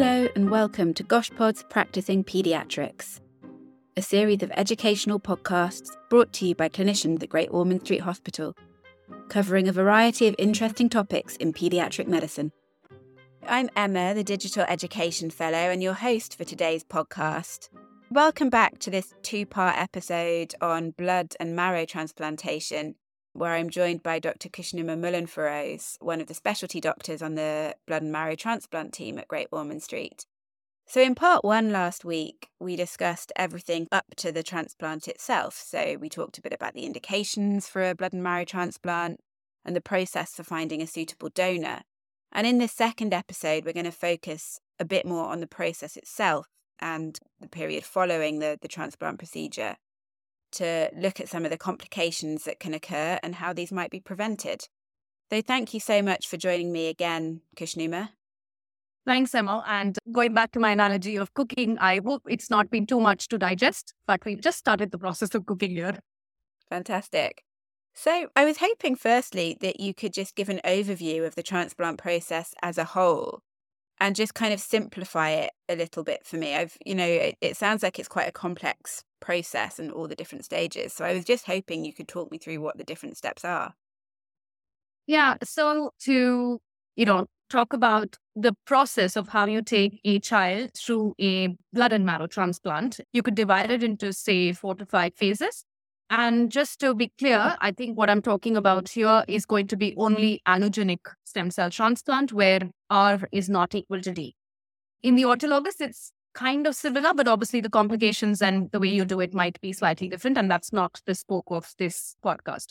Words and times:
Hello, 0.00 0.28
and 0.36 0.48
welcome 0.48 0.94
to 0.94 1.02
GoshPod's 1.02 1.64
Practicing 1.64 2.22
Paediatrics, 2.22 3.18
a 3.96 4.00
series 4.00 4.44
of 4.44 4.52
educational 4.56 5.18
podcasts 5.18 5.88
brought 6.08 6.32
to 6.34 6.46
you 6.46 6.54
by 6.54 6.68
clinicians 6.68 7.20
at 7.20 7.28
Great 7.28 7.48
Ormond 7.50 7.80
Street 7.80 8.02
Hospital, 8.02 8.54
covering 9.28 9.66
a 9.66 9.72
variety 9.72 10.28
of 10.28 10.36
interesting 10.38 10.88
topics 10.88 11.34
in 11.38 11.52
paediatric 11.52 12.06
medicine. 12.06 12.52
I'm 13.44 13.70
Emma, 13.74 14.14
the 14.14 14.22
Digital 14.22 14.64
Education 14.68 15.30
Fellow, 15.30 15.56
and 15.56 15.82
your 15.82 15.94
host 15.94 16.38
for 16.38 16.44
today's 16.44 16.84
podcast. 16.84 17.68
Welcome 18.08 18.50
back 18.50 18.78
to 18.78 18.90
this 18.90 19.12
two 19.22 19.46
part 19.46 19.76
episode 19.76 20.54
on 20.60 20.92
blood 20.92 21.34
and 21.40 21.56
marrow 21.56 21.84
transplantation, 21.86 22.94
where 23.38 23.54
I'm 23.54 23.70
joined 23.70 24.02
by 24.02 24.18
Dr. 24.18 24.48
Kushnuma 24.48 24.98
Mullanfiroze, 24.98 25.96
one 26.00 26.20
of 26.20 26.26
the 26.26 26.34
specialty 26.34 26.80
doctors 26.80 27.22
on 27.22 27.34
the 27.34 27.74
blood 27.86 28.02
and 28.02 28.12
marrow 28.12 28.34
transplant 28.34 28.92
team 28.92 29.18
at 29.18 29.28
Great 29.28 29.48
Ormond 29.52 29.82
Street. 29.82 30.26
So, 30.86 31.00
in 31.02 31.14
part 31.14 31.44
one 31.44 31.70
last 31.70 32.04
week, 32.04 32.48
we 32.58 32.74
discussed 32.74 33.32
everything 33.36 33.88
up 33.92 34.06
to 34.16 34.32
the 34.32 34.42
transplant 34.42 35.06
itself. 35.06 35.54
So, 35.54 35.96
we 36.00 36.08
talked 36.08 36.38
a 36.38 36.42
bit 36.42 36.52
about 36.52 36.74
the 36.74 36.86
indications 36.86 37.68
for 37.68 37.88
a 37.88 37.94
blood 37.94 38.12
and 38.12 38.22
marrow 38.22 38.44
transplant 38.44 39.20
and 39.64 39.76
the 39.76 39.80
process 39.80 40.34
for 40.34 40.44
finding 40.44 40.80
a 40.80 40.86
suitable 40.86 41.28
donor. 41.28 41.82
And 42.32 42.46
in 42.46 42.58
this 42.58 42.72
second 42.72 43.12
episode, 43.12 43.64
we're 43.64 43.72
going 43.72 43.84
to 43.84 43.92
focus 43.92 44.60
a 44.78 44.84
bit 44.84 45.04
more 45.04 45.26
on 45.26 45.40
the 45.40 45.46
process 45.46 45.96
itself 45.96 46.46
and 46.78 47.18
the 47.40 47.48
period 47.48 47.84
following 47.84 48.38
the, 48.38 48.58
the 48.60 48.68
transplant 48.68 49.18
procedure 49.18 49.76
to 50.52 50.90
look 50.96 51.20
at 51.20 51.28
some 51.28 51.44
of 51.44 51.50
the 51.50 51.58
complications 51.58 52.44
that 52.44 52.60
can 52.60 52.74
occur 52.74 53.18
and 53.22 53.36
how 53.36 53.52
these 53.52 53.72
might 53.72 53.90
be 53.90 54.00
prevented. 54.00 54.68
So, 55.30 55.42
thank 55.42 55.74
you 55.74 55.80
so 55.80 56.00
much 56.02 56.26
for 56.26 56.36
joining 56.36 56.72
me 56.72 56.88
again, 56.88 57.42
Kushnuma. 57.56 58.10
Thanks, 59.06 59.34
Emma. 59.34 59.64
And 59.66 59.98
going 60.12 60.34
back 60.34 60.52
to 60.52 60.60
my 60.60 60.70
analogy 60.70 61.16
of 61.16 61.32
cooking, 61.34 61.78
I 61.78 62.00
hope 62.04 62.22
it's 62.28 62.50
not 62.50 62.70
been 62.70 62.86
too 62.86 63.00
much 63.00 63.28
to 63.28 63.38
digest, 63.38 63.94
but 64.06 64.24
we've 64.24 64.40
just 64.40 64.58
started 64.58 64.90
the 64.90 64.98
process 64.98 65.34
of 65.34 65.46
cooking 65.46 65.70
here. 65.70 65.98
Fantastic. 66.68 67.42
So, 67.94 68.28
I 68.36 68.44
was 68.44 68.58
hoping 68.58 68.96
firstly 68.96 69.56
that 69.60 69.80
you 69.80 69.92
could 69.92 70.12
just 70.12 70.34
give 70.34 70.48
an 70.48 70.60
overview 70.64 71.26
of 71.26 71.34
the 71.34 71.42
transplant 71.42 71.98
process 71.98 72.54
as 72.62 72.78
a 72.78 72.84
whole 72.84 73.42
and 74.00 74.14
just 74.14 74.34
kind 74.34 74.52
of 74.52 74.60
simplify 74.60 75.30
it 75.30 75.50
a 75.68 75.76
little 75.76 76.04
bit 76.04 76.24
for 76.24 76.36
me. 76.36 76.54
I've, 76.54 76.76
you 76.84 76.94
know, 76.94 77.06
it, 77.06 77.36
it, 77.40 77.56
sounds 77.56 77.82
like 77.82 77.98
it's 77.98 78.08
quite 78.08 78.28
a 78.28 78.32
complex 78.32 79.04
process 79.20 79.78
and 79.78 79.90
all 79.90 80.08
the 80.08 80.14
different 80.14 80.44
stages. 80.44 80.92
So, 80.92 81.04
I 81.04 81.14
was 81.14 81.24
just 81.24 81.46
hoping 81.46 81.84
you 81.84 81.92
could 81.92 82.08
talk 82.08 82.30
me 82.30 82.38
through 82.38 82.60
what 82.60 82.78
the 82.78 82.84
different 82.84 83.16
steps 83.16 83.44
are. 83.44 83.74
Yeah. 85.06 85.36
So, 85.42 85.90
to, 86.00 86.60
you 86.96 87.04
know, 87.04 87.26
talk 87.48 87.72
about 87.72 88.16
the 88.36 88.54
process 88.66 89.16
of 89.16 89.28
how 89.28 89.46
you 89.46 89.62
take 89.62 90.00
a 90.04 90.20
child 90.20 90.70
through 90.74 91.14
a 91.20 91.56
blood 91.72 91.92
and 91.92 92.04
marrow 92.04 92.26
transplant, 92.26 93.00
you 93.12 93.22
could 93.22 93.34
divide 93.34 93.70
it 93.70 93.82
into, 93.82 94.12
say, 94.12 94.52
four 94.52 94.74
to 94.76 94.86
five 94.86 95.14
phases. 95.16 95.64
And 96.10 96.50
just 96.50 96.80
to 96.80 96.94
be 96.94 97.12
clear, 97.18 97.56
I 97.60 97.70
think 97.70 97.98
what 97.98 98.08
I'm 98.08 98.22
talking 98.22 98.56
about 98.56 98.88
here 98.88 99.24
is 99.28 99.44
going 99.44 99.66
to 99.68 99.76
be 99.76 99.94
only 99.98 100.40
allogenic 100.48 101.00
stem 101.24 101.50
cell 101.50 101.70
transplant 101.70 102.32
where 102.32 102.60
R 102.88 103.28
is 103.30 103.50
not 103.50 103.74
equal 103.74 104.00
to 104.00 104.12
D. 104.12 104.34
In 105.02 105.16
the 105.16 105.24
autologous, 105.24 105.80
it's 105.80 106.12
kind 106.34 106.66
of 106.66 106.74
similar, 106.74 107.12
but 107.12 107.28
obviously 107.28 107.60
the 107.60 107.68
complications 107.68 108.40
and 108.40 108.70
the 108.70 108.80
way 108.80 108.88
you 108.88 109.04
do 109.04 109.20
it 109.20 109.34
might 109.34 109.60
be 109.60 109.72
slightly 109.72 110.08
different. 110.08 110.38
And 110.38 110.50
that's 110.50 110.72
not 110.72 111.00
the 111.04 111.14
scope 111.14 111.50
of 111.50 111.74
this 111.78 112.16
podcast. 112.24 112.68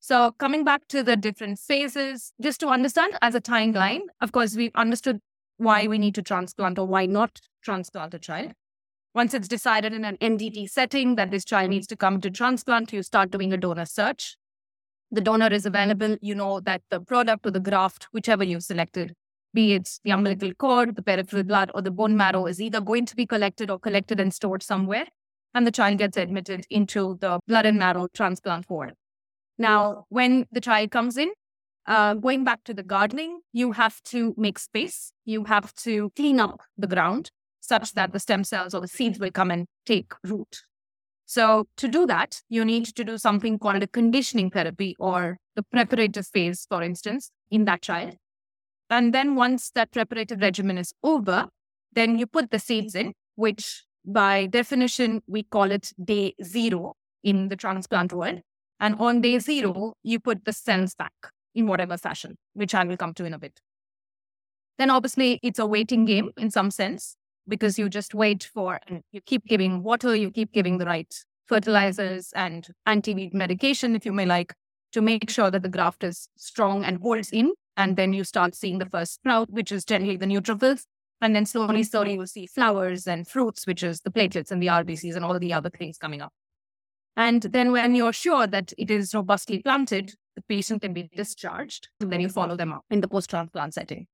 So 0.00 0.32
coming 0.32 0.64
back 0.64 0.88
to 0.88 1.04
the 1.04 1.16
different 1.16 1.60
phases, 1.60 2.32
just 2.40 2.58
to 2.60 2.68
understand 2.68 3.16
as 3.22 3.36
a 3.36 3.40
timeline, 3.40 4.00
of 4.20 4.32
course, 4.32 4.56
we've 4.56 4.74
understood 4.74 5.20
why 5.58 5.86
we 5.86 5.98
need 5.98 6.16
to 6.16 6.22
transplant 6.22 6.78
or 6.78 6.86
why 6.88 7.06
not 7.06 7.40
transplant 7.62 8.12
a 8.12 8.18
child. 8.18 8.52
Once 9.14 9.34
it's 9.34 9.48
decided 9.48 9.92
in 9.92 10.06
an 10.06 10.16
MDT 10.22 10.70
setting 10.70 11.16
that 11.16 11.30
this 11.30 11.44
child 11.44 11.68
needs 11.68 11.86
to 11.86 11.96
come 11.96 12.18
to 12.20 12.30
transplant, 12.30 12.94
you 12.94 13.02
start 13.02 13.30
doing 13.30 13.52
a 13.52 13.58
donor 13.58 13.84
search. 13.84 14.38
The 15.10 15.20
donor 15.20 15.52
is 15.52 15.66
available. 15.66 16.16
You 16.22 16.34
know 16.34 16.60
that 16.60 16.80
the 16.88 16.98
product 16.98 17.46
or 17.46 17.50
the 17.50 17.60
graft, 17.60 18.08
whichever 18.12 18.42
you've 18.42 18.62
selected, 18.62 19.14
be 19.52 19.74
it 19.74 20.00
the 20.02 20.12
umbilical 20.12 20.54
cord, 20.54 20.96
the 20.96 21.02
peripheral 21.02 21.42
blood, 21.42 21.70
or 21.74 21.82
the 21.82 21.90
bone 21.90 22.16
marrow, 22.16 22.46
is 22.46 22.58
either 22.58 22.80
going 22.80 23.04
to 23.04 23.14
be 23.14 23.26
collected 23.26 23.70
or 23.70 23.78
collected 23.78 24.18
and 24.18 24.32
stored 24.32 24.62
somewhere. 24.62 25.04
And 25.52 25.66
the 25.66 25.72
child 25.72 25.98
gets 25.98 26.16
admitted 26.16 26.64
into 26.70 27.18
the 27.20 27.38
blood 27.46 27.66
and 27.66 27.78
marrow 27.78 28.08
transplant 28.14 28.70
ward. 28.70 28.94
Now, 29.58 30.06
when 30.08 30.46
the 30.50 30.62
child 30.62 30.90
comes 30.90 31.18
in, 31.18 31.30
uh, 31.86 32.14
going 32.14 32.44
back 32.44 32.64
to 32.64 32.72
the 32.72 32.82
gardening, 32.82 33.40
you 33.52 33.72
have 33.72 34.02
to 34.04 34.34
make 34.38 34.58
space. 34.58 35.12
You 35.26 35.44
have 35.44 35.74
to 35.82 36.10
clean 36.16 36.40
up 36.40 36.62
the 36.78 36.86
ground 36.86 37.30
such 37.62 37.92
that 37.94 38.12
the 38.12 38.18
stem 38.18 38.44
cells 38.44 38.74
or 38.74 38.80
the 38.80 38.88
seeds 38.88 39.18
will 39.18 39.30
come 39.30 39.50
and 39.50 39.66
take 39.86 40.12
root. 40.24 40.62
So, 41.24 41.66
to 41.78 41.88
do 41.88 42.04
that, 42.06 42.42
you 42.50 42.64
need 42.64 42.84
to 42.84 43.04
do 43.04 43.16
something 43.16 43.58
called 43.58 43.82
a 43.82 43.86
conditioning 43.86 44.50
therapy 44.50 44.96
or 44.98 45.38
the 45.56 45.62
preparative 45.62 46.26
phase, 46.26 46.66
for 46.68 46.82
instance, 46.82 47.30
in 47.50 47.64
that 47.64 47.80
child. 47.80 48.16
And 48.90 49.14
then, 49.14 49.36
once 49.36 49.70
that 49.74 49.92
preparative 49.92 50.42
regimen 50.42 50.76
is 50.76 50.92
over, 51.02 51.46
then 51.92 52.18
you 52.18 52.26
put 52.26 52.50
the 52.50 52.58
seeds 52.58 52.94
in, 52.94 53.14
which 53.36 53.84
by 54.04 54.46
definition, 54.46 55.22
we 55.26 55.44
call 55.44 55.70
it 55.70 55.92
day 56.04 56.34
zero 56.42 56.94
in 57.22 57.48
the 57.48 57.56
transplant 57.56 58.12
world. 58.12 58.40
And 58.80 58.96
on 58.96 59.20
day 59.20 59.38
zero, 59.38 59.94
you 60.02 60.18
put 60.18 60.44
the 60.44 60.52
cells 60.52 60.94
back 60.94 61.14
in 61.54 61.66
whatever 61.66 61.96
fashion, 61.96 62.36
which 62.54 62.74
I 62.74 62.84
will 62.84 62.96
come 62.96 63.14
to 63.14 63.24
in 63.24 63.32
a 63.32 63.38
bit. 63.38 63.60
Then, 64.76 64.90
obviously, 64.90 65.38
it's 65.42 65.60
a 65.60 65.66
waiting 65.66 66.04
game 66.04 66.30
in 66.36 66.50
some 66.50 66.70
sense 66.70 67.16
because 67.48 67.78
you 67.78 67.88
just 67.88 68.14
wait 68.14 68.48
for 68.52 68.78
and 68.86 69.02
you 69.12 69.20
keep 69.20 69.44
giving 69.46 69.82
water, 69.82 70.14
you 70.14 70.30
keep 70.30 70.52
giving 70.52 70.78
the 70.78 70.86
right 70.86 71.12
fertilizers 71.46 72.32
and 72.34 72.68
anti-weed 72.86 73.34
medication, 73.34 73.96
if 73.96 74.06
you 74.06 74.12
may 74.12 74.26
like, 74.26 74.54
to 74.92 75.00
make 75.00 75.28
sure 75.30 75.50
that 75.50 75.62
the 75.62 75.68
graft 75.68 76.04
is 76.04 76.28
strong 76.36 76.84
and 76.84 77.00
holds 77.00 77.30
in. 77.30 77.52
And 77.76 77.96
then 77.96 78.12
you 78.12 78.24
start 78.24 78.54
seeing 78.54 78.78
the 78.78 78.86
first 78.86 79.14
sprout, 79.14 79.50
which 79.50 79.72
is 79.72 79.84
generally 79.84 80.16
the 80.16 80.26
neutrophils. 80.26 80.84
And 81.20 81.34
then 81.34 81.46
slowly, 81.46 81.82
slowly, 81.84 82.14
you'll 82.14 82.26
see 82.26 82.46
flowers 82.46 83.06
and 83.06 83.26
fruits, 83.26 83.66
which 83.66 83.82
is 83.82 84.00
the 84.00 84.10
platelets 84.10 84.50
and 84.50 84.62
the 84.62 84.66
RBCs 84.66 85.14
and 85.14 85.24
all 85.24 85.38
the 85.38 85.52
other 85.52 85.70
things 85.70 85.96
coming 85.96 86.20
up. 86.20 86.32
And 87.16 87.42
then 87.42 87.72
when 87.72 87.94
you're 87.94 88.12
sure 88.12 88.46
that 88.46 88.72
it 88.76 88.90
is 88.90 89.14
robustly 89.14 89.60
planted, 89.60 90.14
the 90.34 90.42
patient 90.42 90.82
can 90.82 90.92
be 90.92 91.08
discharged. 91.14 91.88
And 92.00 92.12
then 92.12 92.20
you 92.20 92.28
follow 92.28 92.56
them 92.56 92.72
up 92.72 92.84
in 92.90 93.00
the 93.00 93.08
post-transplant 93.08 93.74
setting 93.74 94.06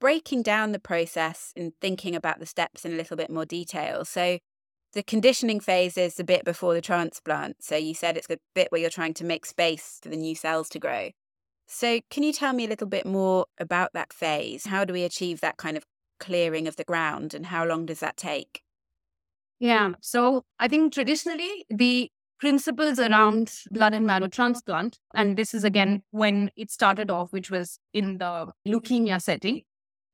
breaking 0.00 0.42
down 0.42 0.72
the 0.72 0.78
process 0.78 1.52
and 1.56 1.72
thinking 1.80 2.14
about 2.14 2.40
the 2.40 2.46
steps 2.46 2.84
in 2.84 2.92
a 2.92 2.96
little 2.96 3.16
bit 3.16 3.30
more 3.30 3.44
detail. 3.44 4.04
So, 4.04 4.38
the 4.94 5.02
conditioning 5.02 5.60
phase 5.60 5.98
is 5.98 6.18
a 6.18 6.24
bit 6.24 6.44
before 6.44 6.72
the 6.72 6.80
transplant. 6.80 7.62
So, 7.62 7.76
you 7.76 7.94
said 7.94 8.16
it's 8.16 8.26
the 8.26 8.38
bit 8.54 8.68
where 8.70 8.80
you're 8.80 8.90
trying 8.90 9.14
to 9.14 9.24
make 9.24 9.46
space 9.46 9.98
for 10.02 10.08
the 10.08 10.16
new 10.16 10.34
cells 10.34 10.68
to 10.70 10.78
grow. 10.78 11.10
So, 11.66 12.00
can 12.10 12.22
you 12.22 12.32
tell 12.32 12.52
me 12.52 12.64
a 12.64 12.68
little 12.68 12.86
bit 12.86 13.04
more 13.04 13.46
about 13.58 13.92
that 13.92 14.12
phase? 14.12 14.66
How 14.66 14.84
do 14.84 14.92
we 14.92 15.04
achieve 15.04 15.40
that 15.40 15.58
kind 15.58 15.76
of 15.76 15.84
clearing 16.18 16.66
of 16.66 16.76
the 16.76 16.84
ground 16.84 17.34
and 17.34 17.46
how 17.46 17.64
long 17.64 17.86
does 17.86 18.00
that 18.00 18.16
take? 18.16 18.62
Yeah. 19.58 19.92
So, 20.00 20.44
I 20.58 20.68
think 20.68 20.92
traditionally 20.92 21.66
the 21.68 22.10
principles 22.38 22.98
around 22.98 23.52
blood 23.70 23.94
and 23.94 24.06
marrow 24.06 24.28
transplant, 24.28 24.98
and 25.14 25.36
this 25.36 25.52
is 25.54 25.64
again 25.64 26.02
when 26.10 26.50
it 26.56 26.70
started 26.70 27.10
off, 27.10 27.32
which 27.32 27.50
was 27.50 27.78
in 27.92 28.18
the 28.18 28.52
leukemia 28.66 29.20
setting, 29.20 29.62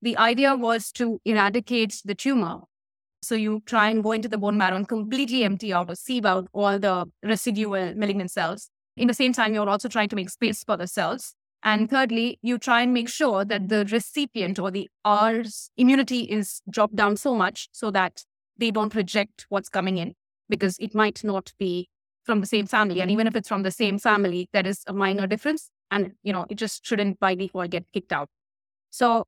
the 0.04 0.16
idea 0.19 0.54
was 0.54 0.92
to 0.92 1.19
eradicate 1.25 2.03
the 2.04 2.15
tumor. 2.15 2.60
So 3.22 3.34
you 3.34 3.62
try 3.65 3.88
and 3.88 4.03
go 4.03 4.12
into 4.12 4.28
the 4.28 4.37
bone 4.37 4.59
marrow 4.59 4.76
and 4.76 4.87
completely 4.87 5.44
empty 5.44 5.72
out 5.72 5.91
or 5.91 5.94
sieve 5.94 6.26
out 6.26 6.47
all 6.53 6.78
the 6.78 7.06
residual 7.22 7.94
malignant 7.94 8.31
cells. 8.31 8.69
In 8.98 9.09
the 9.09 9.15
same 9.15 9.32
time, 9.32 9.54
you're 9.54 9.69
also 9.69 9.88
trying 9.88 10.10
to 10.10 10.16
make 10.16 10.28
space 10.28 10.62
for 10.62 10.76
the 10.76 10.87
cells. 10.87 11.34
And 11.62 11.88
thirdly, 11.88 12.38
you 12.42 12.59
try 12.59 12.83
and 12.83 12.92
make 12.92 13.09
sure 13.09 13.47
that 13.47 13.71
the 13.71 13.86
recipient 13.91 14.59
or 14.59 14.71
the 14.71 14.91
R's 15.06 15.71
immunity 15.78 16.21
is 16.21 16.60
dropped 16.68 16.97
down 16.97 17.16
so 17.16 17.34
much 17.34 17.71
so 17.72 17.91
that 17.92 18.24
they 18.59 18.71
don't 18.71 18.95
reject 18.95 19.47
what's 19.48 19.71
coming 19.71 19.97
in 19.97 20.12
because 20.51 20.77
it 20.78 20.95
might 20.95 21.24
not 21.24 21.54
be 21.59 21.89
from 22.24 22.42
the 22.42 22.47
same 22.47 22.66
family. 22.66 23.01
And 23.01 23.10
even 23.10 23.27
if 23.27 23.34
it's 23.34 23.48
from 23.48 23.62
the 23.62 23.71
same 23.71 23.98
family, 23.98 24.51
there 24.53 24.66
is 24.66 24.83
a 24.86 24.92
minor 24.92 25.27
difference. 25.27 25.71
And, 25.91 26.12
you 26.22 26.34
know, 26.34 26.45
it 26.51 26.56
just 26.56 26.84
shouldn't 26.84 27.18
by 27.21 27.34
default 27.34 27.71
get 27.71 27.91
kicked 27.95 28.12
out. 28.12 28.28
So 28.91 29.24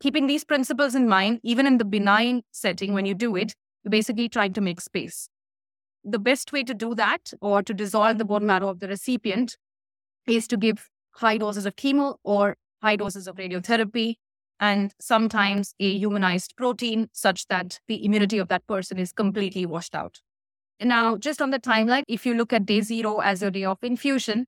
keeping 0.00 0.26
these 0.26 0.44
principles 0.44 0.94
in 0.94 1.08
mind, 1.08 1.40
even 1.42 1.66
in 1.66 1.78
the 1.78 1.84
benign 1.84 2.42
setting, 2.52 2.92
when 2.94 3.06
you 3.06 3.14
do 3.14 3.36
it, 3.36 3.54
you're 3.82 3.90
basically 3.90 4.28
trying 4.28 4.52
to 4.54 4.60
make 4.60 4.80
space. 4.80 5.28
The 6.04 6.18
best 6.18 6.52
way 6.52 6.62
to 6.64 6.74
do 6.74 6.94
that 6.94 7.32
or 7.40 7.62
to 7.62 7.74
dissolve 7.74 8.18
the 8.18 8.24
bone 8.24 8.46
marrow 8.46 8.68
of 8.68 8.80
the 8.80 8.88
recipient 8.88 9.56
is 10.26 10.46
to 10.48 10.56
give 10.56 10.88
high 11.12 11.38
doses 11.38 11.66
of 11.66 11.76
chemo 11.76 12.16
or 12.22 12.56
high 12.82 12.96
doses 12.96 13.26
of 13.26 13.36
radiotherapy 13.36 14.14
and 14.60 14.92
sometimes 15.00 15.74
a 15.78 15.96
humanized 15.98 16.54
protein 16.56 17.08
such 17.12 17.46
that 17.48 17.80
the 17.88 18.04
immunity 18.04 18.38
of 18.38 18.48
that 18.48 18.66
person 18.66 18.98
is 18.98 19.12
completely 19.12 19.66
washed 19.66 19.94
out. 19.94 20.20
Now, 20.80 21.16
just 21.16 21.42
on 21.42 21.50
the 21.50 21.58
timeline, 21.58 22.04
if 22.06 22.24
you 22.24 22.34
look 22.34 22.52
at 22.52 22.66
day 22.66 22.80
zero 22.80 23.18
as 23.18 23.42
your 23.42 23.50
day 23.50 23.64
of 23.64 23.78
infusion, 23.82 24.46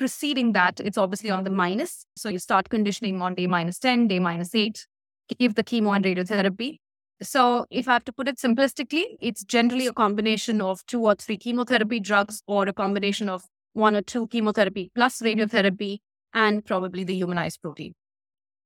preceding 0.00 0.52
that, 0.52 0.80
it's 0.80 0.96
obviously 0.96 1.30
on 1.30 1.44
the 1.44 1.50
minus. 1.50 2.06
So 2.16 2.30
you 2.30 2.38
start 2.38 2.70
conditioning 2.70 3.20
on 3.20 3.34
day 3.34 3.46
minus 3.46 3.78
10, 3.78 4.08
day 4.08 4.18
minus 4.18 4.54
8, 4.54 4.86
give 5.38 5.54
the 5.54 5.62
chemo 5.62 5.94
and 5.94 6.04
radiotherapy. 6.04 6.78
So, 7.22 7.66
if 7.70 7.86
I 7.86 7.92
have 7.92 8.04
to 8.06 8.12
put 8.14 8.28
it 8.28 8.38
simplistically, 8.38 9.04
it's 9.20 9.44
generally 9.44 9.86
a 9.86 9.92
combination 9.92 10.62
of 10.62 10.80
two 10.86 11.02
or 11.02 11.14
three 11.16 11.36
chemotherapy 11.36 12.00
drugs 12.00 12.42
or 12.46 12.66
a 12.66 12.72
combination 12.72 13.28
of 13.28 13.42
one 13.74 13.94
or 13.94 14.00
two 14.00 14.26
chemotherapy 14.28 14.90
plus 14.94 15.20
radiotherapy 15.20 15.98
and 16.32 16.64
probably 16.64 17.04
the 17.04 17.14
humanized 17.14 17.60
protein. 17.60 17.92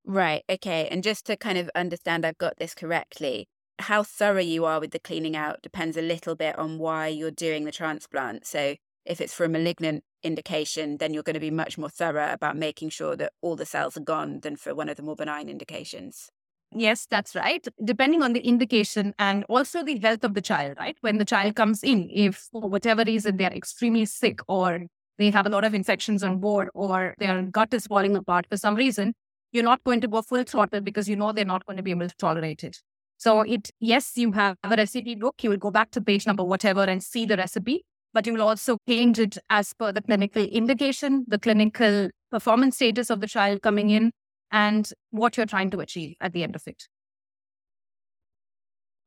Right. 0.04 0.44
Okay. 0.48 0.86
And 0.88 1.02
just 1.02 1.26
to 1.26 1.36
kind 1.36 1.58
of 1.58 1.68
understand 1.74 2.24
I've 2.24 2.38
got 2.38 2.58
this 2.58 2.76
correctly, 2.76 3.48
how 3.80 4.04
thorough 4.04 4.40
you 4.40 4.64
are 4.66 4.78
with 4.78 4.92
the 4.92 5.00
cleaning 5.00 5.34
out 5.34 5.60
depends 5.62 5.96
a 5.96 6.02
little 6.02 6.36
bit 6.36 6.56
on 6.56 6.78
why 6.78 7.08
you're 7.08 7.32
doing 7.32 7.64
the 7.64 7.72
transplant. 7.72 8.46
So, 8.46 8.76
if 9.04 9.20
it's 9.20 9.34
for 9.34 9.44
a 9.44 9.48
malignant 9.48 10.04
indication, 10.22 10.96
then 10.98 11.12
you're 11.12 11.22
going 11.22 11.34
to 11.34 11.40
be 11.40 11.50
much 11.50 11.76
more 11.76 11.88
thorough 11.88 12.32
about 12.32 12.56
making 12.56 12.88
sure 12.90 13.16
that 13.16 13.32
all 13.42 13.56
the 13.56 13.66
cells 13.66 13.96
are 13.96 14.00
gone 14.00 14.40
than 14.40 14.56
for 14.56 14.74
one 14.74 14.88
of 14.88 14.96
the 14.96 15.02
more 15.02 15.16
benign 15.16 15.48
indications. 15.48 16.30
Yes, 16.76 17.06
that's 17.08 17.36
right. 17.36 17.64
Depending 17.84 18.22
on 18.22 18.32
the 18.32 18.40
indication 18.40 19.14
and 19.18 19.44
also 19.48 19.84
the 19.84 19.98
health 19.98 20.24
of 20.24 20.34
the 20.34 20.40
child, 20.40 20.76
right? 20.78 20.96
When 21.02 21.18
the 21.18 21.24
child 21.24 21.54
comes 21.54 21.84
in, 21.84 22.08
if 22.12 22.48
for 22.50 22.68
whatever 22.68 23.04
reason 23.06 23.36
they're 23.36 23.52
extremely 23.52 24.06
sick 24.06 24.40
or 24.48 24.86
they 25.18 25.30
have 25.30 25.46
a 25.46 25.50
lot 25.50 25.64
of 25.64 25.74
infections 25.74 26.24
on 26.24 26.38
board 26.40 26.70
or 26.74 27.14
their 27.18 27.42
gut 27.42 27.72
is 27.72 27.86
falling 27.86 28.16
apart 28.16 28.46
for 28.50 28.56
some 28.56 28.74
reason, 28.74 29.14
you're 29.52 29.62
not 29.62 29.84
going 29.84 30.00
to 30.00 30.08
go 30.08 30.20
full 30.20 30.42
throttle 30.42 30.80
because 30.80 31.08
you 31.08 31.14
know 31.14 31.30
they're 31.32 31.44
not 31.44 31.64
going 31.64 31.76
to 31.76 31.82
be 31.82 31.92
able 31.92 32.08
to 32.08 32.16
tolerate 32.16 32.64
it. 32.64 32.78
So 33.18 33.42
it 33.42 33.70
yes, 33.78 34.12
you 34.16 34.32
have 34.32 34.56
a 34.64 34.74
recipe 34.76 35.14
book. 35.14 35.36
You 35.42 35.50
will 35.50 35.56
go 35.56 35.70
back 35.70 35.92
to 35.92 36.00
page 36.00 36.26
number 36.26 36.42
whatever 36.42 36.82
and 36.82 37.00
see 37.02 37.24
the 37.24 37.36
recipe, 37.36 37.84
but 38.14 38.26
you 38.26 38.32
will 38.32 38.42
also 38.42 38.78
change 38.88 39.18
it 39.18 39.36
as 39.50 39.74
per 39.74 39.92
the 39.92 40.00
clinical 40.00 40.42
indication, 40.44 41.24
the 41.28 41.38
clinical 41.38 42.08
performance 42.30 42.76
status 42.76 43.10
of 43.10 43.20
the 43.20 43.26
child 43.26 43.60
coming 43.60 43.90
in, 43.90 44.12
and 44.50 44.90
what 45.10 45.36
you're 45.36 45.46
trying 45.46 45.70
to 45.70 45.80
achieve 45.80 46.14
at 46.20 46.32
the 46.32 46.44
end 46.44 46.54
of 46.54 46.62
it. 46.66 46.84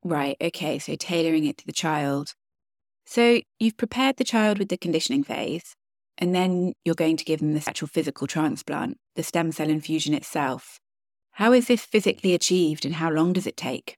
Right. 0.03 0.37
Okay. 0.39 0.77
So 0.77 0.95
tailoring 0.95 1.45
it 1.45 1.57
to 1.57 1.65
the 1.65 1.73
child. 1.73 2.33
So 3.05 3.41
you've 3.57 3.77
prepared 3.77 4.17
the 4.17 4.23
child 4.23 4.59
with 4.59 4.67
the 4.67 4.77
conditioning 4.77 5.23
phase, 5.23 5.75
and 6.17 6.35
then 6.35 6.73
you're 6.83 6.95
going 6.95 7.17
to 7.17 7.25
give 7.25 7.39
them 7.39 7.53
the 7.53 7.63
actual 7.67 7.87
physical 7.87 8.27
transplant, 8.27 8.97
the 9.15 9.23
stem 9.23 9.51
cell 9.53 9.69
infusion 9.69 10.13
itself. 10.13 10.79
How 11.31 11.53
is 11.53 11.67
this 11.67 11.85
physically 11.85 12.33
achieved 12.33 12.83
and 12.83 12.95
how 12.95 13.09
long 13.09 13.31
does 13.31 13.47
it 13.47 13.55
take? 13.55 13.95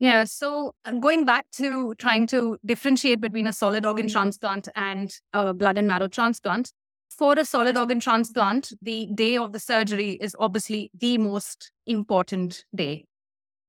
Yeah, 0.00 0.24
so 0.24 0.74
uh, 0.84 0.92
going 0.92 1.24
back 1.24 1.46
to 1.54 1.94
trying 1.96 2.28
to 2.28 2.56
differentiate 2.64 3.20
between 3.20 3.48
a 3.48 3.52
solid 3.52 3.84
organ 3.84 4.06
transplant 4.08 4.68
and 4.76 5.12
a 5.32 5.52
blood 5.52 5.76
and 5.76 5.88
marrow 5.88 6.06
transplant, 6.06 6.72
for 7.10 7.34
a 7.36 7.44
solid 7.44 7.76
organ 7.76 7.98
transplant, 7.98 8.72
the 8.80 9.08
day 9.12 9.36
of 9.36 9.52
the 9.52 9.58
surgery 9.58 10.12
is 10.20 10.36
obviously 10.38 10.90
the 10.96 11.18
most 11.18 11.72
important 11.86 12.64
day. 12.72 13.06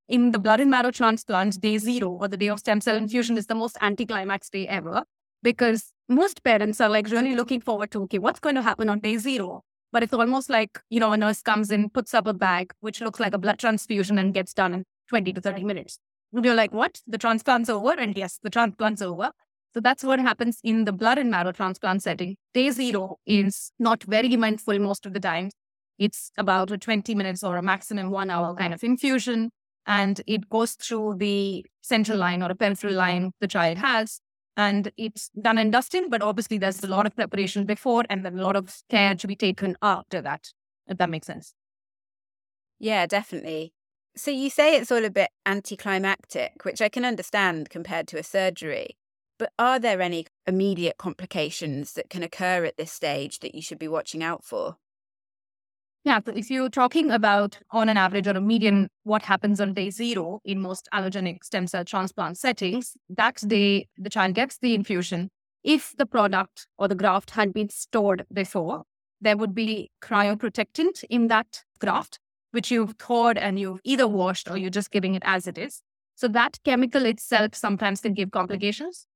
In 0.08 0.32
the 0.32 0.38
blood 0.38 0.60
and 0.60 0.70
marrow 0.70 0.92
transplant, 0.92 1.60
day 1.62 1.80
zero 1.80 2.10
or 2.10 2.28
the 2.28 2.38
day 2.38 2.50
of 2.50 2.60
stem 2.60 2.80
cell 2.80 2.96
infusion 2.96 3.36
is 3.36 3.48
the 3.48 3.56
most 3.56 3.78
anticlimax 3.82 4.50
day 4.52 4.68
ever 4.68 5.04
because 5.42 5.94
most 6.08 6.44
parents 6.44 6.80
are 6.80 6.90
like 6.90 7.10
really 7.10 7.36
looking 7.36 7.62
forward 7.62 7.90
to, 7.92 8.04
okay, 8.04 8.20
what's 8.20 8.40
going 8.40 8.56
to 8.56 8.62
happen 8.62 8.88
on 8.90 9.00
day 9.00 9.18
zero? 9.18 9.64
But 9.92 10.04
it's 10.04 10.14
almost 10.14 10.50
like, 10.52 10.80
you 10.92 11.00
know, 11.00 11.12
a 11.12 11.18
nurse 11.18 11.42
comes 11.42 11.72
in, 11.72 11.90
puts 11.90 12.14
up 12.14 12.28
a 12.28 12.34
bag, 12.34 12.72
which 12.82 13.02
looks 13.02 13.20
like 13.20 13.34
a 13.34 13.40
blood 13.40 13.58
transfusion 13.58 14.20
and 14.20 14.32
gets 14.32 14.54
done 14.54 14.74
in 14.76 14.86
20 15.08 15.34
to 15.34 15.42
30 15.42 15.64
minutes. 15.64 15.98
And 16.34 16.46
you're 16.46 16.56
like, 16.56 16.74
what? 16.74 17.02
The 17.08 17.18
transplant's 17.18 17.70
over? 17.70 17.92
And 17.92 18.16
yes, 18.16 18.40
the 18.42 18.50
transplant's 18.50 19.02
over. 19.02 19.32
So 19.74 19.80
that's 19.80 20.04
what 20.04 20.20
happens 20.20 20.60
in 20.64 20.86
the 20.86 20.92
blood 20.92 21.18
and 21.18 21.30
marrow 21.30 21.52
transplant 21.52 22.02
setting. 22.04 22.38
Day 22.54 22.72
zero 22.72 23.18
is 23.26 23.72
not 23.80 24.04
very 24.04 24.36
mindful 24.36 24.80
most 24.80 25.06
of 25.06 25.14
the 25.14 25.20
time. 25.20 25.50
It's 25.98 26.32
about 26.38 26.72
a 26.72 26.78
20 26.78 27.14
minutes 27.14 27.44
or 27.44 27.58
a 27.58 27.62
maximum 27.62 28.10
one 28.10 28.30
hour 28.30 28.56
kind 28.56 28.74
of 28.74 28.84
infusion. 28.84 29.52
And 29.86 30.22
it 30.28 30.50
goes 30.50 30.74
through 30.74 31.16
the 31.18 31.66
central 31.82 32.18
line 32.18 32.42
or 32.42 32.52
a 32.52 32.56
peripheral 32.56 32.94
line 32.94 33.32
the 33.42 33.48
child 33.48 33.78
has 33.80 34.22
and 34.60 34.92
it's 34.98 35.30
done 35.42 35.58
and 35.58 35.72
dusted, 35.72 36.10
but 36.10 36.22
obviously 36.22 36.58
there's 36.58 36.84
a 36.84 36.88
lot 36.88 37.06
of 37.06 37.16
preparation 37.16 37.66
before 37.66 38.04
and 38.10 38.26
then 38.26 38.38
a 38.38 38.42
lot 38.42 38.58
of 38.58 38.76
care 38.90 39.16
to 39.16 39.26
be 39.26 39.36
taken 39.36 39.78
after 39.82 40.22
that, 40.22 40.50
if 40.86 40.98
that 40.98 41.10
makes 41.10 41.28
sense. 41.28 41.54
Yeah, 42.78 43.06
definitely. 43.06 43.74
So 44.16 44.32
you 44.32 44.50
say 44.50 44.76
it's 44.76 44.92
all 44.92 45.06
a 45.06 45.10
bit 45.10 45.30
anticlimactic, 45.46 46.66
which 46.66 46.82
I 46.82 46.90
can 46.90 47.06
understand 47.06 47.70
compared 47.70 48.08
to 48.10 48.18
a 48.18 48.24
surgery. 48.24 48.98
But 49.38 49.54
are 49.58 49.80
there 49.80 50.02
any 50.02 50.28
immediate 50.46 50.98
complications 50.98 51.94
that 51.94 52.10
can 52.10 52.24
occur 52.24 52.66
at 52.66 52.76
this 52.76 52.92
stage 52.92 53.40
that 53.40 53.56
you 53.56 53.62
should 53.62 53.80
be 53.80 53.88
watching 53.88 54.22
out 54.22 54.44
for? 54.44 54.76
Yeah, 56.04 56.20
so 56.26 56.32
if 56.34 56.50
you're 56.50 56.70
talking 56.70 57.12
about 57.12 57.60
on 57.72 57.90
an 57.90 57.98
average 57.98 58.28
or 58.28 58.32
a 58.32 58.42
median, 58.42 58.90
what 59.04 59.22
happens 59.22 59.62
on 59.62 59.74
day 59.74 59.90
zero 59.90 60.40
in 60.44 60.60
most 60.60 60.88
allogenic 60.94 61.44
stem 61.44 61.68
cell 61.68 61.86
transplant 61.86 62.38
settings, 62.38 62.98
that 63.10 63.42
day 63.46 63.88
the 63.98 64.10
child 64.10 64.34
gets 64.34 64.58
the 64.58 64.74
infusion. 64.74 65.30
If 65.64 65.94
the 65.98 66.06
product 66.06 66.68
or 66.78 66.88
the 66.88 66.96
graft 66.96 67.32
had 67.32 67.54
been 67.54 67.70
stored 67.70 68.26
before, 68.32 68.84
there 69.22 69.38
would 69.38 69.54
be 69.54 69.92
cryoprotectant 70.02 71.04
in 71.10 71.28
that 71.28 71.64
graft, 71.80 72.20
which 72.52 72.72
you've 72.72 72.96
thawed 73.00 73.38
and 73.38 73.60
you've 73.60 73.80
either 73.84 74.08
washed 74.08 74.50
or 74.50 74.58
you're 74.58 74.70
just 74.70 74.92
giving 74.92 75.16
it 75.16 75.24
as 75.26 75.48
it 75.48 75.58
is. 75.58 75.82
So 76.16 76.28
that 76.30 76.58
chemical 76.66 77.06
itself 77.06 77.56
sometimes 77.56 78.02
can 78.02 78.14
give 78.14 78.32
complications 78.32 79.08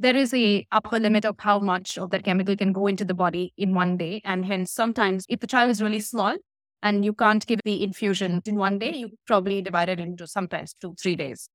there 0.00 0.16
is 0.16 0.32
a 0.32 0.66
upper 0.72 0.98
limit 0.98 1.26
of 1.26 1.36
how 1.38 1.58
much 1.58 1.98
of 1.98 2.08
that 2.10 2.24
chemical 2.24 2.56
can 2.56 2.72
go 2.72 2.86
into 2.86 3.04
the 3.04 3.12
body 3.12 3.52
in 3.58 3.74
one 3.74 3.98
day. 3.98 4.22
And 4.24 4.46
hence, 4.46 4.72
sometimes 4.72 5.26
if 5.28 5.40
the 5.40 5.46
child 5.46 5.70
is 5.70 5.82
really 5.82 6.00
small 6.00 6.36
and 6.82 7.04
you 7.04 7.12
can't 7.12 7.46
give 7.46 7.60
the 7.66 7.84
infusion 7.84 8.40
in 8.46 8.56
one 8.56 8.78
day, 8.78 8.94
you 8.94 9.10
probably 9.26 9.60
divide 9.60 9.90
it 9.90 10.00
into 10.00 10.26
sometimes 10.26 10.74
two, 10.80 10.94
three 10.98 11.16
days. 11.16 11.50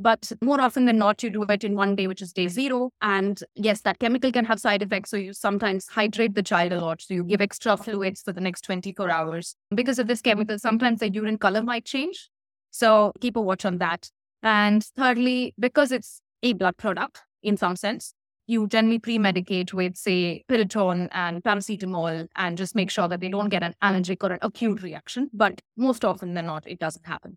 But 0.00 0.30
more 0.42 0.60
often 0.60 0.84
than 0.84 0.98
not, 0.98 1.22
you 1.22 1.30
do 1.30 1.42
it 1.42 1.64
in 1.64 1.74
one 1.74 1.96
day, 1.96 2.06
which 2.06 2.22
is 2.22 2.32
day 2.32 2.48
zero. 2.48 2.90
And 3.02 3.42
yes, 3.54 3.80
that 3.82 3.98
chemical 3.98 4.30
can 4.30 4.44
have 4.44 4.60
side 4.60 4.82
effects. 4.82 5.10
So 5.10 5.16
you 5.16 5.32
sometimes 5.32 5.88
hydrate 5.88 6.34
the 6.34 6.42
child 6.42 6.72
a 6.72 6.80
lot. 6.80 7.02
So 7.02 7.14
you 7.14 7.24
give 7.24 7.40
extra 7.40 7.76
fluids 7.76 8.22
for 8.22 8.32
the 8.32 8.40
next 8.40 8.62
24 8.62 9.10
hours. 9.10 9.56
Because 9.74 9.98
of 9.98 10.06
this 10.06 10.20
chemical, 10.20 10.58
sometimes 10.58 11.00
the 11.00 11.10
urine 11.10 11.38
color 11.38 11.62
might 11.62 11.84
change. 11.84 12.30
So 12.70 13.12
keep 13.20 13.36
a 13.36 13.40
watch 13.40 13.64
on 13.64 13.78
that. 13.78 14.10
And 14.42 14.84
thirdly, 14.96 15.54
because 15.58 15.90
it's 15.90 16.20
a 16.42 16.52
blood 16.52 16.76
product, 16.76 17.22
in 17.42 17.56
some 17.56 17.76
sense. 17.76 18.14
You 18.46 18.66
generally 18.66 18.98
pre 18.98 19.18
medicate 19.18 19.74
with, 19.74 19.96
say, 19.96 20.44
Piriton 20.48 21.08
and 21.12 21.42
paracetamol 21.42 22.28
and 22.34 22.56
just 22.56 22.74
make 22.74 22.90
sure 22.90 23.06
that 23.06 23.20
they 23.20 23.28
don't 23.28 23.50
get 23.50 23.62
an 23.62 23.74
allergic 23.82 24.24
or 24.24 24.32
an 24.32 24.38
acute 24.40 24.82
reaction. 24.82 25.28
But 25.34 25.60
most 25.76 26.04
often 26.04 26.32
than 26.32 26.46
not, 26.46 26.66
it 26.66 26.78
doesn't 26.78 27.06
happen. 27.06 27.36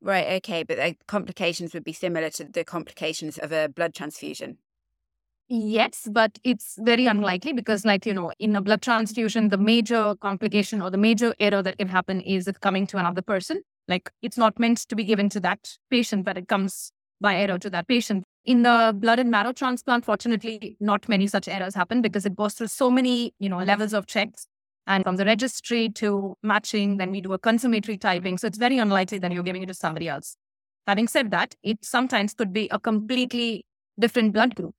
Right. 0.00 0.36
Okay. 0.36 0.62
But 0.62 0.76
the 0.76 0.96
complications 1.06 1.74
would 1.74 1.84
be 1.84 1.92
similar 1.92 2.30
to 2.30 2.44
the 2.44 2.64
complications 2.64 3.38
of 3.38 3.52
a 3.52 3.68
blood 3.68 3.94
transfusion. 3.94 4.58
Yes, 5.50 6.06
but 6.10 6.38
it's 6.44 6.76
very 6.78 7.06
unlikely 7.06 7.54
because, 7.54 7.86
like, 7.86 8.04
you 8.04 8.12
know, 8.12 8.32
in 8.38 8.54
a 8.54 8.60
blood 8.60 8.82
transfusion, 8.82 9.48
the 9.48 9.56
major 9.56 10.14
complication 10.16 10.82
or 10.82 10.90
the 10.90 10.98
major 10.98 11.34
error 11.40 11.62
that 11.62 11.78
can 11.78 11.88
happen 11.88 12.20
is 12.20 12.46
it 12.46 12.60
coming 12.60 12.86
to 12.88 12.98
another 12.98 13.22
person. 13.22 13.62
Like, 13.88 14.10
it's 14.20 14.36
not 14.36 14.58
meant 14.58 14.78
to 14.88 14.94
be 14.94 15.04
given 15.04 15.30
to 15.30 15.40
that 15.40 15.78
patient, 15.90 16.26
but 16.26 16.36
it 16.36 16.48
comes 16.48 16.92
by 17.18 17.36
error 17.36 17.58
to 17.60 17.70
that 17.70 17.88
patient. 17.88 18.24
In 18.44 18.62
the 18.62 18.94
blood 18.94 19.18
and 19.18 19.30
marrow 19.30 19.52
transplant, 19.52 20.04
fortunately, 20.04 20.76
not 20.80 21.08
many 21.08 21.26
such 21.26 21.48
errors 21.48 21.74
happen 21.74 22.02
because 22.02 22.26
it 22.26 22.36
goes 22.36 22.52
through 22.52 22.68
so 22.68 22.90
many, 22.90 23.32
you 23.38 23.48
know, 23.48 23.58
levels 23.58 23.94
of 23.94 24.06
checks. 24.06 24.46
And 24.88 25.04
from 25.04 25.16
the 25.16 25.26
registry 25.26 25.90
to 25.90 26.34
matching, 26.42 26.96
then 26.96 27.10
we 27.10 27.20
do 27.20 27.34
a 27.34 27.38
confirmatory 27.38 27.98
typing. 27.98 28.38
So 28.38 28.46
it's 28.46 28.56
very 28.56 28.78
unlikely 28.78 29.18
that 29.18 29.30
you're 29.30 29.42
giving 29.42 29.62
it 29.62 29.66
to 29.66 29.74
somebody 29.74 30.08
else. 30.08 30.36
Having 30.86 31.08
said 31.08 31.30
that, 31.30 31.54
it 31.62 31.84
sometimes 31.84 32.32
could 32.32 32.54
be 32.54 32.68
a 32.70 32.80
completely 32.80 33.66
different 34.00 34.32
blood 34.32 34.54
group. 34.54 34.74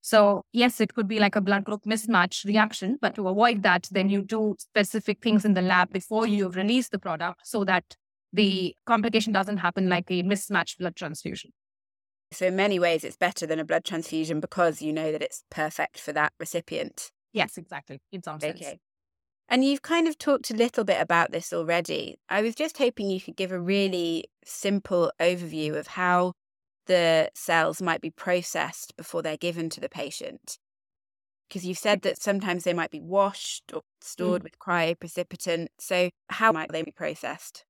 So 0.00 0.42
yes, 0.52 0.80
it 0.80 0.92
could 0.92 1.06
be 1.06 1.20
like 1.20 1.36
a 1.36 1.40
blood 1.40 1.64
group 1.64 1.84
mismatch 1.84 2.44
reaction, 2.44 2.98
but 3.00 3.14
to 3.14 3.28
avoid 3.28 3.62
that, 3.62 3.88
then 3.92 4.10
you 4.10 4.22
do 4.22 4.56
specific 4.58 5.22
things 5.22 5.44
in 5.44 5.54
the 5.54 5.62
lab 5.62 5.92
before 5.92 6.26
you 6.26 6.48
release 6.48 6.88
the 6.88 6.98
product 6.98 7.42
so 7.44 7.64
that 7.64 7.96
the 8.32 8.74
complication 8.86 9.32
doesn't 9.32 9.58
happen 9.58 9.88
like 9.88 10.10
a 10.10 10.22
mismatched 10.22 10.80
blood 10.80 10.96
transfusion. 10.96 11.52
So, 12.32 12.46
in 12.46 12.56
many 12.56 12.78
ways, 12.78 13.04
it's 13.04 13.16
better 13.16 13.46
than 13.46 13.58
a 13.58 13.64
blood 13.64 13.84
transfusion 13.84 14.40
because 14.40 14.82
you 14.82 14.92
know 14.92 15.12
that 15.12 15.22
it's 15.22 15.44
perfect 15.50 16.00
for 16.00 16.12
that 16.12 16.32
recipient. 16.40 17.10
Yes, 17.32 17.56
exactly. 17.56 18.00
In 18.10 18.22
some 18.22 18.40
sense. 18.40 18.74
And 19.48 19.64
you've 19.64 19.82
kind 19.82 20.06
of 20.06 20.18
talked 20.18 20.50
a 20.50 20.54
little 20.54 20.84
bit 20.84 21.00
about 21.00 21.32
this 21.32 21.52
already. 21.52 22.18
I 22.28 22.42
was 22.42 22.54
just 22.54 22.76
hoping 22.76 23.10
you 23.10 23.20
could 23.20 23.36
give 23.36 23.50
a 23.50 23.60
really 23.60 24.24
simple 24.44 25.10
overview 25.18 25.76
of 25.76 25.86
how 25.86 26.34
the 26.86 27.30
cells 27.34 27.80
might 27.80 28.00
be 28.00 28.10
processed 28.10 28.96
before 28.96 29.22
they're 29.22 29.36
given 29.38 29.70
to 29.70 29.80
the 29.80 29.88
patient. 29.88 30.58
Because 31.48 31.64
you've 31.64 31.78
said 31.78 32.02
that 32.02 32.20
sometimes 32.20 32.64
they 32.64 32.74
might 32.74 32.90
be 32.90 33.00
washed 33.00 33.72
or 33.72 33.82
stored 34.02 34.42
mm. 34.42 34.44
with 34.44 34.58
cryoprecipitant. 34.58 35.68
So, 35.78 36.10
how 36.28 36.52
might 36.52 36.70
they 36.70 36.82
be 36.82 36.90
processed? 36.90 37.64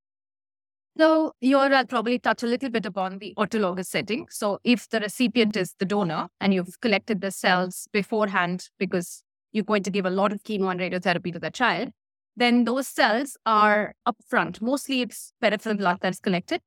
So 0.99 1.33
you'll 1.41 1.71
probably 1.85 2.19
touch 2.19 2.43
a 2.43 2.47
little 2.47 2.71
bit 2.71 2.85
upon 2.85 3.19
the 3.19 3.33
autologous 3.39 3.87
setting. 3.87 4.27
So 4.31 4.59
if 4.65 4.89
the 4.89 4.99
recipient 4.99 5.57
is 5.57 5.75
the 5.79 5.85
donor 5.85 6.27
and 6.41 6.53
you've 6.53 6.81
collected 6.81 7.21
the 7.21 7.31
cells 7.31 7.87
beforehand 7.93 8.69
because 8.81 9.23
you're 9.53 9.65
going 9.65 9.83
to 9.83 9.91
give 9.91 10.07
a 10.07 10.11
lot 10.11 10.33
of 10.33 10.43
chemo 10.43 10.71
and 10.71 10.81
radiotherapy 10.81 11.33
to 11.33 11.39
the 11.39 11.51
child, 11.51 11.91
then 12.37 12.65
those 12.65 12.87
cells 12.87 13.37
are 13.47 13.95
upfront. 14.07 14.61
Mostly 14.61 15.03
it's 15.03 15.33
peripheral 15.41 15.77
blood 15.77 15.99
that's 16.01 16.21
collected. 16.21 16.61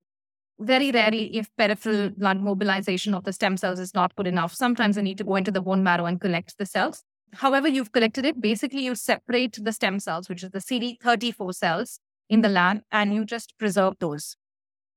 Very 0.60 0.92
rarely, 0.92 1.36
if 1.36 1.50
peripheral 1.58 2.10
blood 2.10 2.40
mobilization 2.42 3.14
of 3.14 3.24
the 3.24 3.34
stem 3.34 3.58
cells 3.58 3.80
is 3.80 3.94
not 3.94 4.16
good 4.16 4.28
enough, 4.28 4.54
sometimes 4.54 4.96
they 4.96 5.02
need 5.02 5.18
to 5.18 5.24
go 5.24 5.36
into 5.36 5.52
the 5.52 5.62
bone 5.62 5.84
marrow 5.84 6.06
and 6.06 6.20
collect 6.20 6.58
the 6.58 6.66
cells. 6.66 7.04
However, 7.34 7.68
you've 7.68 7.94
collected 7.94 8.26
it, 8.26 8.42
basically 8.42 8.84
you 8.84 8.94
separate 8.94 9.58
the 9.62 9.72
stem 9.72 10.00
cells, 10.00 10.28
which 10.28 10.44
is 10.44 10.52
the 10.52 10.60
CD34 10.60 11.56
cells 11.56 12.00
in 12.30 12.42
the 12.42 12.50
lab, 12.50 12.82
and 12.92 13.14
you 13.14 13.26
just 13.26 13.58
preserve 13.58 13.96
those. 14.00 14.36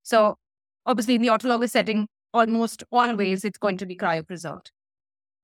So 0.03 0.37
obviously 0.85 1.15
in 1.15 1.23
the 1.23 1.29
autologous 1.29 1.71
setting, 1.71 2.09
almost 2.33 2.83
always 2.91 3.45
it's 3.45 3.59
going 3.59 3.77
to 3.79 3.87
be 3.87 3.97
cryopreserved. 3.97 4.71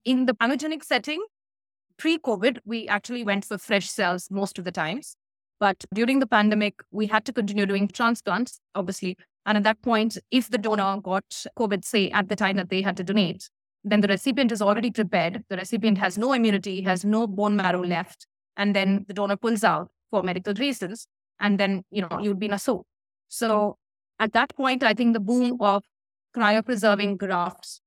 In 0.05 0.27
the 0.27 0.35
allogenic 0.35 0.83
setting, 0.83 1.23
pre-COVID, 2.01 2.61
we 2.65 2.89
actually 2.89 3.23
went 3.23 3.45
for 3.45 3.59
fresh 3.59 3.89
cells 3.89 4.29
most 4.31 4.59
of 4.59 4.65
the 4.65 4.73
times. 4.73 5.17
But 5.61 5.85
during 5.93 6.19
the 6.19 6.27
pandemic, 6.27 6.81
we 6.91 7.07
had 7.07 7.27
to 7.27 7.33
continue 7.33 7.67
doing 7.67 7.89
transplants, 7.89 8.59
obviously. 8.75 9.19
And 9.45 9.59
at 9.59 9.65
that 9.65 9.83
point, 9.83 10.17
if 10.31 10.49
the 10.49 10.57
donor 10.57 10.99
got 11.03 11.25
COVID, 11.59 11.85
say, 11.85 12.11
at 12.11 12.31
the 12.31 12.37
time 12.37 12.57
that 12.57 12.71
they 12.71 12.81
had 12.81 12.97
to 12.97 13.05
donate, 13.05 13.51
then 13.85 14.01
the 14.01 14.09
recipient 14.09 14.51
is 14.51 14.63
already 14.63 14.91
prepared. 14.91 15.45
The 15.51 15.59
recipient 15.59 15.99
has 15.99 16.17
no 16.17 16.33
immunity, 16.33 16.81
has 16.83 17.05
no 17.05 17.27
bone 17.27 17.57
marrow 17.57 17.85
left. 17.85 18.27
And 18.57 18.75
then 18.75 19.05
the 19.07 19.15
donor 19.15 19.37
pulls 19.37 19.63
out 19.63 19.91
for 20.11 20.23
medical 20.23 20.55
reasons. 20.55 21.07
And 21.39 21.61
then, 21.61 21.83
you 21.91 22.01
know, 22.01 22.19
you'd 22.23 22.39
be 22.39 22.47
in 22.47 22.55
a 22.55 22.59
soup. 22.59 22.87
So 23.29 23.77
at 24.19 24.33
that 24.33 24.57
point, 24.57 24.83
I 24.83 24.95
think 24.95 25.13
the 25.13 25.21
boom 25.21 25.59
of 25.61 25.85
cryopreserving 26.35 27.19
grafts 27.19 27.83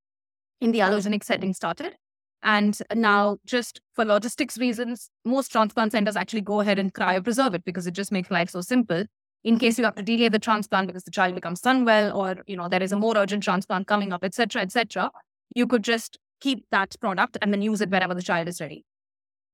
in 0.61 0.71
the 0.71 0.79
allogenic 0.79 1.23
setting 1.23 1.53
started. 1.53 1.95
And 2.43 2.77
now, 2.93 3.37
just 3.45 3.79
for 3.93 4.03
logistics 4.03 4.57
reasons, 4.57 5.09
most 5.23 5.49
transplant 5.51 5.93
centers 5.93 6.17
actually 6.17 6.41
go 6.41 6.59
ahead 6.59 6.77
and 6.77 6.93
cryopreserve 6.93 7.55
it 7.55 7.63
because 7.63 7.87
it 7.87 7.93
just 7.93 8.11
makes 8.11 8.29
life 8.29 8.49
so 8.49 8.59
simple. 8.59 9.05
In 9.45 9.57
case 9.57 9.77
you 9.77 9.85
have 9.85 9.95
to 9.95 10.03
delay 10.03 10.27
the 10.27 10.39
transplant 10.39 10.87
because 10.87 11.05
the 11.05 11.11
child 11.11 11.35
becomes 11.35 11.65
unwell, 11.65 12.15
or 12.15 12.37
you 12.45 12.57
know 12.57 12.67
there 12.67 12.83
is 12.83 12.91
a 12.91 12.97
more 12.97 13.17
urgent 13.17 13.43
transplant 13.43 13.87
coming 13.87 14.11
up, 14.11 14.23
etc., 14.23 14.61
etc., 14.61 15.09
you 15.55 15.65
could 15.67 15.83
just 15.83 16.17
keep 16.41 16.65
that 16.71 16.95
product 16.99 17.37
and 17.41 17.53
then 17.53 17.61
use 17.61 17.79
it 17.79 17.89
wherever 17.89 18.13
the 18.13 18.21
child 18.21 18.49
is 18.49 18.59
ready. 18.59 18.85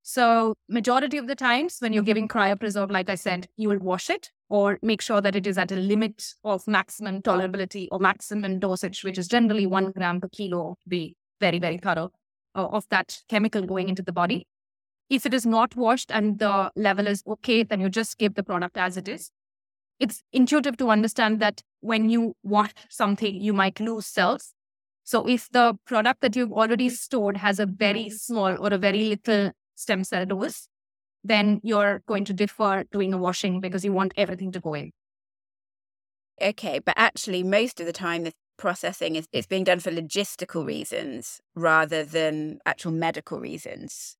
So, 0.02 0.56
majority 0.68 1.18
of 1.18 1.28
the 1.28 1.36
times 1.36 1.78
when 1.80 1.94
you're 1.94 2.04
giving 2.04 2.28
cryopreserve, 2.28 2.92
like 2.92 3.10
I 3.10 3.16
said, 3.16 3.48
you 3.58 3.70
will 3.70 3.80
wash 3.80 4.10
it 4.10 4.32
or 4.48 4.80
make 4.82 5.02
sure 5.02 5.22
that 5.22 5.36
it 5.36 5.46
is 5.46 5.60
at 5.60 5.72
a 5.72 5.76
limit 5.76 6.34
of 6.44 6.68
maximum 6.68 7.22
tolerability 7.22 7.88
or 7.92 8.00
maximum 8.00 8.60
dosage, 8.60 9.04
which 9.04 9.20
is 9.20 9.28
generally 9.28 9.68
one 9.68 9.92
gram 9.92 10.22
per 10.22 10.30
kilo. 10.30 10.78
Be 10.88 11.16
very, 11.40 11.60
very 11.60 11.78
thorough 11.78 12.12
Uh, 12.56 12.66
of 12.66 12.86
that 12.90 13.22
chemical 13.30 13.62
going 13.62 13.90
into 13.90 14.02
the 14.02 14.12
body. 14.12 14.48
If 15.08 15.26
it 15.28 15.36
is 15.36 15.46
not 15.46 15.76
washed 15.76 16.12
and 16.12 16.40
the 16.40 16.72
level 16.76 17.06
is 17.06 17.22
okay, 17.28 17.62
then 17.62 17.80
you 17.80 17.90
just 17.90 18.18
give 18.18 18.34
the 18.34 18.42
product 18.42 18.76
as 18.76 18.98
it 18.98 19.08
is. 19.08 19.30
It's 20.00 20.24
intuitive 20.34 20.76
to 20.78 20.90
understand 20.90 21.40
that 21.42 21.62
when 21.82 22.10
you 22.10 22.34
wash 22.42 22.72
something, 22.90 23.36
you 23.36 23.54
might 23.54 23.80
lose 23.80 24.08
cells. 24.08 24.54
So 25.04 25.28
if 25.28 25.48
the 25.52 25.76
product 25.86 26.22
that 26.22 26.36
you've 26.36 26.52
already 26.52 26.90
stored 26.90 27.38
has 27.38 27.60
a 27.60 27.68
very 27.68 28.10
small 28.10 28.58
or 28.60 28.74
a 28.74 28.80
very 28.80 29.06
little 29.06 29.52
stem 29.76 30.04
cell 30.04 30.26
dose, 30.26 30.68
then 31.24 31.62
you're 31.64 32.02
going 32.08 32.26
to 32.26 32.34
defer 32.34 32.84
doing 32.92 33.14
a 33.14 33.18
washing 33.18 33.62
because 33.62 33.86
you 33.86 33.94
want 33.94 34.14
everything 34.18 34.52
to 34.54 34.60
go 34.60 34.74
in. 34.74 34.92
Okay, 36.42 36.80
but 36.80 36.96
actually, 36.98 37.44
most 37.44 37.80
of 37.80 37.86
the 37.86 37.94
time, 37.94 38.24
the 38.24 38.34
processing 38.60 39.16
is 39.16 39.28
it's 39.32 39.48
being 39.48 39.64
done 39.64 39.80
for 39.80 39.90
logistical 39.90 40.64
reasons 40.66 41.42
rather 41.56 42.04
than 42.04 42.60
actual 42.66 42.92
medical 42.92 43.40
reasons. 43.40 44.18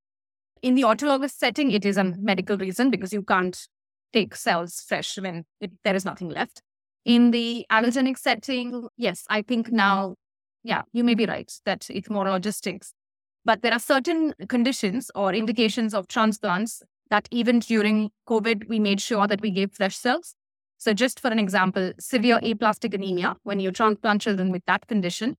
In 0.64 0.76
the 0.76 0.82
autologous 0.82 1.32
setting, 1.32 1.72
it 1.72 1.86
is 1.86 1.98
a 1.98 2.04
medical 2.04 2.58
reason 2.58 2.90
because 2.90 3.14
you 3.14 3.22
can't 3.22 3.68
take 4.12 4.36
cells 4.36 4.82
fresh 4.82 5.18
when 5.20 5.46
it, 5.62 5.72
there 5.84 5.96
is 5.96 6.06
nothing 6.06 6.30
left. 6.30 6.62
In 7.06 7.32
the 7.32 7.66
allogenic 7.72 8.18
setting, 8.18 8.88
yes, 8.98 9.24
I 9.30 9.42
think 9.42 9.72
now, 9.72 10.16
yeah, 10.64 10.82
you 10.92 11.04
may 11.04 11.16
be 11.16 11.26
right 11.26 11.52
that 11.66 11.88
it's 11.90 12.10
more 12.10 12.26
logistics. 12.26 12.94
But 13.46 13.62
there 13.62 13.74
are 13.74 13.80
certain 13.80 14.34
conditions 14.48 15.12
or 15.16 15.34
indications 15.34 15.94
of 15.94 16.08
transplants 16.08 16.82
that 17.10 17.28
even 17.32 17.60
during 17.60 18.12
COVID, 18.28 18.68
we 18.68 18.80
made 18.80 19.02
sure 19.02 19.28
that 19.28 19.42
we 19.42 19.52
gave 19.52 19.74
fresh 19.74 19.96
cells. 19.96 20.36
So, 20.80 20.94
just 20.94 21.20
for 21.20 21.28
an 21.28 21.40
example, 21.40 21.92
severe 22.00 22.40
aplastic 22.42 22.94
anemia, 22.94 23.36
when 23.44 23.60
you 23.60 23.72
transplant 23.72 24.22
children 24.22 24.50
with 24.50 24.64
that 24.66 24.88
condition, 24.88 25.36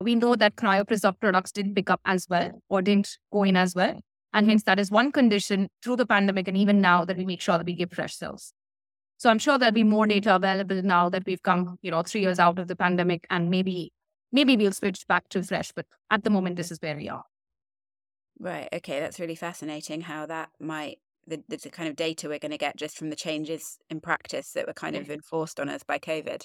we 0.00 0.16
know 0.16 0.34
that 0.34 0.56
cryopreserved 0.56 1.20
products 1.20 1.52
didn't 1.52 1.76
pick 1.76 1.88
up 1.88 2.00
as 2.04 2.26
well 2.28 2.60
or 2.68 2.82
didn't 2.82 3.16
go 3.32 3.44
in 3.44 3.56
as 3.56 3.74
well. 3.74 4.00
And 4.32 4.48
hence, 4.48 4.64
that 4.64 4.78
is 4.80 4.90
one 4.90 5.12
condition 5.12 5.68
through 5.82 5.96
the 5.96 6.06
pandemic 6.06 6.48
and 6.48 6.56
even 6.56 6.80
now 6.80 7.04
that 7.04 7.16
we 7.16 7.24
make 7.24 7.40
sure 7.40 7.56
that 7.56 7.66
we 7.66 7.74
give 7.74 7.92
fresh 7.92 8.16
cells. 8.16 8.52
So 9.16 9.30
I'm 9.30 9.38
sure 9.38 9.58
there'll 9.58 9.72
be 9.72 9.84
more 9.84 10.06
data 10.06 10.34
available 10.34 10.82
now 10.82 11.08
that 11.10 11.24
we've 11.24 11.42
come, 11.42 11.76
you 11.82 11.90
know, 11.90 12.02
three 12.02 12.22
years 12.22 12.38
out 12.38 12.58
of 12.58 12.68
the 12.68 12.76
pandemic 12.76 13.26
and 13.30 13.50
maybe 13.50 13.92
maybe 14.32 14.56
we'll 14.56 14.72
switch 14.72 15.06
back 15.06 15.28
to 15.28 15.42
fresh, 15.42 15.72
but 15.72 15.86
at 16.10 16.24
the 16.24 16.30
moment 16.30 16.56
this 16.56 16.70
is 16.70 16.78
where 16.80 16.96
we 16.96 17.08
are. 17.08 17.24
Right. 18.38 18.68
Okay. 18.72 18.98
That's 18.98 19.20
really 19.20 19.34
fascinating 19.34 20.00
how 20.00 20.26
that 20.26 20.48
might, 20.58 20.98
the, 21.30 21.56
the 21.56 21.70
kind 21.70 21.88
of 21.88 21.96
data 21.96 22.28
we're 22.28 22.38
going 22.38 22.50
to 22.50 22.58
get 22.58 22.76
just 22.76 22.98
from 22.98 23.10
the 23.10 23.16
changes 23.16 23.78
in 23.88 24.00
practice 24.00 24.52
that 24.52 24.66
were 24.66 24.74
kind 24.74 24.96
of 24.96 25.10
enforced 25.10 25.58
on 25.58 25.68
us 25.68 25.82
by 25.82 25.98
COVID. 25.98 26.44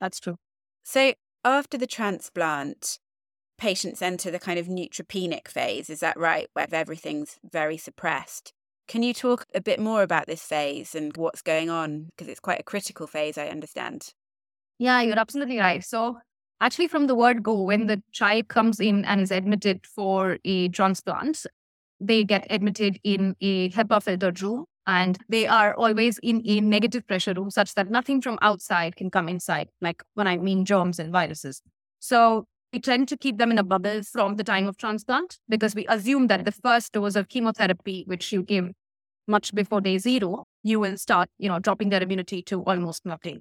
That's 0.00 0.20
true. 0.20 0.36
So 0.84 1.14
after 1.44 1.76
the 1.76 1.86
transplant, 1.86 2.98
patients 3.58 4.00
enter 4.00 4.30
the 4.30 4.38
kind 4.38 4.58
of 4.58 4.66
neutropenic 4.66 5.48
phase. 5.48 5.90
Is 5.90 6.00
that 6.00 6.18
right? 6.18 6.48
Where 6.54 6.66
everything's 6.72 7.38
very 7.52 7.76
suppressed. 7.76 8.52
Can 8.88 9.02
you 9.02 9.14
talk 9.14 9.44
a 9.54 9.60
bit 9.60 9.78
more 9.78 10.02
about 10.02 10.26
this 10.26 10.42
phase 10.42 10.94
and 10.94 11.16
what's 11.16 11.42
going 11.42 11.70
on? 11.70 12.06
Because 12.06 12.28
it's 12.28 12.40
quite 12.40 12.58
a 12.58 12.64
critical 12.64 13.06
phase, 13.06 13.38
I 13.38 13.48
understand. 13.48 14.14
Yeah, 14.78 15.02
you're 15.02 15.18
absolutely 15.18 15.58
right. 15.58 15.84
So 15.84 16.18
actually 16.60 16.88
from 16.88 17.06
the 17.06 17.14
word 17.14 17.42
go, 17.42 17.62
when 17.62 17.86
the 17.86 18.02
child 18.12 18.48
comes 18.48 18.80
in 18.80 19.04
and 19.04 19.20
is 19.20 19.30
admitted 19.30 19.86
for 19.86 20.38
a 20.44 20.68
transplant, 20.70 21.46
they 22.00 22.24
get 22.24 22.46
admitted 22.50 22.98
in 23.04 23.36
a 23.40 23.70
HEPA 23.70 24.02
filtered 24.02 24.40
room 24.42 24.64
and 24.86 25.18
they 25.28 25.46
are 25.46 25.74
always 25.74 26.18
in 26.22 26.42
a 26.46 26.60
negative 26.60 27.06
pressure 27.06 27.34
room 27.34 27.50
such 27.50 27.74
that 27.74 27.90
nothing 27.90 28.20
from 28.20 28.38
outside 28.40 28.96
can 28.96 29.10
come 29.10 29.28
inside, 29.28 29.68
like 29.80 30.02
when 30.14 30.26
I 30.26 30.38
mean 30.38 30.64
germs 30.64 30.98
and 30.98 31.12
viruses. 31.12 31.62
So 31.98 32.46
we 32.72 32.80
tend 32.80 33.08
to 33.08 33.16
keep 33.16 33.38
them 33.38 33.50
in 33.50 33.58
a 33.58 33.62
bubble 33.62 34.02
from 34.02 34.36
the 34.36 34.44
time 34.44 34.66
of 34.66 34.76
transplant 34.76 35.38
because 35.48 35.74
we 35.74 35.86
assume 35.88 36.28
that 36.28 36.44
the 36.44 36.52
first 36.52 36.92
dose 36.92 37.16
of 37.16 37.28
chemotherapy, 37.28 38.04
which 38.06 38.32
you 38.32 38.42
give 38.42 38.70
much 39.28 39.54
before 39.54 39.80
day 39.80 39.98
zero, 39.98 40.44
you 40.62 40.80
will 40.80 40.96
start, 40.96 41.28
you 41.38 41.48
know, 41.48 41.58
dropping 41.58 41.90
their 41.90 42.02
immunity 42.02 42.42
to 42.42 42.62
almost 42.62 43.04
nothing. 43.04 43.40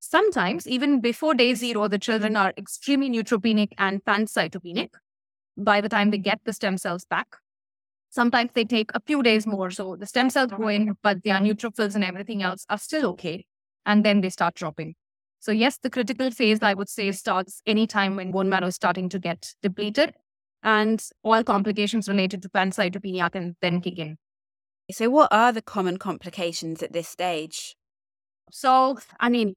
Sometimes, 0.00 0.66
even 0.66 1.00
before 1.00 1.34
day 1.34 1.54
zero, 1.54 1.86
the 1.86 1.98
children 1.98 2.36
are 2.36 2.54
extremely 2.56 3.10
neutropenic 3.10 3.68
and 3.76 4.02
pancytopenic 4.04 4.90
by 5.56 5.80
the 5.80 5.88
time 5.88 6.10
they 6.10 6.18
get 6.18 6.40
the 6.44 6.52
stem 6.52 6.78
cells 6.78 7.04
back. 7.04 7.36
Sometimes 8.10 8.50
they 8.54 8.64
take 8.64 8.90
a 8.94 9.00
few 9.00 9.22
days 9.22 9.46
more. 9.46 9.70
So 9.70 9.96
the 9.96 10.06
stem 10.06 10.30
cells 10.30 10.50
go 10.50 10.68
in, 10.68 10.96
but 11.02 11.22
their 11.22 11.36
neutrophils 11.36 11.94
and 11.94 12.04
everything 12.04 12.42
else 12.42 12.66
are 12.68 12.78
still 12.78 13.06
okay. 13.10 13.46
And 13.86 14.04
then 14.04 14.20
they 14.20 14.30
start 14.30 14.54
dropping. 14.54 14.94
So, 15.38 15.52
yes, 15.52 15.78
the 15.78 15.88
critical 15.88 16.30
phase, 16.30 16.58
I 16.62 16.74
would 16.74 16.90
say, 16.90 17.10
starts 17.12 17.62
anytime 17.64 18.16
when 18.16 18.30
bone 18.30 18.50
marrow 18.50 18.66
is 18.66 18.74
starting 18.74 19.08
to 19.08 19.18
get 19.18 19.54
depleted. 19.62 20.12
And 20.62 21.02
all 21.22 21.42
complications 21.42 22.08
related 22.08 22.42
to 22.42 22.50
pancytopenia 22.50 23.32
can 23.32 23.56
then 23.62 23.80
kick 23.80 23.98
in. 23.98 24.18
So, 24.90 25.08
what 25.08 25.32
are 25.32 25.50
the 25.50 25.62
common 25.62 25.96
complications 25.96 26.82
at 26.82 26.92
this 26.92 27.08
stage? 27.08 27.74
So, 28.50 28.98
I 29.18 29.30
mean, 29.30 29.54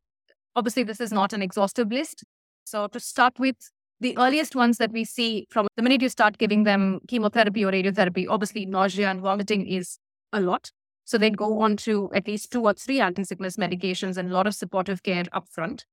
Obviously, 0.56 0.84
this 0.84 1.02
is 1.02 1.12
not 1.12 1.34
an 1.34 1.42
exhaustive 1.42 1.92
list. 1.92 2.24
So, 2.64 2.88
to 2.88 3.00
start 3.00 3.40
with, 3.40 3.56
the 4.00 4.18
earliest 4.18 4.56
ones 4.56 4.78
that 4.78 4.92
we 4.92 5.04
see 5.06 5.48
from 5.50 5.68
the 5.76 5.84
minute 5.84 6.02
you 6.02 6.10
start 6.10 6.38
giving 6.38 6.64
them 6.64 7.00
chemotherapy 7.08 7.64
or 7.64 7.72
radiotherapy, 7.72 8.26
obviously, 8.30 8.66
nausea 8.66 9.10
and 9.10 9.22
vomiting 9.22 9.66
is 9.66 9.98
a 10.32 10.42
lot. 10.42 10.72
So, 11.06 11.18
they 11.18 11.30
go 11.30 11.60
on 11.62 11.78
to 11.78 12.10
at 12.14 12.28
least 12.28 12.52
two 12.52 12.64
or 12.64 12.74
three 12.74 13.00
anti 13.00 13.24
sickness 13.24 13.58
medications 13.58 14.18
and 14.18 14.30
a 14.30 14.34
lot 14.34 14.48
of 14.48 14.56
supportive 14.56 15.04
care 15.04 15.24
upfront. 15.26 15.84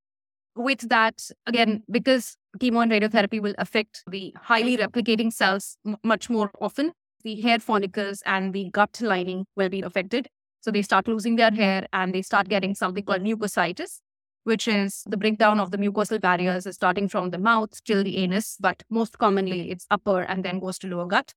With 0.56 0.88
that, 0.88 1.30
again, 1.46 1.84
because 1.90 2.36
chemo 2.58 2.82
and 2.82 2.90
radiotherapy 2.90 3.40
will 3.40 3.54
affect 3.58 4.02
the 4.10 4.34
highly 4.36 4.76
replicating 4.76 5.32
cells 5.32 5.76
m- 5.86 5.96
much 6.02 6.28
more 6.28 6.50
often, 6.60 6.92
the 7.22 7.40
hair 7.40 7.58
follicles 7.58 8.22
and 8.26 8.52
the 8.52 8.70
gut 8.70 9.00
lining 9.00 9.46
will 9.56 9.68
be 9.68 9.82
affected. 9.82 10.28
So 10.60 10.70
they 10.70 10.82
start 10.82 11.08
losing 11.08 11.36
their 11.36 11.50
hair 11.50 11.86
and 11.92 12.14
they 12.14 12.22
start 12.22 12.48
getting 12.48 12.74
something 12.74 13.04
called 13.04 13.22
mucositis, 13.22 14.00
which 14.44 14.66
is 14.66 15.02
the 15.06 15.16
breakdown 15.16 15.60
of 15.60 15.70
the 15.70 15.78
mucosal 15.78 16.20
barriers 16.20 16.66
is 16.66 16.74
starting 16.74 17.08
from 17.08 17.30
the 17.30 17.38
mouth 17.38 17.82
till 17.84 18.02
the 18.02 18.18
anus, 18.18 18.56
but 18.60 18.82
most 18.90 19.18
commonly 19.18 19.70
it's 19.70 19.86
upper 19.90 20.22
and 20.22 20.44
then 20.44 20.58
goes 20.60 20.78
to 20.78 20.88
lower 20.88 21.06
gut. 21.06 21.32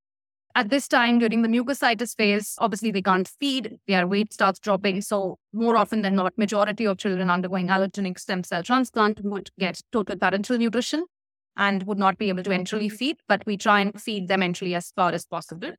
At 0.55 0.69
this 0.69 0.87
time, 0.87 1.17
during 1.17 1.41
the 1.41 1.47
mucositis 1.47 2.15
phase, 2.15 2.55
obviously 2.59 2.91
they 2.91 3.01
can't 3.01 3.27
feed, 3.27 3.79
their 3.87 4.05
weight 4.05 4.31
starts 4.31 4.59
dropping. 4.59 5.01
So, 5.01 5.39
more 5.51 5.75
often 5.75 6.03
than 6.03 6.15
not, 6.15 6.37
majority 6.37 6.85
of 6.85 6.99
children 6.99 7.31
undergoing 7.31 7.69
allogenic 7.69 8.19
stem 8.19 8.43
cell 8.43 8.61
transplant 8.61 9.21
would 9.23 9.49
get 9.57 9.81
total 9.91 10.15
parenteral 10.15 10.59
nutrition 10.59 11.05
and 11.57 11.83
would 11.83 11.97
not 11.97 12.19
be 12.19 12.29
able 12.29 12.43
to 12.43 12.51
enterally 12.51 12.91
feed, 12.91 13.17
but 13.27 13.43
we 13.47 13.57
try 13.57 13.79
and 13.79 13.99
feed 13.99 14.27
them 14.27 14.41
enterally 14.41 14.75
as 14.75 14.91
far 14.95 15.11
as 15.11 15.25
possible. 15.25 15.71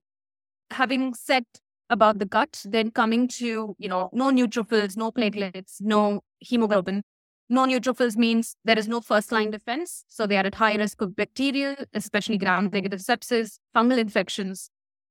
Having 0.71 1.15
said 1.15 1.45
about 1.91 2.19
the 2.19 2.27
gut. 2.27 2.63
Then 2.65 2.91
coming 2.91 3.29
to, 3.29 3.75
you 3.79 3.89
know, 3.89 4.11
no 4.13 4.31
neutrophils, 4.31 4.97
no 4.97 5.11
platelets, 5.11 5.81
no 5.81 6.21
hemoglobin. 6.41 7.03
No 7.51 7.67
neutrophils 7.67 8.17
means 8.17 8.57
there 8.65 8.79
is 8.79 8.89
no 8.89 9.01
first 9.01 9.31
line 9.31 9.51
defense. 9.51 10.05
So 10.09 10.27
they 10.27 10.37
are 10.37 10.47
at 10.47 10.55
high 10.55 10.77
risk 10.77 11.03
of 11.03 11.15
bacterial, 11.15 11.77
especially 11.93 12.39
gram 12.39 12.71
negative 12.73 13.01
sepsis, 13.01 13.59
fungal 13.77 13.99
infections. 13.99 14.71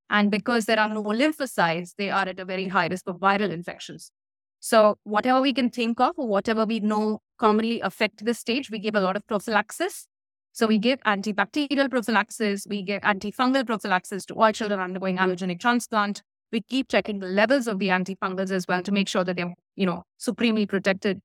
And 0.10 0.32
because 0.32 0.66
there 0.66 0.80
are 0.80 0.90
no 0.90 1.04
lymphocytes, 1.04 1.94
they 1.98 2.10
are 2.10 2.28
at 2.28 2.40
a 2.40 2.46
very 2.46 2.68
high 2.68 2.88
risk 2.88 3.08
of 3.08 3.18
viral 3.18 3.52
infections. 3.52 4.12
So 4.60 4.98
whatever 5.04 5.42
we 5.42 5.54
can 5.54 5.70
think 5.70 6.00
of 6.00 6.14
or 6.18 6.28
whatever 6.28 6.66
we 6.66 6.80
know 6.80 7.20
commonly 7.38 7.82
affect 7.82 8.24
this 8.26 8.40
stage, 8.40 8.72
we 8.72 8.80
give 8.80 8.96
a 8.96 9.02
lot 9.02 9.16
of 9.16 9.28
prophylaxis. 9.28 10.08
So 10.54 10.68
we 10.68 10.78
give 10.78 11.00
antibacterial 11.02 11.90
prophylaxis, 11.90 12.66
we 12.70 12.84
give 12.84 13.02
antifungal 13.02 13.66
prophylaxis 13.66 14.26
to 14.28 14.36
all 14.36 14.52
children 14.52 14.80
undergoing 14.80 15.18
allogenic 15.18 15.60
transplant. 15.60 16.22
We 16.52 16.62
keep 16.62 16.90
checking 16.90 17.20
the 17.20 17.28
levels 17.28 17.68
of 17.68 17.80
the 17.80 17.88
antifungals 17.90 18.52
as 18.52 18.68
well 18.68 18.84
to 18.84 18.92
make 18.92 19.08
sure 19.08 19.24
that 19.24 19.36
they're, 19.36 19.54
you 19.76 19.88
know, 19.88 20.04
supremely 20.18 20.68
protected. 20.68 21.20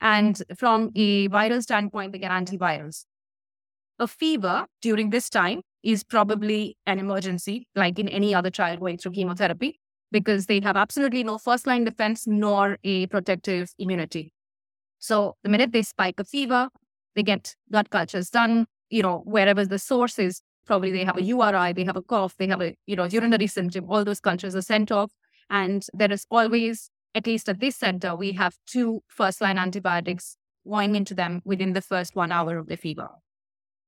And 0.00 0.42
from 0.56 0.90
a 0.94 1.28
viral 1.28 1.62
standpoint, 1.62 2.12
they 2.12 2.18
get 2.18 2.30
antivirals. 2.30 3.04
A 3.98 4.06
fever 4.06 4.66
during 4.80 5.10
this 5.10 5.28
time 5.28 5.60
is 5.82 6.04
probably 6.04 6.76
an 6.86 6.98
emergency, 6.98 7.66
like 7.74 7.98
in 7.98 8.08
any 8.08 8.34
other 8.34 8.50
child 8.50 8.80
going 8.80 8.96
through 8.98 9.12
chemotherapy, 9.12 9.78
because 10.10 10.46
they 10.46 10.60
have 10.60 10.76
absolutely 10.76 11.22
no 11.22 11.38
first 11.38 11.66
line 11.66 11.84
defense 11.84 12.26
nor 12.26 12.78
a 12.82 13.06
protective 13.08 13.72
immunity. 13.78 14.32
So 14.98 15.36
the 15.42 15.50
minute 15.50 15.72
they 15.72 15.82
spike 15.82 16.18
a 16.18 16.24
fever, 16.24 16.68
they 17.14 17.22
get 17.22 17.54
blood 17.68 17.90
cultures 17.90 18.30
done, 18.30 18.66
you 18.90 19.02
know, 19.02 19.22
wherever 19.24 19.64
the 19.64 19.78
source 19.78 20.18
is. 20.18 20.42
Probably 20.66 20.92
they 20.92 21.04
have 21.04 21.16
a 21.16 21.22
URI, 21.22 21.72
they 21.72 21.84
have 21.84 21.96
a 21.96 22.02
cough, 22.02 22.36
they 22.38 22.46
have 22.46 22.60
a, 22.60 22.76
you 22.86 22.96
know, 22.96 23.04
urinary 23.04 23.46
symptom, 23.46 23.86
all 23.88 24.04
those 24.04 24.20
cultures 24.20 24.54
are 24.54 24.62
sent 24.62 24.92
off. 24.92 25.10
And 25.48 25.84
there 25.92 26.12
is 26.12 26.26
always, 26.30 26.90
at 27.14 27.26
least 27.26 27.48
at 27.48 27.60
this 27.60 27.76
center, 27.76 28.14
we 28.14 28.32
have 28.32 28.56
two 28.66 29.02
first 29.08 29.40
line 29.40 29.58
antibiotics 29.58 30.36
going 30.68 30.94
into 30.94 31.14
them 31.14 31.42
within 31.44 31.72
the 31.72 31.82
first 31.82 32.14
one 32.14 32.32
hour 32.32 32.58
of 32.58 32.68
the 32.68 32.76
fever. 32.76 33.08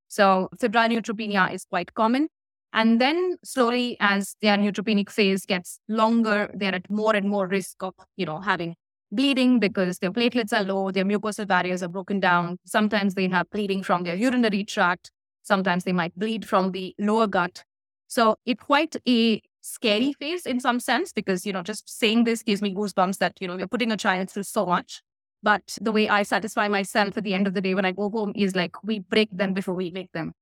So 0.07 0.49
febrile 0.59 0.89
neutropenia 0.89 1.53
is 1.53 1.65
quite 1.65 1.93
common. 1.93 2.27
And 2.73 2.99
then 2.99 3.37
slowly 3.43 3.97
as 3.99 4.35
their 4.41 4.57
neutropenic 4.57 5.09
phase 5.09 5.45
gets 5.45 5.79
longer, 5.87 6.51
they're 6.55 6.75
at 6.75 6.89
more 6.89 7.15
and 7.15 7.29
more 7.29 7.47
risk 7.47 7.83
of, 7.83 7.93
you 8.17 8.25
know, 8.25 8.39
having 8.39 8.75
bleeding 9.11 9.59
because 9.59 9.99
their 9.99 10.11
platelets 10.11 10.51
are 10.51 10.63
low, 10.63 10.91
their 10.91 11.05
mucosal 11.05 11.47
barriers 11.47 11.83
are 11.83 11.87
broken 11.87 12.19
down. 12.19 12.57
Sometimes 12.65 13.13
they 13.13 13.27
have 13.29 13.49
bleeding 13.51 13.83
from 13.83 14.03
their 14.03 14.15
urinary 14.15 14.63
tract. 14.63 15.11
Sometimes 15.43 15.83
they 15.83 15.91
might 15.91 16.17
bleed 16.17 16.47
from 16.47 16.71
the 16.71 16.95
lower 16.97 17.27
gut. 17.27 17.63
So 18.07 18.37
it's 18.45 18.63
quite 18.63 18.95
a 19.07 19.41
scary 19.63 20.11
phase 20.13 20.45
in 20.45 20.59
some 20.59 20.79
sense 20.79 21.13
because, 21.13 21.45
you 21.45 21.53
know, 21.53 21.63
just 21.63 21.89
saying 21.89 22.25
this 22.25 22.43
gives 22.43 22.61
me 22.61 22.75
goosebumps 22.75 23.17
that, 23.17 23.33
you 23.39 23.47
know, 23.47 23.55
we're 23.55 23.67
putting 23.67 23.91
a 23.91 23.97
child 23.97 24.29
through 24.29 24.43
so 24.43 24.65
much. 24.65 25.01
But 25.41 25.77
the 25.81 25.91
way 25.91 26.09
I 26.09 26.23
satisfy 26.23 26.67
myself 26.67 27.17
at 27.17 27.23
the 27.23 27.33
end 27.33 27.47
of 27.47 27.53
the 27.53 27.61
day 27.61 27.73
when 27.73 27.85
I 27.85 27.91
go 27.91 28.09
home 28.09 28.33
is 28.35 28.55
like 28.55 28.81
we 28.83 28.99
break 28.99 29.29
them 29.31 29.53
before 29.53 29.73
we 29.73 29.89
make 29.91 30.11
them. 30.11 30.33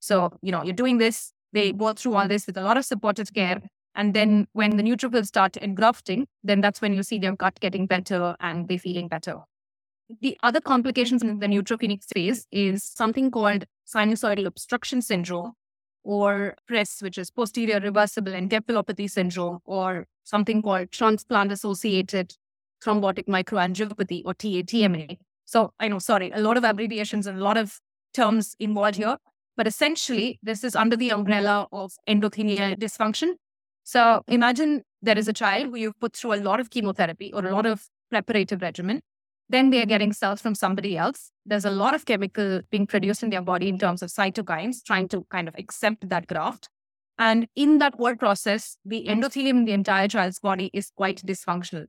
So, 0.00 0.30
you 0.42 0.52
know, 0.52 0.62
you're 0.62 0.74
doing 0.74 0.98
this, 0.98 1.32
they 1.52 1.72
go 1.72 1.92
through 1.94 2.14
all 2.14 2.28
this 2.28 2.46
with 2.46 2.56
a 2.58 2.62
lot 2.62 2.76
of 2.76 2.84
supportive 2.84 3.32
care. 3.32 3.62
And 3.94 4.12
then 4.12 4.46
when 4.52 4.76
the 4.76 4.82
neutrophils 4.82 5.26
start 5.26 5.56
engrafting, 5.56 6.26
then 6.44 6.60
that's 6.60 6.82
when 6.82 6.92
you 6.92 7.02
see 7.02 7.18
their 7.18 7.34
gut 7.34 7.58
getting 7.60 7.86
better 7.86 8.36
and 8.40 8.68
they 8.68 8.76
feeling 8.76 9.08
better. 9.08 9.38
The 10.20 10.36
other 10.42 10.60
complications 10.60 11.22
in 11.22 11.38
the 11.38 11.46
neutropenic 11.46 12.04
phase 12.04 12.46
is 12.52 12.84
something 12.84 13.30
called 13.30 13.64
sinusoidal 13.86 14.46
obstruction 14.46 15.00
syndrome 15.00 15.54
or 16.06 16.54
PRES, 16.68 17.00
which 17.00 17.18
is 17.18 17.30
posterior 17.30 17.80
reversible 17.80 18.32
encephalopathy 18.32 19.10
syndrome, 19.10 19.58
or 19.64 20.06
something 20.24 20.62
called 20.62 20.92
transplant 20.92 21.50
associated 21.50 22.34
thrombotic 22.82 23.26
microangiopathy 23.26 24.22
or 24.24 24.34
TATMA. 24.34 25.18
So 25.44 25.72
I 25.80 25.88
know, 25.88 25.98
sorry, 25.98 26.30
a 26.30 26.40
lot 26.40 26.56
of 26.56 26.64
abbreviations 26.64 27.26
and 27.26 27.38
a 27.38 27.42
lot 27.42 27.56
of 27.56 27.80
terms 28.14 28.54
involved 28.60 28.96
here. 28.96 29.16
But 29.56 29.66
essentially, 29.66 30.38
this 30.42 30.62
is 30.62 30.76
under 30.76 30.96
the 30.96 31.10
umbrella 31.10 31.66
of 31.72 31.92
endothelial 32.08 32.76
dysfunction. 32.78 33.34
So 33.82 34.22
imagine 34.28 34.82
there 35.02 35.18
is 35.18 35.28
a 35.28 35.32
child 35.32 35.70
who 35.70 35.76
you've 35.76 35.98
put 35.98 36.14
through 36.14 36.34
a 36.34 36.42
lot 36.42 36.60
of 36.60 36.70
chemotherapy 36.70 37.32
or 37.32 37.44
a 37.46 37.54
lot 37.54 37.66
of 37.66 37.86
preparative 38.10 38.62
regimen. 38.62 39.00
Then 39.48 39.70
they 39.70 39.80
are 39.80 39.86
getting 39.86 40.12
cells 40.12 40.40
from 40.40 40.54
somebody 40.54 40.96
else. 40.96 41.30
There's 41.44 41.64
a 41.64 41.70
lot 41.70 41.94
of 41.94 42.04
chemical 42.04 42.62
being 42.70 42.86
produced 42.86 43.22
in 43.22 43.30
their 43.30 43.42
body 43.42 43.68
in 43.68 43.78
terms 43.78 44.02
of 44.02 44.10
cytokines, 44.10 44.82
trying 44.84 45.08
to 45.08 45.24
kind 45.30 45.46
of 45.46 45.54
accept 45.56 46.08
that 46.08 46.26
graft. 46.26 46.68
And 47.18 47.46
in 47.54 47.78
that 47.78 47.94
whole 47.94 48.16
process, 48.16 48.76
the 48.84 49.06
endothelium 49.08 49.50
in 49.50 49.64
the 49.64 49.72
entire 49.72 50.08
child's 50.08 50.40
body 50.40 50.70
is 50.74 50.90
quite 50.90 51.22
dysfunctional. 51.22 51.86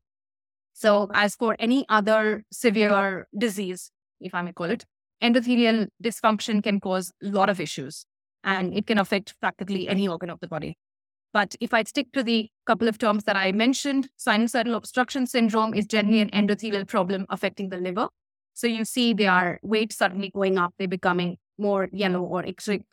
So, 0.74 1.10
as 1.14 1.36
for 1.36 1.56
any 1.58 1.86
other 1.90 2.46
severe 2.52 3.28
disease, 3.38 3.92
if 4.22 4.36
I 4.36 4.44
may 4.44 4.54
call 4.54 4.70
it, 4.70 4.86
endothelial 5.22 5.88
dysfunction 6.02 6.64
can 6.64 6.80
cause 6.80 7.12
a 7.24 7.28
lot 7.28 7.50
of 7.50 7.60
issues 7.60 8.06
and 8.44 8.74
it 8.74 8.86
can 8.86 9.00
affect 9.00 9.34
practically 9.40 9.90
any 9.90 10.08
organ 10.08 10.30
of 10.30 10.40
the 10.40 10.48
body. 10.48 10.78
But 11.34 11.56
if 11.60 11.74
I 11.74 11.84
stick 11.84 12.12
to 12.14 12.24
the 12.24 12.50
couple 12.66 12.88
of 12.88 12.98
terms 12.98 13.26
that 13.26 13.36
I 13.36 13.52
mentioned, 13.52 14.10
sinusoidal 14.20 14.76
obstruction 14.76 15.28
syndrome 15.28 15.74
is 15.74 15.86
generally 15.86 16.22
an 16.22 16.30
endothelial 16.30 16.88
problem 16.88 17.26
affecting 17.30 17.70
the 17.70 17.78
liver. 17.78 18.08
So 18.54 18.66
you 18.66 18.86
see 18.86 19.14
their 19.14 19.60
weight 19.62 19.94
suddenly 19.94 20.32
going 20.34 20.58
up, 20.58 20.74
they're 20.80 20.88
becoming 20.88 21.38
more 21.60 21.90
yellow 21.92 22.22
or 22.22 22.44
icteric, 22.44 22.84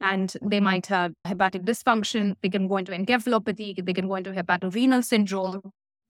and 0.00 0.32
they 0.42 0.60
might 0.60 0.86
have 0.86 1.12
hepatic 1.24 1.62
dysfunction. 1.62 2.34
They 2.42 2.48
can 2.48 2.66
go 2.66 2.78
into 2.78 2.92
encephalopathy, 2.92 3.84
they 3.84 3.92
can 3.92 4.08
go 4.08 4.16
into 4.16 4.32
hepatorenal 4.32 5.04
syndrome. 5.04 5.60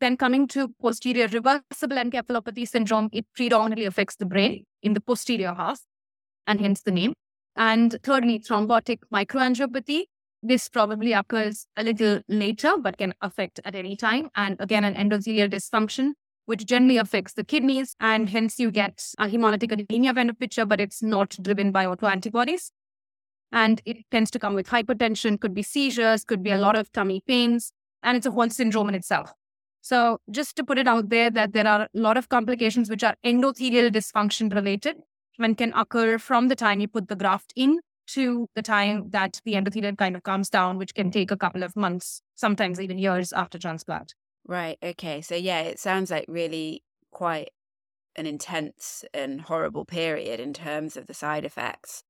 Then 0.00 0.16
coming 0.16 0.48
to 0.48 0.68
posterior 0.80 1.26
reversible 1.26 1.96
encephalopathy 1.96 2.66
syndrome, 2.66 3.10
it 3.12 3.26
predominantly 3.34 3.84
affects 3.84 4.16
the 4.16 4.26
brain 4.26 4.64
in 4.82 4.94
the 4.94 5.00
posterior 5.00 5.54
half, 5.54 5.80
and 6.46 6.60
hence 6.60 6.82
the 6.82 6.90
name. 6.90 7.12
And 7.56 7.96
thirdly, 8.02 8.40
thrombotic 8.40 9.00
microangiopathy. 9.12 10.04
This 10.46 10.68
probably 10.68 11.14
occurs 11.14 11.66
a 11.74 11.82
little 11.82 12.20
later, 12.28 12.74
but 12.78 12.98
can 12.98 13.14
affect 13.22 13.60
at 13.64 13.74
any 13.74 13.96
time. 13.96 14.28
And 14.36 14.56
again, 14.60 14.84
an 14.84 14.94
endothelial 14.94 15.48
dysfunction, 15.48 16.12
which 16.44 16.66
generally 16.66 16.98
affects 16.98 17.32
the 17.32 17.44
kidneys. 17.44 17.96
And 17.98 18.28
hence 18.28 18.58
you 18.58 18.70
get 18.70 19.02
a 19.18 19.26
hemolytic 19.26 19.72
anemia 19.72 20.12
kind 20.12 20.28
of 20.28 20.38
picture, 20.38 20.66
but 20.66 20.82
it's 20.82 21.02
not 21.02 21.34
driven 21.40 21.72
by 21.72 21.86
autoantibodies. 21.86 22.72
And 23.52 23.80
it 23.86 24.04
tends 24.10 24.30
to 24.32 24.38
come 24.38 24.52
with 24.52 24.68
hypertension, 24.68 25.40
could 25.40 25.54
be 25.54 25.62
seizures, 25.62 26.24
could 26.24 26.42
be 26.42 26.50
a 26.50 26.58
lot 26.58 26.76
of 26.76 26.92
tummy 26.92 27.22
pains, 27.26 27.72
and 28.02 28.14
it's 28.14 28.26
a 28.26 28.30
whole 28.30 28.50
syndrome 28.50 28.90
in 28.90 28.94
itself. 28.94 29.32
So 29.80 30.18
just 30.30 30.56
to 30.56 30.64
put 30.64 30.76
it 30.76 30.86
out 30.86 31.08
there 31.08 31.30
that 31.30 31.54
there 31.54 31.66
are 31.66 31.82
a 31.82 31.88
lot 31.94 32.18
of 32.18 32.28
complications 32.28 32.90
which 32.90 33.02
are 33.02 33.16
endothelial 33.24 33.90
dysfunction 33.90 34.54
related 34.54 34.96
and 35.38 35.56
can 35.56 35.72
occur 35.72 36.18
from 36.18 36.48
the 36.48 36.56
time 36.56 36.80
you 36.80 36.88
put 36.88 37.08
the 37.08 37.16
graft 37.16 37.54
in 37.56 37.78
to 38.08 38.48
the 38.54 38.62
time 38.62 39.10
that 39.10 39.40
the 39.44 39.54
endothelium 39.54 39.96
kind 39.96 40.16
of 40.16 40.22
calms 40.22 40.50
down, 40.50 40.78
which 40.78 40.94
can 40.94 41.10
take 41.10 41.30
a 41.30 41.36
couple 41.36 41.62
of 41.62 41.74
months, 41.76 42.20
sometimes 42.34 42.80
even 42.80 42.98
years 42.98 43.32
after 43.32 43.58
transplant. 43.58 44.14
Right. 44.46 44.78
Okay. 44.82 45.20
So 45.20 45.34
yeah, 45.34 45.60
it 45.60 45.78
sounds 45.78 46.10
like 46.10 46.26
really 46.28 46.82
quite 47.10 47.48
an 48.16 48.26
intense 48.26 49.04
and 49.12 49.40
horrible 49.40 49.84
period 49.84 50.40
in 50.40 50.52
terms 50.52 50.96
of 50.96 51.06
the 51.06 51.14
side 51.14 51.44
effects. 51.44 52.02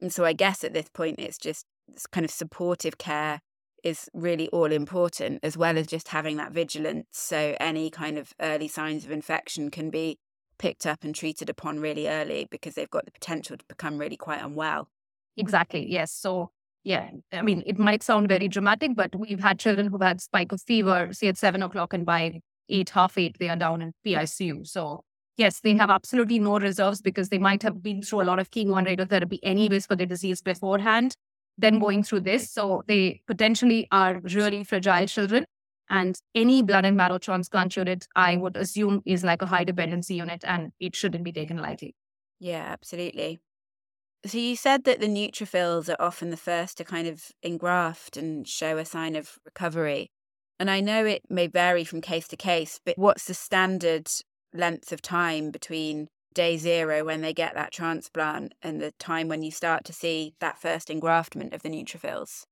And 0.00 0.12
so 0.12 0.24
I 0.24 0.32
guess 0.32 0.64
at 0.64 0.72
this 0.72 0.88
point, 0.92 1.18
it's 1.18 1.38
just 1.38 1.66
kind 2.10 2.24
of 2.24 2.30
supportive 2.30 2.98
care 2.98 3.40
is 3.82 4.08
really 4.14 4.48
all 4.48 4.72
important, 4.72 5.40
as 5.42 5.56
well 5.56 5.76
as 5.76 5.86
just 5.86 6.08
having 6.08 6.38
that 6.38 6.52
vigilance. 6.52 7.06
So 7.12 7.54
any 7.60 7.90
kind 7.90 8.18
of 8.18 8.32
early 8.40 8.66
signs 8.66 9.04
of 9.04 9.10
infection 9.10 9.70
can 9.70 9.90
be 9.90 10.18
picked 10.58 10.86
up 10.86 11.04
and 11.04 11.14
treated 11.14 11.50
upon 11.50 11.80
really 11.80 12.08
early 12.08 12.48
because 12.50 12.74
they've 12.74 12.90
got 12.90 13.04
the 13.04 13.12
potential 13.12 13.56
to 13.56 13.64
become 13.68 13.98
really 13.98 14.16
quite 14.16 14.42
unwell. 14.42 14.88
Exactly. 15.36 15.90
Yes. 15.90 16.12
So, 16.12 16.50
yeah, 16.84 17.10
I 17.32 17.42
mean, 17.42 17.62
it 17.66 17.78
might 17.78 18.02
sound 18.02 18.28
very 18.28 18.48
dramatic, 18.48 18.94
but 18.94 19.14
we've 19.14 19.40
had 19.40 19.58
children 19.58 19.88
who've 19.88 20.00
had 20.00 20.20
spike 20.20 20.52
of 20.52 20.60
fever, 20.62 21.08
say 21.12 21.28
at 21.28 21.38
seven 21.38 21.62
o'clock, 21.62 21.92
and 21.92 22.04
by 22.04 22.40
eight, 22.68 22.90
half 22.90 23.18
eight, 23.18 23.36
they 23.38 23.48
are 23.48 23.56
down 23.56 23.82
in 23.82 23.92
PICU. 24.06 24.66
So, 24.66 25.04
yes, 25.36 25.60
they 25.60 25.74
have 25.76 25.90
absolutely 25.90 26.38
no 26.38 26.58
reserves 26.58 27.00
because 27.00 27.30
they 27.30 27.38
might 27.38 27.62
have 27.62 27.82
been 27.82 28.02
through 28.02 28.22
a 28.22 28.24
lot 28.24 28.38
of 28.38 28.50
chemo 28.50 28.78
and 28.78 28.86
radiotherapy 28.86 29.38
anyways 29.42 29.86
for 29.86 29.96
the 29.96 30.06
disease 30.06 30.40
beforehand 30.40 31.16
then 31.58 31.78
going 31.78 32.02
through 32.02 32.20
this. 32.20 32.50
So 32.50 32.82
they 32.86 33.20
potentially 33.26 33.86
are 33.90 34.20
really 34.20 34.64
fragile 34.64 35.06
children. 35.06 35.46
And 35.90 36.16
any 36.34 36.62
blood 36.62 36.84
and 36.86 36.96
marrow 36.96 37.18
transplant 37.18 37.76
unit, 37.76 38.06
I 38.16 38.36
would 38.36 38.56
assume, 38.56 39.02
is 39.04 39.22
like 39.22 39.42
a 39.42 39.46
high 39.46 39.64
dependency 39.64 40.14
unit 40.14 40.42
and 40.46 40.72
it 40.80 40.96
shouldn't 40.96 41.24
be 41.24 41.32
taken 41.32 41.58
lightly. 41.58 41.94
Yeah, 42.40 42.64
absolutely. 42.70 43.40
So 44.26 44.38
you 44.38 44.56
said 44.56 44.84
that 44.84 45.00
the 45.00 45.06
neutrophils 45.06 45.88
are 45.88 46.00
often 46.00 46.30
the 46.30 46.36
first 46.36 46.78
to 46.78 46.84
kind 46.84 47.06
of 47.06 47.30
engraft 47.42 48.16
and 48.16 48.48
show 48.48 48.78
a 48.78 48.84
sign 48.84 49.16
of 49.16 49.38
recovery. 49.44 50.10
And 50.58 50.70
I 50.70 50.80
know 50.80 51.04
it 51.04 51.22
may 51.28 51.46
vary 51.46 51.84
from 51.84 52.00
case 52.00 52.26
to 52.28 52.36
case, 52.36 52.80
but 52.84 52.96
what's 52.96 53.26
the 53.26 53.34
standard 53.34 54.08
length 54.54 54.92
of 54.92 55.02
time 55.02 55.50
between 55.50 56.08
day 56.32 56.56
zero 56.56 57.04
when 57.04 57.20
they 57.20 57.34
get 57.34 57.54
that 57.54 57.72
transplant 57.72 58.54
and 58.62 58.80
the 58.80 58.92
time 58.98 59.28
when 59.28 59.42
you 59.42 59.50
start 59.50 59.84
to 59.84 59.92
see 59.92 60.34
that 60.40 60.58
first 60.58 60.88
engraftment 60.88 61.52
of 61.52 61.62
the 61.62 61.68
neutrophils? 61.68 62.44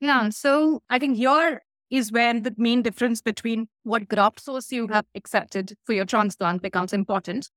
Yeah. 0.00 0.28
So 0.28 0.82
I 0.88 0.98
think 0.98 1.18
your 1.18 1.62
is 1.90 2.10
the 2.10 2.54
main 2.56 2.82
difference 2.82 3.22
between 3.22 3.66
what 3.82 4.08
graft 4.08 4.40
source 4.40 4.70
you 4.70 4.86
have 4.88 5.06
accepted 5.14 5.74
for 5.84 5.94
your 5.94 6.04
transplant 6.04 6.62
becomes 6.62 6.92
important. 6.92 7.48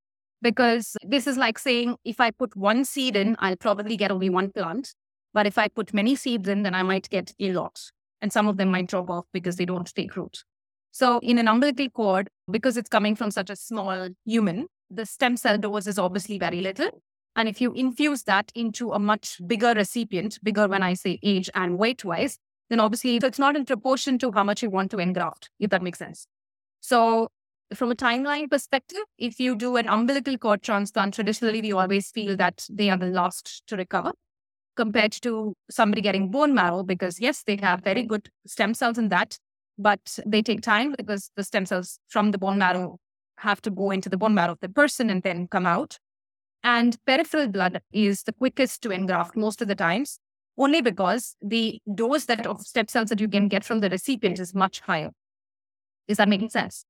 Because 0.42 0.96
this 1.04 1.28
is 1.28 1.38
like 1.38 1.60
saying 1.60 1.98
if 2.04 2.20
I 2.20 2.32
put 2.32 2.56
one 2.56 2.84
seed 2.84 3.16
in, 3.16 3.36
I'll 3.40 3.56
probably 3.56 3.96
get 3.96 4.12
only 4.12 4.30
one 4.30 4.52
plant. 4.52 4.94
But 5.34 5.48
if 5.48 5.58
I 5.58 5.68
put 5.68 5.94
many 5.94 6.16
seeds 6.16 6.48
in, 6.48 6.64
then 6.64 6.74
I 6.74 6.84
might 6.84 7.10
get 7.10 7.34
a 7.40 7.52
lot. 7.54 7.80
And 8.22 8.34
some 8.34 8.48
of 8.48 8.58
them 8.58 8.70
might 8.70 8.88
drop 8.88 9.10
off 9.10 9.26
because 9.34 9.56
they 9.56 9.66
don't 9.66 9.94
take 9.94 10.16
root. 10.16 10.44
So 10.92 11.20
in 11.20 11.38
an 11.38 11.48
umbilical 11.48 11.90
cord, 11.90 12.30
because 12.50 12.76
it's 12.76 12.90
coming 12.90 13.16
from 13.16 13.32
such 13.32 13.50
a 13.50 13.56
small 13.56 14.10
human, 14.26 14.68
the 14.90 15.06
stem 15.06 15.38
cell 15.38 15.58
dose 15.58 15.88
is 15.88 15.98
obviously 15.98 16.38
very 16.38 16.62
little. 16.62 17.02
And 17.36 17.48
if 17.48 17.62
you 17.62 17.72
infuse 17.74 18.24
that 18.24 18.52
into 18.56 18.92
a 18.92 19.00
much 19.00 19.40
bigger 19.48 19.74
recipient, 19.74 20.38
bigger 20.44 20.68
when 20.68 20.84
I 20.84 20.96
say 20.96 21.18
age 21.24 21.50
and 21.56 21.78
weight 21.78 22.04
wise, 22.04 22.38
then 22.70 22.82
obviously 22.82 23.16
it's 23.16 23.40
not 23.40 23.56
in 23.56 23.66
proportion 23.66 24.18
to 24.20 24.32
how 24.32 24.44
much 24.44 24.62
you 24.62 24.70
want 24.70 24.92
to 24.92 24.98
engraft, 24.98 25.50
if 25.60 25.70
that 25.70 25.82
makes 25.82 26.00
sense. 26.00 26.28
So 26.82 27.30
from 27.74 27.92
a 27.92 27.96
timeline 27.96 28.50
perspective, 28.50 29.04
if 29.18 29.40
you 29.40 29.56
do 29.56 29.78
an 29.78 29.88
umbilical 29.88 30.38
cord 30.38 30.62
transplant, 30.62 31.14
traditionally 31.14 31.62
we 31.62 31.72
always 31.72 32.12
feel 32.12 32.36
that 32.38 32.66
they 32.70 32.90
are 32.90 32.98
the 32.98 33.08
last 33.08 33.66
to 33.68 33.78
recover 33.78 34.14
compared 34.76 35.12
to 35.12 35.54
somebody 35.70 36.02
getting 36.02 36.32
bone 36.32 36.54
marrow 36.54 36.84
because 36.84 37.20
yes, 37.20 37.44
they 37.44 37.58
have 37.58 37.84
very 37.84 38.04
good 38.04 38.30
stem 38.48 38.74
cells 38.74 38.98
in 38.98 39.10
that, 39.10 39.38
but 39.78 40.20
they 40.26 40.42
take 40.42 40.62
time 40.62 40.96
because 40.98 41.32
the 41.36 41.44
stem 41.44 41.66
cells 41.66 42.00
from 42.08 42.32
the 42.32 42.38
bone 42.38 42.58
marrow 42.58 42.98
have 43.38 43.62
to 43.62 43.70
go 43.70 43.92
into 43.92 44.10
the 44.10 44.18
bone 44.18 44.34
marrow 44.34 44.54
of 44.54 44.60
the 44.62 44.70
person 44.70 45.10
and 45.10 45.24
then 45.24 45.48
come 45.48 45.66
out. 45.66 45.98
And 46.64 46.98
peripheral 47.06 47.48
blood 47.48 47.82
is 47.92 48.24
the 48.24 48.34
quickest 48.34 48.84
to 48.84 48.92
engraft 48.92 49.36
most 49.36 49.62
of 49.62 49.68
the 49.68 49.76
times, 49.76 50.20
only 50.58 50.82
because 50.82 51.36
the 51.42 51.80
dose 51.96 52.26
that 52.26 52.46
of 52.46 52.62
stem 52.62 52.88
cells 52.88 53.10
that 53.10 53.20
you 53.20 53.28
can 53.28 53.48
get 53.48 53.64
from 53.64 53.80
the 53.80 53.90
recipient 53.90 54.40
is 54.40 54.54
much 54.54 54.82
higher. 54.82 55.12
Is 56.08 56.18
that 56.18 56.30
making 56.30 56.50
sense? 56.50 56.86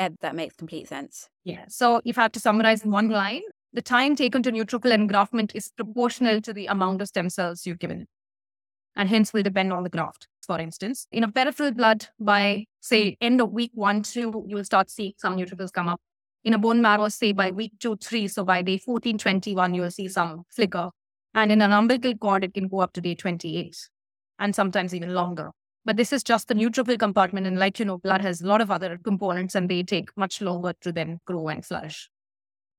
Yeah, 0.00 0.08
that 0.22 0.34
makes 0.34 0.56
complete 0.56 0.88
sense. 0.88 1.28
Yeah. 1.44 1.66
So 1.68 2.00
if 2.06 2.16
I 2.16 2.22
have 2.22 2.32
to 2.32 2.40
summarize 2.40 2.86
in 2.86 2.90
one 2.90 3.10
line, 3.10 3.42
the 3.74 3.82
time 3.82 4.16
taken 4.16 4.42
to 4.44 4.50
neutrophil 4.50 4.96
engraftment 4.96 5.54
is 5.54 5.72
proportional 5.76 6.40
to 6.40 6.54
the 6.54 6.66
amount 6.66 7.02
of 7.02 7.08
stem 7.08 7.28
cells 7.28 7.66
you've 7.66 7.78
given 7.78 8.06
and 8.96 9.10
hence 9.10 9.34
will 9.34 9.42
depend 9.42 9.74
on 9.74 9.82
the 9.82 9.90
graft. 9.90 10.26
For 10.46 10.58
instance, 10.58 11.06
in 11.12 11.22
a 11.22 11.30
peripheral 11.30 11.72
blood, 11.72 12.06
by 12.18 12.64
say 12.80 13.18
end 13.20 13.42
of 13.42 13.52
week 13.52 13.72
one, 13.74 14.02
two, 14.02 14.42
you 14.48 14.56
will 14.56 14.64
start 14.64 14.88
seeing 14.88 15.12
some 15.18 15.36
neutrophils 15.36 15.70
come 15.70 15.88
up. 15.88 16.00
In 16.44 16.54
a 16.54 16.58
bone 16.58 16.80
marrow, 16.80 17.08
say 17.08 17.32
by 17.32 17.50
week 17.50 17.72
two, 17.78 17.96
three, 17.96 18.26
so 18.26 18.42
by 18.42 18.62
day 18.62 18.78
14, 18.78 19.18
21, 19.18 19.74
you 19.74 19.82
will 19.82 19.90
see 19.90 20.08
some 20.08 20.44
flicker. 20.48 20.88
And 21.34 21.52
in 21.52 21.60
an 21.60 21.72
umbilical 21.72 22.16
cord, 22.16 22.42
it 22.42 22.54
can 22.54 22.68
go 22.68 22.80
up 22.80 22.94
to 22.94 23.02
day 23.02 23.14
28 23.14 23.76
and 24.38 24.54
sometimes 24.54 24.94
even 24.94 25.12
longer. 25.12 25.50
But 25.84 25.96
this 25.96 26.12
is 26.12 26.22
just 26.22 26.48
the 26.48 26.54
neutrophil 26.54 26.98
compartment. 26.98 27.46
And 27.46 27.58
like 27.58 27.78
you 27.78 27.84
know, 27.84 27.98
blood 27.98 28.20
has 28.20 28.42
a 28.42 28.46
lot 28.46 28.60
of 28.60 28.70
other 28.70 28.98
components 28.98 29.54
and 29.54 29.68
they 29.68 29.82
take 29.82 30.16
much 30.16 30.40
longer 30.40 30.74
to 30.82 30.92
then 30.92 31.20
grow 31.24 31.48
and 31.48 31.64
flourish. 31.64 32.10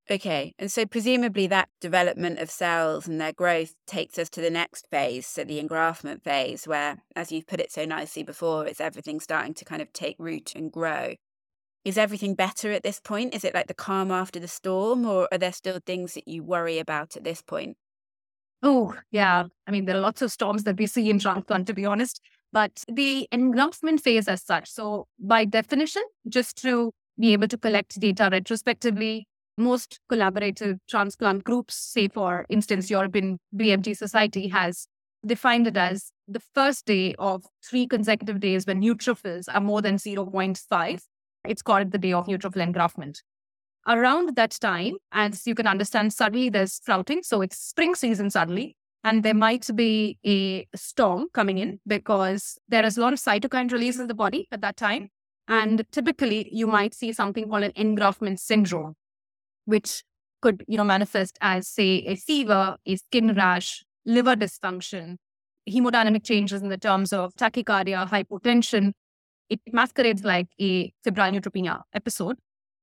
Okay. 0.10 0.54
And 0.60 0.72
so 0.72 0.86
presumably 0.86 1.48
that 1.48 1.70
development 1.80 2.40
of 2.40 2.50
cells 2.50 3.08
and 3.08 3.22
their 3.22 3.32
growth 3.32 3.74
takes 3.88 4.20
us 4.20 4.30
to 4.32 4.42
the 4.42 4.50
next 4.50 4.88
phase, 4.90 5.26
so 5.26 5.44
the 5.44 5.62
engraftment 5.62 6.24
phase, 6.24 6.68
where, 6.68 6.98
as 7.16 7.32
you've 7.32 7.48
put 7.48 7.60
it 7.60 7.72
so 7.72 7.86
nicely 7.86 8.24
before, 8.24 8.66
it's 8.66 8.82
everything 8.82 9.20
starting 9.20 9.54
to 9.54 9.66
kind 9.66 9.82
of 9.82 9.94
take 9.94 10.16
root 10.20 10.54
and 10.56 10.72
grow. 10.72 11.16
Is 11.86 11.98
everything 11.98 12.36
better 12.36 12.72
at 12.72 12.84
this 12.84 13.00
point? 13.00 13.34
Is 13.34 13.44
it 13.44 13.54
like 13.54 13.68
the 13.68 13.74
calm 13.74 14.12
after 14.12 14.40
the 14.40 14.48
storm, 14.48 15.06
or 15.06 15.28
are 15.32 15.38
there 15.38 15.54
still 15.54 15.80
things 15.84 16.14
that 16.16 16.28
you 16.28 16.44
worry 16.44 16.78
about 16.78 17.16
at 17.16 17.24
this 17.24 17.42
point? 17.42 17.78
Oh, 18.62 18.96
yeah. 19.12 19.46
I 19.66 19.72
mean, 19.72 19.86
there 19.86 19.96
are 19.96 20.02
lots 20.02 20.22
of 20.22 20.32
storms 20.32 20.64
that 20.66 20.78
we 20.78 20.86
see 20.86 21.10
in 21.10 21.20
transplant, 21.20 21.68
to 21.68 21.74
be 21.74 21.86
honest. 21.86 22.22
But 22.54 22.84
the 22.88 23.28
engraftment 23.34 24.02
phase, 24.02 24.28
as 24.28 24.44
such, 24.44 24.70
so 24.70 25.08
by 25.20 25.46
definition, 25.46 26.04
just 26.28 26.62
to 26.64 26.92
be 27.20 27.34
able 27.34 27.48
to 27.48 27.58
collect 27.58 28.00
data 28.00 28.30
retrospectively, 28.32 29.28
most 29.58 30.00
collaborative 30.12 30.80
transplant 30.90 31.44
groups, 31.44 31.76
say 31.76 32.08
for 32.08 32.46
instance, 32.50 32.90
European 32.90 33.40
BMT 33.56 33.96
Society 33.96 34.48
has 34.50 34.88
defined 35.26 35.68
it 35.68 35.78
as 35.78 36.12
the 36.28 36.42
first 36.56 36.86
day 36.86 37.14
of 37.20 37.46
three 37.64 37.88
consecutive 37.88 38.40
days 38.40 38.66
when 38.66 38.82
neutrophils 38.82 39.46
are 39.54 39.62
more 39.62 39.82
than 39.82 39.96
0.5. 39.96 41.02
It's 41.48 41.62
called 41.62 41.92
the 41.92 41.98
day 41.98 42.14
of 42.14 42.28
neutrophil 42.28 42.74
engraftment. 42.74 43.20
Around 43.88 44.36
that 44.36 44.52
time, 44.62 44.94
as 45.12 45.48
you 45.48 45.56
can 45.56 45.68
understand, 45.68 46.14
suddenly 46.14 46.50
there's 46.50 46.74
sprouting. 46.74 47.24
So 47.24 47.42
it's 47.42 47.58
spring 47.58 47.96
season 47.96 48.30
suddenly. 48.30 48.76
And 49.04 49.24
there 49.24 49.34
might 49.34 49.68
be 49.76 50.20
a 50.26 50.68
storm 50.76 51.28
coming 51.34 51.58
in 51.58 51.80
because 51.88 52.60
there 52.68 52.86
is 52.86 52.98
a 52.98 53.02
lot 53.02 53.14
of 53.14 53.20
cytokine 53.20 53.72
release 53.72 54.00
in 54.00 54.08
the 54.08 54.14
body 54.14 54.48
at 54.52 54.62
that 54.62 54.78
time. 54.78 55.10
And 55.48 55.84
typically, 55.92 56.50
you 56.52 56.68
might 56.68 56.94
see 56.94 57.12
something 57.12 57.50
called 57.50 57.64
an 57.64 57.72
engraftment 57.72 58.40
syndrome 58.40 58.96
which 59.66 60.04
could, 60.42 60.64
you 60.68 60.78
know, 60.78 60.84
manifest 60.84 61.38
as, 61.42 61.68
say, 61.68 62.04
a 62.08 62.16
fever, 62.16 62.76
a 62.86 62.96
skin 62.96 63.34
rash, 63.36 63.84
liver 64.06 64.36
dysfunction, 64.36 65.18
hemodynamic 65.70 66.24
changes 66.24 66.62
in 66.62 66.70
the 66.70 66.78
terms 66.78 67.14
of 67.14 67.34
tachycardia, 67.36 68.08
hypotension. 68.10 68.92
It 69.50 69.60
masquerades 69.72 70.24
like 70.24 70.48
a 70.60 70.92
febrile 71.04 71.34
neutropenia 71.34 71.82
episode, 71.94 72.38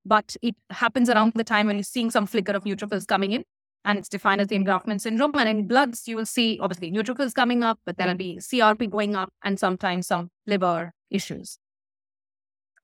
but 0.05 0.37
it 0.43 0.55
happens 0.71 1.11
around 1.11 1.33
the 1.35 1.45
time 1.45 1.67
when 1.67 1.77
you're 1.77 1.83
seeing 1.83 2.11
some 2.11 2.27
flicker 2.27 2.53
of 2.53 2.65
neutrophils 2.65 3.07
coming 3.07 3.33
in, 3.33 3.45
and 3.89 3.99
it's 3.99 4.09
defined 4.09 4.41
as 4.41 4.47
the 4.47 4.59
engraftment 4.59 5.01
syndrome. 5.01 5.35
And 5.35 5.49
in 5.49 5.67
bloods, 5.67 6.07
you 6.07 6.15
will 6.15 6.27
see 6.27 6.61
obviously 6.63 6.93
neutrophils 6.93 7.35
coming 7.35 7.65
up, 7.65 7.81
but 7.85 7.97
there'll 7.97 8.15
be 8.15 8.37
CRP 8.37 8.89
going 8.89 9.17
up, 9.17 9.33
and 9.43 9.59
sometimes 9.59 10.07
some 10.07 10.31
liver 10.47 10.93
issues 11.11 11.59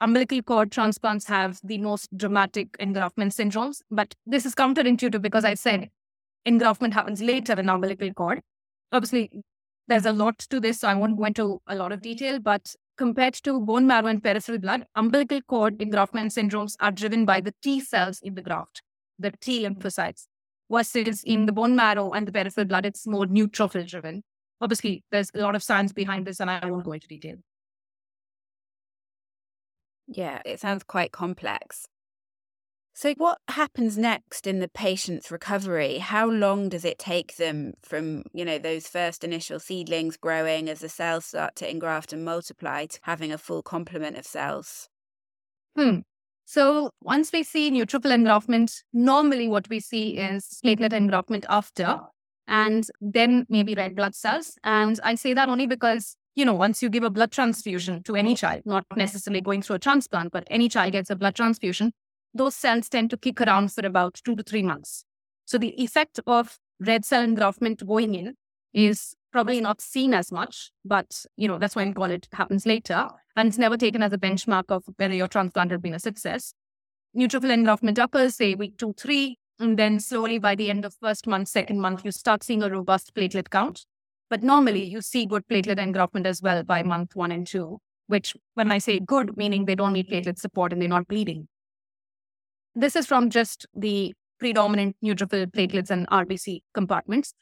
umbilical 0.01 0.43
cord 0.43 0.71
transplants 0.71 1.27
have 1.27 1.61
the 1.65 1.79
most 1.79 2.15
dramatic 2.17 2.73
engraftment 2.79 3.33
syndromes. 3.33 3.81
But 3.91 4.15
this 4.27 4.45
is 4.45 4.55
counterintuitive 4.55 5.23
because 5.23 5.45
I 5.45 5.55
said 5.55 5.89
engraftment 6.47 6.93
happens 6.93 7.23
later 7.23 7.55
in 7.55 7.69
umbilical 7.69 8.13
cord. 8.13 8.41
Obviously, 8.93 9.43
there's 9.89 10.07
a 10.07 10.13
lot 10.13 10.39
to 10.39 10.61
this, 10.61 10.81
so 10.81 10.89
I 10.89 10.95
won't 10.95 11.17
go 11.17 11.25
into 11.25 11.61
a 11.67 11.75
lot 11.75 11.93
of 11.93 12.03
detail. 12.03 12.39
But 12.39 12.75
compared 12.99 13.35
to 13.45 13.61
bone 13.61 13.87
marrow 13.87 14.09
and 14.09 14.23
peripheral 14.23 14.59
blood, 14.59 14.87
umbilical 14.95 15.41
cord 15.43 15.79
engraftment 15.79 16.33
syndromes 16.33 16.77
are 16.81 16.93
driven 16.93 17.25
by 17.25 17.41
the 17.41 17.55
T 17.63 17.81
cells 17.81 18.21
in 18.23 18.35
the 18.35 18.43
graft, 18.43 18.83
the 19.19 19.33
T 19.41 19.65
lymphocytes. 19.65 20.27
Versus 20.75 21.23
in 21.25 21.47
the 21.47 21.53
bone 21.53 21.77
marrow 21.77 22.11
and 22.11 22.27
the 22.27 22.33
peripheral 22.33 22.67
blood, 22.67 22.85
it's 22.85 23.07
more 23.07 23.27
neutrophil 23.27 23.89
driven. 23.89 24.25
Obviously, 24.61 25.05
there's 25.13 25.31
a 25.35 25.39
lot 25.39 25.55
of 25.55 25.63
science 25.63 25.93
behind 25.93 26.27
this, 26.27 26.41
and 26.41 26.51
I 26.51 26.65
won't 26.67 26.85
go 26.85 26.93
into 26.93 27.07
detail. 27.07 27.37
Yeah, 30.09 30.43
it 30.45 30.61
sounds 30.61 30.83
quite 30.83 31.13
complex. 31.13 31.87
So, 32.93 33.15
what 33.19 33.39
happens 33.49 33.99
next 33.99 34.47
in 34.47 34.59
the 34.59 34.69
patient's 34.69 35.31
recovery? 35.31 35.99
How 35.99 36.29
long 36.29 36.69
does 36.69 36.85
it 36.85 36.99
take 36.99 37.37
them 37.37 37.75
from, 37.83 38.25
you 38.33 38.45
know, 38.45 38.59
those 38.59 38.89
first 38.89 39.25
initial 39.25 39.59
seedlings 39.59 40.17
growing 40.17 40.69
as 40.69 40.81
the 40.81 40.89
cells 40.89 41.25
start 41.27 41.57
to 41.57 41.71
engraft 41.71 42.13
and 42.13 42.25
multiply 42.25 42.87
to 42.87 42.99
having 43.03 43.33
a 43.33 43.39
full 43.39 43.63
complement 43.63 44.17
of 44.17 44.27
cells? 44.27 44.89
Hmm. 45.77 46.01
So, 46.47 46.91
once 47.03 47.33
we 47.33 47.43
see 47.43 47.71
neutrophil 47.71 48.13
engraftment, 48.13 48.83
normally 48.93 49.49
what 49.49 49.69
we 49.69 49.81
see 49.81 50.19
is 50.19 50.61
platelet 50.65 50.93
engraftment 50.93 51.45
after, 51.49 52.01
and 52.47 52.87
then 53.01 53.47
maybe 53.49 53.75
red 53.75 53.97
blood 53.97 54.15
cells. 54.15 54.59
And 54.63 55.01
I 55.03 55.15
say 55.15 55.33
that 55.35 55.49
only 55.49 55.67
because 55.67 56.17
you 56.35 56.45
know, 56.45 56.55
once 56.55 56.83
you 56.83 56.89
give 56.89 57.05
a 57.05 57.11
blood 57.11 57.31
transfusion 57.31 58.03
to 58.03 58.17
any 58.17 58.35
child, 58.35 58.63
not 58.65 58.85
necessarily 58.97 59.41
going 59.41 59.63
through 59.63 59.77
a 59.77 59.79
transplant, 59.79 60.33
but 60.33 60.47
any 60.51 60.69
child 60.69 60.93
gets 60.93 61.11
a 61.11 61.17
blood 61.17 61.37
transfusion, 61.37 61.93
those 62.35 62.57
cells 62.57 62.89
tend 62.89 63.11
to 63.11 63.17
kick 63.17 63.41
around 63.41 63.73
for 63.73 63.87
about 63.87 64.21
two 64.25 64.35
to 64.35 64.43
three 64.43 64.63
months. 64.63 65.05
So 65.45 65.59
the 65.59 65.81
effect 65.81 66.19
of 66.27 66.59
red 66.81 67.05
cell 67.05 67.25
engraftment 67.25 67.87
going 67.87 68.15
in 68.15 68.35
is 68.73 69.15
probably 69.35 69.61
not 69.61 69.81
seen 69.81 70.15
as 70.15 70.31
much, 70.31 70.71
but 70.85 71.25
you 71.37 71.49
know, 71.49 71.59
that's 71.59 71.75
call 71.75 72.05
it 72.05 72.29
happens 72.33 72.67
later. 72.67 73.09
And 73.35 73.49
it's 73.49 73.59
never 73.59 73.77
taken 73.77 74.01
as 74.01 74.13
a 74.13 74.17
benchmark 74.17 74.67
of 74.69 74.85
whether 74.97 75.13
your 75.13 75.27
transplant 75.27 75.73
has 75.73 75.81
been 75.81 75.93
a 75.93 75.99
success. 75.99 76.55
Neutrophil 77.17 77.51
engraftment 77.51 77.99
occurs, 78.03 78.37
say 78.37 78.55
week 78.55 78.79
two, 78.79 78.95
three, 78.97 79.39
and 79.59 79.77
then 79.77 79.99
slowly 79.99 80.39
by 80.39 80.55
the 80.55 80.71
end 80.71 80.85
of 80.85 80.95
first 81.03 81.27
month, 81.27 81.49
second 81.49 81.81
month, 81.81 82.05
you 82.05 82.13
start 82.13 82.45
seeing 82.45 82.63
a 82.63 82.71
robust 82.71 83.13
platelet 83.13 83.51
count. 83.51 83.87
But 84.31 84.45
normally 84.45 84.85
you 84.85 85.01
see 85.01 85.27
good 85.27 85.43
platelet 85.49 85.79
engraftment 85.79 86.27
as 86.27 86.41
well 86.41 86.63
by 86.63 86.85
month 86.85 87.17
one 87.17 87.33
and 87.33 87.45
two, 87.45 87.79
which 88.07 88.37
when 88.55 88.71
I 88.71 88.79
say 88.79 89.01
good, 89.01 89.37
meaning 89.37 89.65
they 89.65 89.75
don't 89.75 89.95
need 89.95 90.09
platelet 90.09 90.39
support 90.39 90.73
and 90.73 90.81
they're 90.81 90.89
not 90.89 91.09
bleeding. 91.09 91.49
This 92.77 92.95
is 92.95 93.05
from 93.05 93.31
just 93.31 93.67
the 93.75 94.15
predominant 94.39 94.95
neutrophil 95.05 95.47
platelets 95.47 95.91
and 95.91 96.09
RBC 96.09 96.61
compartments. 96.73 97.35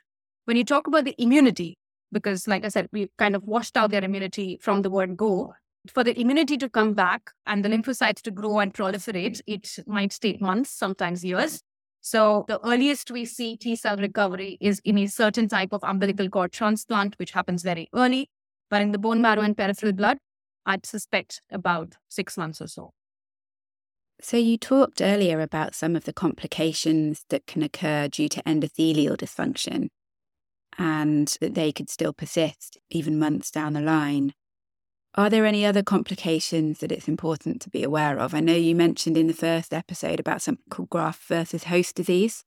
When 0.46 0.56
you 0.56 0.64
talk 0.64 0.86
about 0.86 1.04
the 1.04 1.14
immunity, 1.18 1.76
because 2.12 2.46
like 2.46 2.64
I 2.64 2.68
said, 2.68 2.88
we've 2.92 3.10
kind 3.18 3.34
of 3.34 3.42
washed 3.44 3.76
out 3.76 3.90
their 3.90 4.04
immunity 4.04 4.58
from 4.60 4.82
the 4.82 4.90
word 4.90 5.16
go. 5.16 5.54
For 5.88 6.04
the 6.04 6.18
immunity 6.20 6.56
to 6.58 6.68
come 6.68 6.94
back 6.94 7.30
and 7.46 7.64
the 7.64 7.68
lymphocytes 7.68 8.22
to 8.22 8.30
grow 8.30 8.60
and 8.60 8.72
proliferate, 8.72 9.40
it 9.46 9.78
might 9.86 10.16
take 10.20 10.40
months, 10.40 10.70
sometimes 10.70 11.24
years. 11.24 11.60
So 12.00 12.44
the 12.46 12.60
earliest 12.64 13.10
we 13.10 13.24
see 13.24 13.56
T 13.56 13.74
cell 13.74 13.96
recovery 13.96 14.58
is 14.60 14.80
in 14.84 14.98
a 14.98 15.06
certain 15.06 15.48
type 15.48 15.72
of 15.72 15.82
umbilical 15.82 16.28
cord 16.28 16.52
transplant, 16.52 17.14
which 17.18 17.32
happens 17.32 17.62
very 17.62 17.88
early. 17.94 18.28
But 18.70 18.82
in 18.82 18.92
the 18.92 18.98
bone 18.98 19.20
marrow 19.20 19.42
and 19.42 19.56
peripheral 19.56 19.92
blood, 19.92 20.18
I'd 20.66 20.86
suspect 20.86 21.42
about 21.50 21.96
six 22.08 22.36
months 22.36 22.60
or 22.60 22.68
so. 22.68 22.90
So, 24.20 24.36
you 24.36 24.56
talked 24.56 25.00
earlier 25.00 25.40
about 25.40 25.74
some 25.74 25.96
of 25.96 26.04
the 26.04 26.12
complications 26.12 27.24
that 27.30 27.46
can 27.46 27.62
occur 27.62 28.06
due 28.06 28.28
to 28.28 28.42
endothelial 28.44 29.16
dysfunction 29.16 29.88
and 30.78 31.28
that 31.40 31.54
they 31.54 31.72
could 31.72 31.90
still 31.90 32.12
persist 32.12 32.78
even 32.90 33.18
months 33.18 33.50
down 33.50 33.72
the 33.72 33.80
line. 33.80 34.34
Are 35.14 35.28
there 35.28 35.44
any 35.44 35.66
other 35.66 35.82
complications 35.82 36.78
that 36.78 36.90
it's 36.90 37.08
important 37.08 37.60
to 37.62 37.70
be 37.70 37.82
aware 37.82 38.18
of? 38.18 38.34
I 38.34 38.40
know 38.40 38.54
you 38.54 38.74
mentioned 38.74 39.18
in 39.18 39.26
the 39.26 39.34
first 39.34 39.74
episode 39.74 40.18
about 40.18 40.40
something 40.40 40.64
called 40.70 40.88
graft 40.88 41.22
versus 41.28 41.64
host 41.64 41.94
disease. 41.96 42.44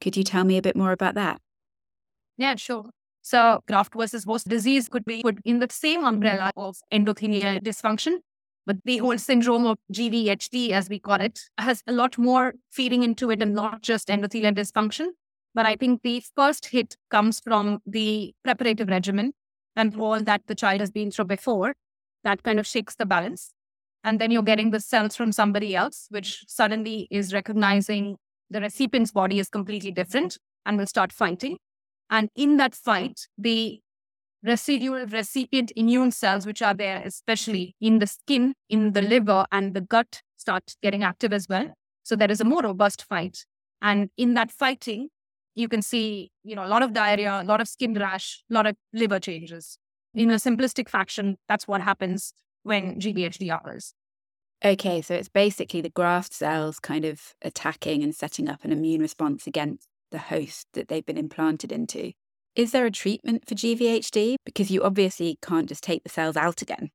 Could 0.00 0.16
you 0.16 0.22
tell 0.22 0.44
me 0.44 0.56
a 0.56 0.62
bit 0.62 0.76
more 0.76 0.92
about 0.92 1.14
that? 1.14 1.40
Yeah, 2.36 2.54
sure. 2.54 2.90
So, 3.22 3.60
graft 3.66 3.94
versus 3.96 4.24
host 4.24 4.48
disease 4.48 4.88
could 4.88 5.04
be 5.04 5.22
put 5.22 5.38
in 5.44 5.58
the 5.58 5.68
same 5.70 6.04
umbrella 6.04 6.52
of 6.56 6.76
endothelial 6.92 7.60
dysfunction, 7.62 8.18
but 8.66 8.76
the 8.84 8.98
whole 8.98 9.18
syndrome 9.18 9.66
of 9.66 9.78
GVHD, 9.92 10.70
as 10.70 10.88
we 10.88 10.98
call 11.00 11.20
it, 11.20 11.40
has 11.58 11.82
a 11.86 11.92
lot 11.92 12.16
more 12.16 12.54
feeding 12.70 13.02
into 13.02 13.30
it 13.30 13.42
and 13.42 13.54
not 13.54 13.82
just 13.82 14.08
endothelial 14.08 14.54
dysfunction. 14.54 15.08
But 15.54 15.66
I 15.66 15.76
think 15.76 16.02
the 16.02 16.22
first 16.34 16.66
hit 16.66 16.96
comes 17.10 17.40
from 17.40 17.78
the 17.86 18.34
preparative 18.42 18.88
regimen 18.88 19.32
and 19.76 19.96
all 20.00 20.20
that 20.20 20.42
the 20.46 20.54
child 20.54 20.80
has 20.80 20.90
been 20.90 21.10
through 21.10 21.26
before. 21.26 21.74
That 22.24 22.42
kind 22.42 22.58
of 22.58 22.66
shakes 22.66 22.96
the 22.96 23.06
balance. 23.06 23.52
And 24.02 24.20
then 24.20 24.30
you're 24.30 24.42
getting 24.42 24.70
the 24.70 24.80
cells 24.80 25.16
from 25.16 25.32
somebody 25.32 25.74
else, 25.74 26.06
which 26.10 26.44
suddenly 26.46 27.08
is 27.10 27.32
recognizing 27.32 28.16
the 28.50 28.60
recipient's 28.60 29.12
body 29.12 29.38
is 29.38 29.48
completely 29.48 29.90
different 29.90 30.38
and 30.66 30.76
will 30.76 30.86
start 30.86 31.12
fighting. 31.12 31.58
And 32.10 32.28
in 32.36 32.56
that 32.58 32.74
fight, 32.74 33.28
the 33.38 33.80
residual 34.42 35.06
recipient 35.06 35.72
immune 35.74 36.10
cells, 36.10 36.44
which 36.44 36.60
are 36.60 36.74
there, 36.74 37.02
especially 37.04 37.74
in 37.80 37.98
the 37.98 38.06
skin, 38.06 38.54
in 38.68 38.92
the 38.92 39.02
liver, 39.02 39.46
and 39.50 39.72
the 39.72 39.80
gut, 39.80 40.20
start 40.36 40.74
getting 40.82 41.02
active 41.02 41.32
as 41.32 41.48
well. 41.48 41.72
So 42.02 42.14
there 42.14 42.30
is 42.30 42.40
a 42.40 42.44
more 42.44 42.62
robust 42.62 43.02
fight. 43.02 43.46
And 43.80 44.10
in 44.18 44.34
that 44.34 44.50
fighting, 44.50 45.08
you 45.54 45.68
can 45.68 45.82
see, 45.82 46.30
you 46.42 46.56
know, 46.56 46.64
a 46.64 46.68
lot 46.68 46.82
of 46.82 46.92
diarrhea, 46.92 47.40
a 47.42 47.44
lot 47.44 47.60
of 47.60 47.68
skin 47.68 47.94
rash, 47.94 48.42
a 48.50 48.54
lot 48.54 48.66
of 48.66 48.76
liver 48.92 49.20
changes. 49.20 49.78
In 50.14 50.30
a 50.30 50.34
simplistic 50.34 50.88
fashion, 50.88 51.36
that's 51.48 51.66
what 51.66 51.80
happens 51.80 52.32
when 52.62 53.00
GVHD 53.00 53.54
occurs. 53.54 53.94
Okay, 54.64 55.02
so 55.02 55.14
it's 55.14 55.28
basically 55.28 55.80
the 55.80 55.90
graft 55.90 56.32
cells 56.32 56.78
kind 56.78 57.04
of 57.04 57.34
attacking 57.42 58.02
and 58.02 58.14
setting 58.14 58.48
up 58.48 58.64
an 58.64 58.72
immune 58.72 59.00
response 59.00 59.46
against 59.46 59.88
the 60.10 60.18
host 60.18 60.68
that 60.74 60.88
they've 60.88 61.04
been 61.04 61.18
implanted 61.18 61.70
into. 61.70 62.12
Is 62.54 62.70
there 62.70 62.86
a 62.86 62.90
treatment 62.90 63.46
for 63.48 63.54
GVHD? 63.54 64.36
Because 64.44 64.70
you 64.70 64.82
obviously 64.82 65.38
can't 65.42 65.68
just 65.68 65.82
take 65.82 66.04
the 66.04 66.08
cells 66.08 66.36
out 66.36 66.62
again. 66.62 66.90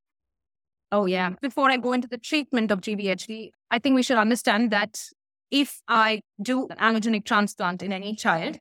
Oh, 0.92 1.06
yeah. 1.06 1.32
Before 1.42 1.70
I 1.70 1.78
go 1.78 1.94
into 1.94 2.08
the 2.08 2.18
treatment 2.18 2.72
of 2.72 2.82
GVHD, 2.82 3.52
I 3.70 3.78
think 3.78 3.96
we 3.96 4.04
should 4.04 4.18
understand 4.18 4.72
that 4.72 5.00
if 5.52 5.82
I 5.88 6.22
do 6.42 6.68
an 6.68 6.78
allogenic 6.78 7.26
transplant 7.26 7.82
in 7.82 7.92
any 7.92 8.16
child 8.16 8.58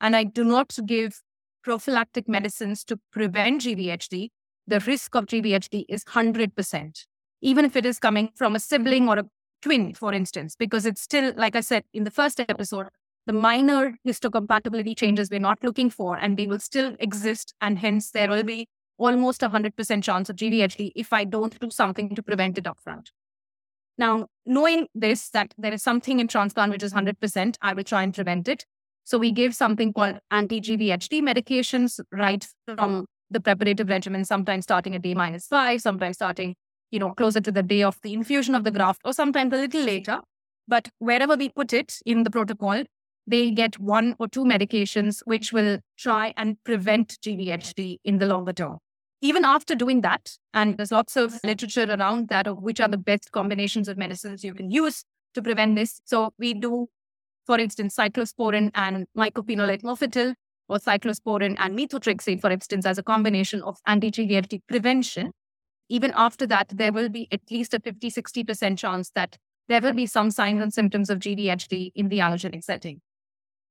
and 0.00 0.16
I 0.16 0.24
do 0.24 0.44
not 0.44 0.76
give 0.86 1.20
prophylactic 1.62 2.28
medicines 2.28 2.84
to 2.84 2.98
prevent 3.12 3.62
GVHD, 3.62 4.28
the 4.66 4.80
risk 4.80 5.14
of 5.14 5.26
GVHD 5.26 5.84
is 5.88 6.04
100%, 6.04 7.04
even 7.40 7.64
if 7.64 7.76
it 7.76 7.86
is 7.86 7.98
coming 7.98 8.30
from 8.34 8.56
a 8.56 8.60
sibling 8.60 9.08
or 9.08 9.18
a 9.18 9.24
twin, 9.60 9.94
for 9.94 10.12
instance, 10.12 10.56
because 10.56 10.86
it's 10.86 11.00
still, 11.00 11.32
like 11.36 11.56
I 11.56 11.60
said 11.60 11.84
in 11.92 12.04
the 12.04 12.10
first 12.10 12.40
episode, 12.40 12.88
the 13.26 13.32
minor 13.32 13.96
histocompatibility 14.06 14.96
changes 14.96 15.30
we're 15.30 15.38
not 15.38 15.62
looking 15.62 15.90
for, 15.90 16.16
and 16.16 16.36
they 16.36 16.48
will 16.48 16.58
still 16.58 16.96
exist. 16.98 17.54
And 17.60 17.78
hence, 17.78 18.10
there 18.10 18.28
will 18.28 18.42
be 18.42 18.68
almost 18.98 19.42
a 19.44 19.48
100% 19.48 20.02
chance 20.02 20.28
of 20.28 20.36
GVHD 20.36 20.90
if 20.96 21.12
I 21.12 21.24
don't 21.24 21.58
do 21.60 21.70
something 21.70 22.14
to 22.16 22.22
prevent 22.22 22.58
it 22.58 22.64
upfront. 22.64 23.10
Now, 23.98 24.26
knowing 24.46 24.88
this, 24.94 25.30
that 25.30 25.54
there 25.58 25.72
is 25.72 25.82
something 25.82 26.20
in 26.20 26.28
transplant 26.28 26.72
which 26.72 26.82
is 26.82 26.92
100%, 26.92 27.56
I 27.60 27.74
will 27.74 27.84
try 27.84 28.02
and 28.02 28.14
prevent 28.14 28.48
it. 28.48 28.64
So 29.04 29.18
we 29.18 29.32
give 29.32 29.54
something 29.54 29.92
called 29.92 30.18
anti-GVHD 30.30 31.22
medications 31.22 32.00
right 32.12 32.46
from 32.76 33.06
the 33.30 33.40
preparative 33.40 33.88
regimen, 33.88 34.24
sometimes 34.24 34.64
starting 34.64 34.94
at 34.94 35.02
day 35.02 35.14
minus 35.14 35.46
five, 35.46 35.80
sometimes 35.80 36.16
starting, 36.16 36.54
you 36.90 36.98
know, 36.98 37.12
closer 37.14 37.40
to 37.40 37.50
the 37.50 37.62
day 37.62 37.82
of 37.82 37.98
the 38.02 38.12
infusion 38.12 38.54
of 38.54 38.64
the 38.64 38.70
graft, 38.70 39.00
or 39.04 39.12
sometimes 39.12 39.52
a 39.52 39.56
little 39.56 39.82
later. 39.82 40.20
But 40.68 40.88
wherever 40.98 41.36
we 41.36 41.48
put 41.48 41.72
it 41.72 41.98
in 42.06 42.22
the 42.22 42.30
protocol, 42.30 42.84
they 43.26 43.50
get 43.50 43.78
one 43.78 44.14
or 44.18 44.28
two 44.28 44.44
medications 44.44 45.20
which 45.24 45.52
will 45.52 45.78
try 45.96 46.34
and 46.36 46.62
prevent 46.64 47.18
GVHD 47.22 47.98
in 48.04 48.18
the 48.18 48.26
longer 48.26 48.52
term 48.52 48.78
even 49.22 49.44
after 49.44 49.74
doing 49.74 50.02
that, 50.02 50.36
and 50.52 50.70
mm-hmm. 50.70 50.76
there's 50.76 50.92
lots 50.92 51.16
of 51.16 51.40
literature 51.44 51.86
around 51.88 52.28
that 52.28 52.46
of 52.46 52.58
which 52.62 52.80
are 52.80 52.88
the 52.88 52.98
best 52.98 53.32
combinations 53.32 53.88
of 53.88 53.96
medicines 53.96 54.44
you 54.44 54.52
can 54.52 54.70
use 54.70 55.04
to 55.34 55.40
prevent 55.40 55.76
this. 55.76 56.00
So 56.04 56.32
we 56.38 56.52
do, 56.52 56.88
for 57.46 57.58
instance, 57.58 57.96
cyclosporin 57.96 58.70
and 58.74 59.06
mycophenolate 59.16 59.82
mofetil, 59.82 60.34
or 60.68 60.78
cyclosporin 60.78 61.56
and 61.58 61.78
methotrexate, 61.78 62.40
for 62.40 62.50
instance, 62.50 62.84
as 62.84 62.98
a 62.98 63.02
combination 63.02 63.62
of 63.62 63.78
anti-GVHD 63.86 64.60
prevention. 64.68 65.32
Even 65.88 66.12
after 66.16 66.46
that, 66.46 66.68
there 66.74 66.92
will 66.92 67.08
be 67.08 67.28
at 67.30 67.40
least 67.50 67.74
a 67.74 67.80
50, 67.80 68.10
60% 68.10 68.78
chance 68.78 69.10
that 69.14 69.36
there 69.68 69.80
will 69.80 69.92
be 69.92 70.06
some 70.06 70.30
signs 70.30 70.62
and 70.62 70.72
symptoms 70.72 71.10
of 71.10 71.18
GVHD 71.18 71.92
in 71.94 72.08
the 72.08 72.18
allogenic 72.18 72.64
setting. 72.64 73.00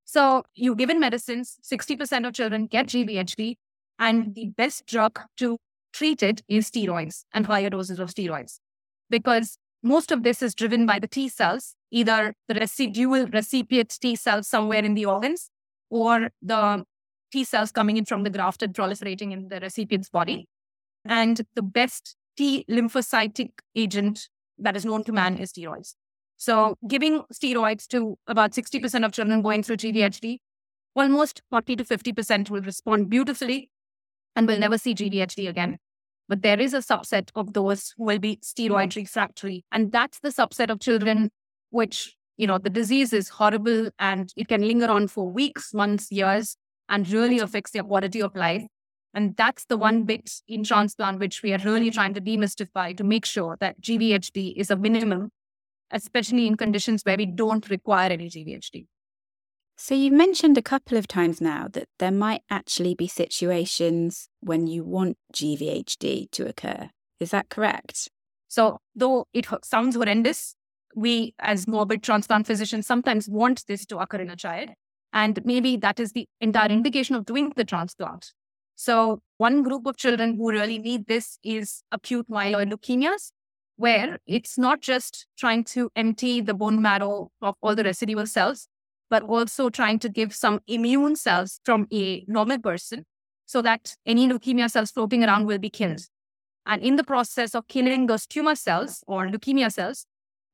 So 0.05 0.43
you 0.55 0.75
given 0.75 0.99
medicines, 0.99 1.57
60% 1.63 2.27
of 2.27 2.33
children 2.33 2.67
get 2.67 2.87
GVHD, 2.87 3.55
and 4.01 4.33
the 4.33 4.47
best 4.57 4.87
drug 4.87 5.19
to 5.37 5.57
treat 5.93 6.23
it 6.23 6.41
is 6.49 6.69
steroids 6.69 7.23
and 7.33 7.45
higher 7.45 7.69
doses 7.69 7.99
of 7.99 8.09
steroids. 8.09 8.59
Because 9.09 9.57
most 9.83 10.11
of 10.11 10.23
this 10.23 10.41
is 10.41 10.55
driven 10.55 10.85
by 10.85 10.97
the 10.99 11.07
T 11.07 11.29
cells, 11.29 11.75
either 11.91 12.33
the 12.47 12.55
residual 12.55 13.27
recipient 13.27 13.97
T 14.01 14.15
cells 14.15 14.47
somewhere 14.47 14.83
in 14.83 14.95
the 14.95 15.05
organs 15.05 15.49
or 15.89 16.31
the 16.41 16.83
T 17.31 17.43
cells 17.43 17.71
coming 17.71 17.97
in 17.97 18.05
from 18.05 18.23
the 18.23 18.29
graft 18.29 18.63
and 18.63 18.73
proliferating 18.73 19.31
in 19.31 19.49
the 19.49 19.59
recipient's 19.59 20.09
body. 20.09 20.47
And 21.05 21.41
the 21.55 21.61
best 21.61 22.15
T 22.37 22.65
lymphocytic 22.69 23.51
agent 23.75 24.29
that 24.57 24.75
is 24.75 24.83
known 24.85 25.03
to 25.03 25.11
man 25.11 25.37
is 25.37 25.53
steroids. 25.53 25.93
So, 26.37 26.75
giving 26.87 27.21
steroids 27.31 27.87
to 27.89 28.17
about 28.25 28.53
60% 28.53 29.05
of 29.05 29.11
children 29.11 29.43
going 29.43 29.61
through 29.61 29.77
GVHD, 29.77 30.39
almost 30.95 31.43
40 31.51 31.75
to 31.75 31.83
50% 31.83 32.49
will 32.49 32.61
respond 32.61 33.09
beautifully 33.09 33.69
and 34.35 34.47
will 34.47 34.59
never 34.59 34.77
see 34.77 34.95
GVHD 34.95 35.43
mm-hmm. 35.43 35.49
again. 35.49 35.77
But 36.27 36.43
there 36.43 36.59
is 36.59 36.73
a 36.73 36.77
subset 36.77 37.29
of 37.35 37.53
those 37.53 37.93
who 37.97 38.05
will 38.05 38.19
be 38.19 38.37
steroid 38.37 38.89
mm-hmm. 38.89 39.01
refractory. 39.01 39.65
And 39.71 39.91
that's 39.91 40.19
the 40.19 40.29
subset 40.29 40.69
of 40.69 40.79
children 40.79 41.29
which, 41.71 42.15
you 42.37 42.47
know, 42.47 42.57
the 42.57 42.69
disease 42.69 43.13
is 43.13 43.29
horrible 43.29 43.89
and 43.99 44.31
it 44.37 44.47
can 44.47 44.61
linger 44.61 44.89
on 44.89 45.07
for 45.07 45.29
weeks, 45.29 45.73
months, 45.73 46.11
years, 46.11 46.55
and 46.89 47.09
really 47.09 47.39
affects 47.39 47.71
their 47.71 47.83
quality 47.83 48.21
of 48.21 48.35
life. 48.35 48.63
And 49.13 49.35
that's 49.35 49.65
the 49.65 49.77
one 49.77 49.99
mm-hmm. 49.99 50.05
bit 50.05 50.31
in 50.47 50.63
transplant 50.63 51.19
which 51.19 51.43
we 51.43 51.53
are 51.53 51.59
really 51.59 51.91
trying 51.91 52.13
to 52.13 52.21
demystify 52.21 52.95
to 52.95 53.03
make 53.03 53.25
sure 53.25 53.57
that 53.59 53.81
GVHD 53.81 54.53
is 54.55 54.71
a 54.71 54.75
minimum, 54.75 55.31
especially 55.91 56.47
in 56.47 56.55
conditions 56.55 57.03
where 57.03 57.17
we 57.17 57.25
don't 57.25 57.69
require 57.69 58.09
any 58.09 58.29
GVHD. 58.29 58.85
So, 59.83 59.95
you've 59.95 60.13
mentioned 60.13 60.59
a 60.59 60.61
couple 60.61 60.95
of 60.95 61.07
times 61.07 61.41
now 61.41 61.67
that 61.73 61.87
there 61.97 62.11
might 62.11 62.43
actually 62.51 62.93
be 62.93 63.07
situations 63.07 64.29
when 64.39 64.67
you 64.67 64.83
want 64.83 65.17
GVHD 65.33 66.29
to 66.29 66.47
occur. 66.47 66.91
Is 67.19 67.31
that 67.31 67.49
correct? 67.49 68.07
So, 68.47 68.77
though 68.95 69.25
it 69.33 69.47
sounds 69.63 69.95
horrendous, 69.95 70.53
we 70.95 71.33
as 71.39 71.67
morbid 71.67 72.03
transplant 72.03 72.45
physicians 72.45 72.85
sometimes 72.85 73.27
want 73.27 73.65
this 73.65 73.87
to 73.87 73.97
occur 73.97 74.19
in 74.19 74.29
a 74.29 74.35
child. 74.35 74.69
And 75.13 75.43
maybe 75.43 75.77
that 75.77 75.99
is 75.99 76.11
the 76.11 76.27
entire 76.39 76.69
indication 76.69 77.15
of 77.15 77.25
doing 77.25 77.51
the 77.55 77.65
transplant. 77.65 78.33
So, 78.75 79.23
one 79.39 79.63
group 79.63 79.87
of 79.87 79.97
children 79.97 80.35
who 80.37 80.51
really 80.51 80.77
need 80.77 81.07
this 81.07 81.39
is 81.43 81.81
acute 81.91 82.29
myeloid 82.29 82.71
leukemias, 82.71 83.31
where 83.77 84.19
it's 84.27 84.59
not 84.59 84.81
just 84.81 85.25
trying 85.39 85.63
to 85.73 85.89
empty 85.95 86.39
the 86.39 86.53
bone 86.53 86.83
marrow 86.83 87.31
of 87.41 87.55
all 87.63 87.73
the 87.73 87.83
residual 87.83 88.27
cells, 88.27 88.67
but 89.11 89.23
also 89.23 89.69
trying 89.69 89.99
to 89.99 90.09
give 90.09 90.33
some 90.33 90.61
immune 90.65 91.17
cells 91.17 91.59
from 91.65 91.85
a 91.93 92.23
normal 92.27 92.57
person 92.57 93.05
so 93.45 93.61
that 93.61 93.95
any 94.05 94.27
leukemia 94.27 94.71
cells 94.71 94.89
floating 94.89 95.23
around 95.23 95.45
will 95.45 95.59
be 95.59 95.69
killed. 95.69 95.99
And 96.65 96.81
in 96.81 96.95
the 96.95 97.03
process 97.03 97.53
of 97.53 97.67
killing 97.67 98.07
those 98.07 98.25
tumor 98.25 98.55
cells 98.55 99.03
or 99.07 99.27
leukemia 99.27 99.71
cells, 99.71 100.05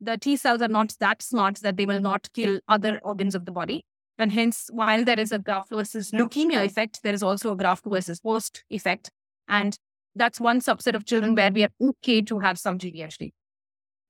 the 0.01 0.17
T 0.17 0.35
cells 0.35 0.61
are 0.61 0.67
not 0.67 0.95
that 0.99 1.21
smart 1.21 1.57
that 1.57 1.77
they 1.77 1.85
will 1.85 2.01
not 2.01 2.29
kill 2.33 2.59
other 2.67 2.99
organs 3.03 3.35
of 3.35 3.45
the 3.45 3.51
body. 3.51 3.85
And 4.17 4.31
hence, 4.31 4.69
while 4.71 5.05
there 5.05 5.19
is 5.19 5.31
a 5.31 5.37
graft 5.37 5.69
versus 5.69 6.09
leukemia 6.09 6.65
effect, 6.65 7.03
there 7.03 7.13
is 7.13 7.21
also 7.21 7.51
a 7.51 7.55
graft 7.55 7.85
versus 7.85 8.19
host 8.23 8.63
effect. 8.71 9.11
And 9.47 9.77
that's 10.15 10.39
one 10.39 10.61
subset 10.61 10.95
of 10.95 11.05
children 11.05 11.35
where 11.35 11.51
we 11.51 11.63
are 11.63 11.69
okay 11.79 12.23
to 12.23 12.39
have 12.39 12.57
some 12.57 12.79
GVHD. 12.79 13.33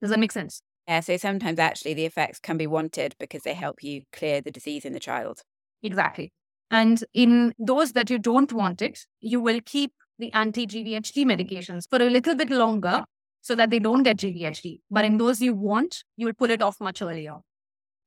Does 0.01 0.09
that 0.11 0.19
make 0.19 0.31
sense? 0.31 0.61
Yeah, 0.87 1.01
so 1.01 1.17
sometimes 1.17 1.59
actually 1.59 1.93
the 1.95 2.05
effects 2.05 2.39
can 2.39 2.57
be 2.57 2.67
wanted 2.67 3.15
because 3.19 3.43
they 3.43 3.53
help 3.53 3.83
you 3.83 4.03
clear 4.13 4.41
the 4.41 4.51
disease 4.51 4.85
in 4.85 4.93
the 4.93 4.99
child. 4.99 5.41
Exactly. 5.83 6.31
And 6.71 7.03
in 7.13 7.53
those 7.59 7.91
that 7.93 8.09
you 8.09 8.19
don't 8.19 8.51
want 8.53 8.81
it, 8.81 9.05
you 9.19 9.41
will 9.41 9.59
keep 9.65 9.91
the 10.17 10.31
anti 10.33 10.65
GVHD 10.65 11.25
medications 11.25 11.87
for 11.89 12.01
a 12.01 12.09
little 12.09 12.35
bit 12.35 12.49
longer 12.49 13.03
so 13.41 13.55
that 13.55 13.69
they 13.69 13.79
don't 13.79 14.03
get 14.03 14.17
GVHD. 14.17 14.79
But 14.89 15.05
in 15.05 15.17
those 15.17 15.41
you 15.41 15.53
want, 15.53 16.03
you 16.15 16.25
will 16.25 16.33
pull 16.33 16.49
it 16.51 16.61
off 16.61 16.79
much 16.79 17.01
earlier. 17.01 17.37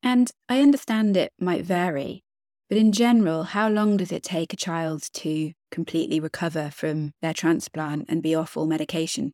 And 0.02 0.30
I 0.48 0.60
understand 0.60 1.16
it 1.16 1.32
might 1.38 1.64
vary, 1.64 2.22
but 2.68 2.78
in 2.78 2.92
general, 2.92 3.44
how 3.44 3.68
long 3.68 3.96
does 3.98 4.12
it 4.12 4.22
take 4.22 4.52
a 4.52 4.56
child 4.56 5.04
to 5.14 5.52
completely 5.70 6.20
recover 6.20 6.70
from 6.70 7.12
their 7.20 7.34
transplant 7.34 8.06
and 8.08 8.22
be 8.22 8.34
off 8.34 8.56
all 8.56 8.66
medication? 8.66 9.32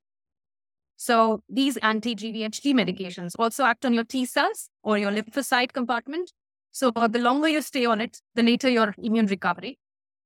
So 0.96 1.42
these 1.48 1.76
anti-GVHD 1.78 2.72
medications 2.74 3.32
also 3.38 3.64
act 3.64 3.84
on 3.84 3.92
your 3.92 4.04
T 4.04 4.24
cells 4.24 4.70
or 4.82 4.98
your 4.98 5.10
lymphocyte 5.10 5.72
compartment. 5.72 6.32
So 6.72 6.90
the 6.90 7.18
longer 7.18 7.48
you 7.48 7.62
stay 7.62 7.86
on 7.86 8.00
it, 8.00 8.20
the 8.34 8.42
later 8.42 8.68
your 8.68 8.94
immune 8.98 9.26
recovery. 9.26 9.78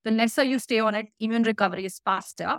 The 0.05 0.11
lesser 0.11 0.45
you 0.45 0.59
stay 0.59 0.81
on 0.81 0.95
it, 0.95 1.09
immune 1.19 1.43
recovery 1.43 1.85
is 1.85 2.01
faster. 2.05 2.59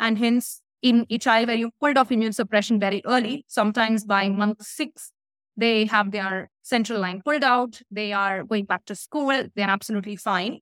And 0.00 0.18
hence, 0.18 0.62
in 0.80 1.06
a 1.10 1.18
child 1.18 1.48
where 1.48 1.56
you 1.56 1.70
pulled 1.80 1.98
off 1.98 2.12
immune 2.12 2.32
suppression 2.32 2.78
very 2.80 3.02
early, 3.04 3.44
sometimes 3.48 4.04
by 4.04 4.28
month 4.28 4.62
six, 4.64 5.12
they 5.56 5.86
have 5.86 6.12
their 6.12 6.50
central 6.62 7.00
line 7.00 7.20
pulled 7.24 7.42
out. 7.42 7.82
They 7.90 8.12
are 8.12 8.44
going 8.44 8.64
back 8.64 8.84
to 8.86 8.94
school. 8.94 9.44
They're 9.54 9.68
absolutely 9.68 10.16
fine. 10.16 10.60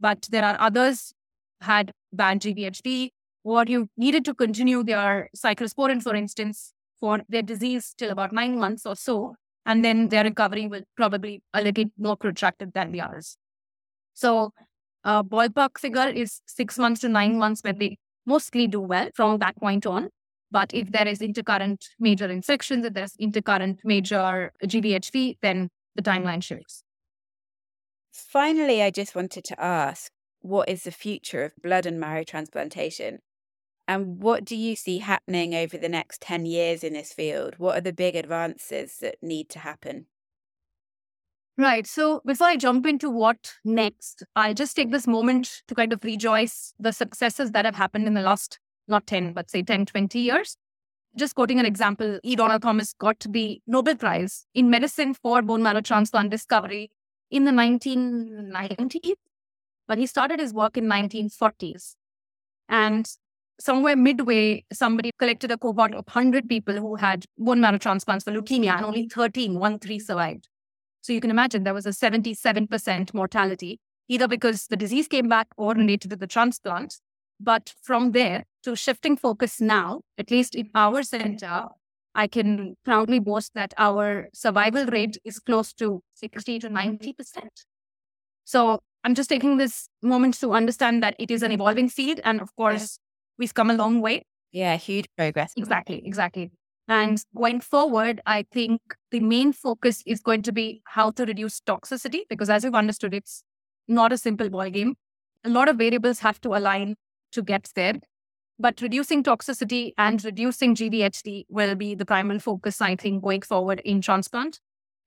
But 0.00 0.26
there 0.30 0.44
are 0.44 0.56
others 0.60 1.14
had 1.60 1.92
bad 2.12 2.40
GVHD 2.40 3.10
or 3.44 3.64
you 3.66 3.88
needed 3.96 4.24
to 4.26 4.34
continue 4.34 4.82
their 4.82 5.28
cyclosporin, 5.36 6.02
for 6.02 6.14
instance, 6.14 6.72
for 7.00 7.20
their 7.28 7.42
disease 7.42 7.94
till 7.96 8.10
about 8.10 8.32
nine 8.32 8.58
months 8.58 8.86
or 8.86 8.96
so. 8.96 9.34
And 9.66 9.84
then 9.84 10.08
their 10.08 10.24
recovery 10.24 10.66
will 10.66 10.82
probably 10.96 11.42
a 11.52 11.62
little 11.62 11.84
more 11.98 12.16
protracted 12.16 12.72
than 12.74 12.92
the 12.92 13.00
others. 13.00 13.36
So 14.14 14.52
a 15.04 15.24
ballpark 15.24 15.78
figure 15.78 16.08
is 16.08 16.40
six 16.46 16.78
months 16.78 17.00
to 17.00 17.08
nine 17.08 17.38
months 17.38 17.62
where 17.62 17.72
they 17.72 17.98
mostly 18.26 18.66
do 18.66 18.80
well 18.80 19.08
from 19.14 19.38
that 19.38 19.56
point 19.56 19.86
on. 19.86 20.10
But 20.50 20.74
if 20.74 20.92
there 20.92 21.08
is 21.08 21.20
intercurrent 21.20 21.86
major 21.98 22.26
infections, 22.26 22.84
if 22.84 22.92
there's 22.92 23.16
intercurrent 23.16 23.78
major 23.84 24.52
GVHD, 24.64 25.38
then 25.40 25.70
the 25.94 26.02
timeline 26.02 26.42
shifts. 26.42 26.84
Finally, 28.12 28.82
I 28.82 28.90
just 28.90 29.14
wanted 29.14 29.44
to 29.44 29.60
ask 29.60 30.12
what 30.40 30.68
is 30.68 30.82
the 30.82 30.90
future 30.90 31.44
of 31.44 31.52
blood 31.62 31.86
and 31.86 31.98
marrow 31.98 32.24
transplantation? 32.24 33.20
And 33.88 34.22
what 34.22 34.44
do 34.44 34.56
you 34.56 34.76
see 34.76 34.98
happening 34.98 35.54
over 35.54 35.76
the 35.76 35.88
next 35.88 36.20
10 36.22 36.46
years 36.46 36.84
in 36.84 36.92
this 36.92 37.12
field? 37.12 37.54
What 37.58 37.76
are 37.76 37.80
the 37.80 37.92
big 37.92 38.14
advances 38.14 38.98
that 39.00 39.16
need 39.20 39.48
to 39.50 39.58
happen? 39.58 40.06
Right. 41.58 41.86
So 41.86 42.22
before 42.24 42.46
I 42.46 42.56
jump 42.56 42.86
into 42.86 43.10
what 43.10 43.54
next, 43.64 44.22
I'll 44.34 44.54
just 44.54 44.74
take 44.74 44.90
this 44.90 45.06
moment 45.06 45.62
to 45.68 45.74
kind 45.74 45.92
of 45.92 46.02
rejoice 46.02 46.72
the 46.78 46.92
successes 46.92 47.50
that 47.52 47.64
have 47.64 47.74
happened 47.76 48.06
in 48.06 48.14
the 48.14 48.22
last 48.22 48.58
not 48.88 49.06
10, 49.06 49.32
but 49.32 49.50
say 49.50 49.62
10, 49.62 49.86
20 49.86 50.18
years. 50.18 50.56
Just 51.14 51.34
quoting 51.34 51.60
an 51.60 51.66
example, 51.66 52.18
E. 52.22 52.36
Donald 52.36 52.62
Thomas 52.62 52.94
got 52.94 53.20
the 53.28 53.60
Nobel 53.66 53.96
Prize 53.96 54.46
in 54.54 54.70
medicine 54.70 55.12
for 55.12 55.42
bone 55.42 55.62
marrow 55.62 55.82
transplant 55.82 56.30
discovery 56.30 56.90
in 57.30 57.44
the 57.44 57.50
1990s, 57.50 59.14
but 59.86 59.98
he 59.98 60.06
started 60.06 60.40
his 60.40 60.54
work 60.54 60.78
in 60.78 60.84
1940s. 60.84 61.96
And 62.68 63.06
somewhere 63.60 63.96
midway, 63.96 64.64
somebody 64.72 65.10
collected 65.18 65.50
a 65.50 65.58
cohort 65.58 65.92
of 65.94 66.04
100 66.06 66.48
people 66.48 66.74
who 66.74 66.96
had 66.96 67.24
bone 67.38 67.60
marrow 67.60 67.78
transplants 67.78 68.24
for 68.24 68.32
leukemia, 68.32 68.76
and 68.76 68.86
only 68.86 69.08
13, 69.08 69.58
one, 69.58 69.78
three 69.78 69.98
survived. 69.98 70.48
So 71.00 71.12
you 71.12 71.20
can 71.20 71.30
imagine 71.30 71.64
there 71.64 71.74
was 71.74 71.86
a 71.86 71.90
77% 71.90 73.14
mortality, 73.14 73.80
either 74.08 74.28
because 74.28 74.66
the 74.68 74.76
disease 74.76 75.08
came 75.08 75.28
back 75.28 75.48
or 75.56 75.74
related 75.74 76.10
to 76.10 76.16
the 76.16 76.26
transplant. 76.26 76.96
But 77.40 77.74
from 77.82 78.12
there 78.12 78.44
to 78.62 78.76
shifting 78.76 79.16
focus 79.16 79.60
now, 79.60 80.02
at 80.16 80.30
least 80.30 80.54
in 80.54 80.70
our 80.74 81.02
center, 81.02 81.66
I 82.14 82.26
can 82.26 82.76
proudly 82.84 83.18
boast 83.18 83.52
that 83.54 83.74
our 83.78 84.28
survival 84.32 84.86
rate 84.86 85.18
is 85.24 85.38
close 85.38 85.72
to 85.74 86.02
60 86.14 86.60
to 86.60 86.68
90%. 86.68 87.14
So 88.44 88.80
I'm 89.02 89.14
just 89.14 89.28
taking 89.28 89.56
this 89.56 89.88
moment 90.02 90.34
to 90.40 90.52
understand 90.52 91.02
that 91.02 91.16
it 91.18 91.30
is 91.30 91.42
an 91.42 91.50
evolving 91.50 91.88
field. 91.88 92.20
And 92.22 92.40
of 92.40 92.54
course, 92.54 92.98
we've 93.42 93.54
come 93.54 93.70
a 93.70 93.74
long 93.74 94.00
way. 94.00 94.24
Yeah, 94.52 94.76
huge 94.76 95.06
progress. 95.16 95.52
Exactly, 95.56 96.02
exactly. 96.04 96.50
And 96.88 97.22
going 97.36 97.60
forward, 97.60 98.20
I 98.26 98.44
think 98.52 98.80
the 99.10 99.20
main 99.20 99.52
focus 99.52 100.02
is 100.06 100.20
going 100.20 100.42
to 100.42 100.52
be 100.52 100.82
how 100.84 101.10
to 101.12 101.24
reduce 101.24 101.60
toxicity 101.60 102.20
because, 102.28 102.50
as 102.50 102.64
you've 102.64 102.74
understood, 102.74 103.14
it's 103.14 103.42
not 103.88 104.12
a 104.12 104.18
simple 104.18 104.48
ball 104.48 104.70
game. 104.70 104.94
A 105.44 105.48
lot 105.48 105.68
of 105.68 105.76
variables 105.76 106.20
have 106.20 106.40
to 106.42 106.54
align 106.54 106.96
to 107.32 107.42
get 107.42 107.70
there. 107.74 107.94
But 108.58 108.80
reducing 108.80 109.24
toxicity 109.24 109.92
and 109.98 110.24
reducing 110.24 110.76
GVHD 110.76 111.46
will 111.48 111.74
be 111.74 111.94
the 111.96 112.04
primary 112.04 112.38
focus, 112.38 112.80
I 112.80 112.94
think, 112.94 113.24
going 113.24 113.42
forward 113.42 113.80
in 113.84 114.00
transplant. 114.02 114.60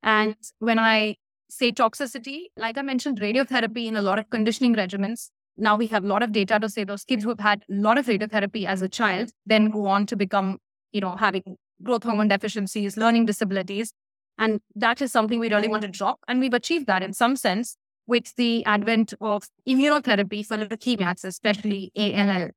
And 0.04 0.36
when 0.60 0.80
I 0.80 1.16
say 1.50 1.72
toxicity, 1.72 2.48
like 2.58 2.78
I 2.78 2.82
mentioned, 2.82 3.22
radiotherapy 3.22 3.86
in 3.86 3.96
a 3.96 4.02
lot 4.02 4.20
of 4.20 4.30
conditioning 4.30 4.76
regimens. 4.76 5.30
Now 5.58 5.76
we 5.78 5.88
have 5.88 6.04
a 6.04 6.08
lot 6.08 6.24
of 6.24 6.32
data 6.32 6.60
to 6.60 6.70
say 6.70 6.84
those 6.84 7.04
kids 7.04 7.24
who 7.24 7.30
have 7.30 7.40
had 7.40 7.64
a 7.70 7.74
lot 7.74 7.98
of 7.98 8.08
radiotherapy 8.08 8.66
as 8.66 8.82
a 8.82 8.90
child 8.90 9.32
then 9.46 9.70
go 9.70 9.88
on 9.88 10.06
to 10.08 10.16
become, 10.16 10.60
you 10.92 11.02
know, 11.02 11.16
having 11.16 11.58
growth 11.82 12.04
hormone 12.04 12.28
deficiencies, 12.28 12.98
learning 12.98 13.26
disabilities. 13.26 13.94
And 14.38 14.60
that 14.76 15.02
is 15.02 15.12
something 15.12 15.40
we 15.40 15.50
really 15.50 15.68
want 15.68 15.84
to 15.84 15.88
drop. 15.88 16.20
And 16.28 16.40
we've 16.40 16.54
achieved 16.54 16.88
that 16.88 17.02
in 17.02 17.14
some 17.14 17.36
sense 17.36 17.78
with 18.08 18.36
the 18.36 18.66
advent 18.66 19.14
of 19.22 19.48
immunotherapy 19.68 20.46
for 20.46 20.58
leukemias, 20.58 21.24
especially 21.24 21.92
ALL. 21.96 22.50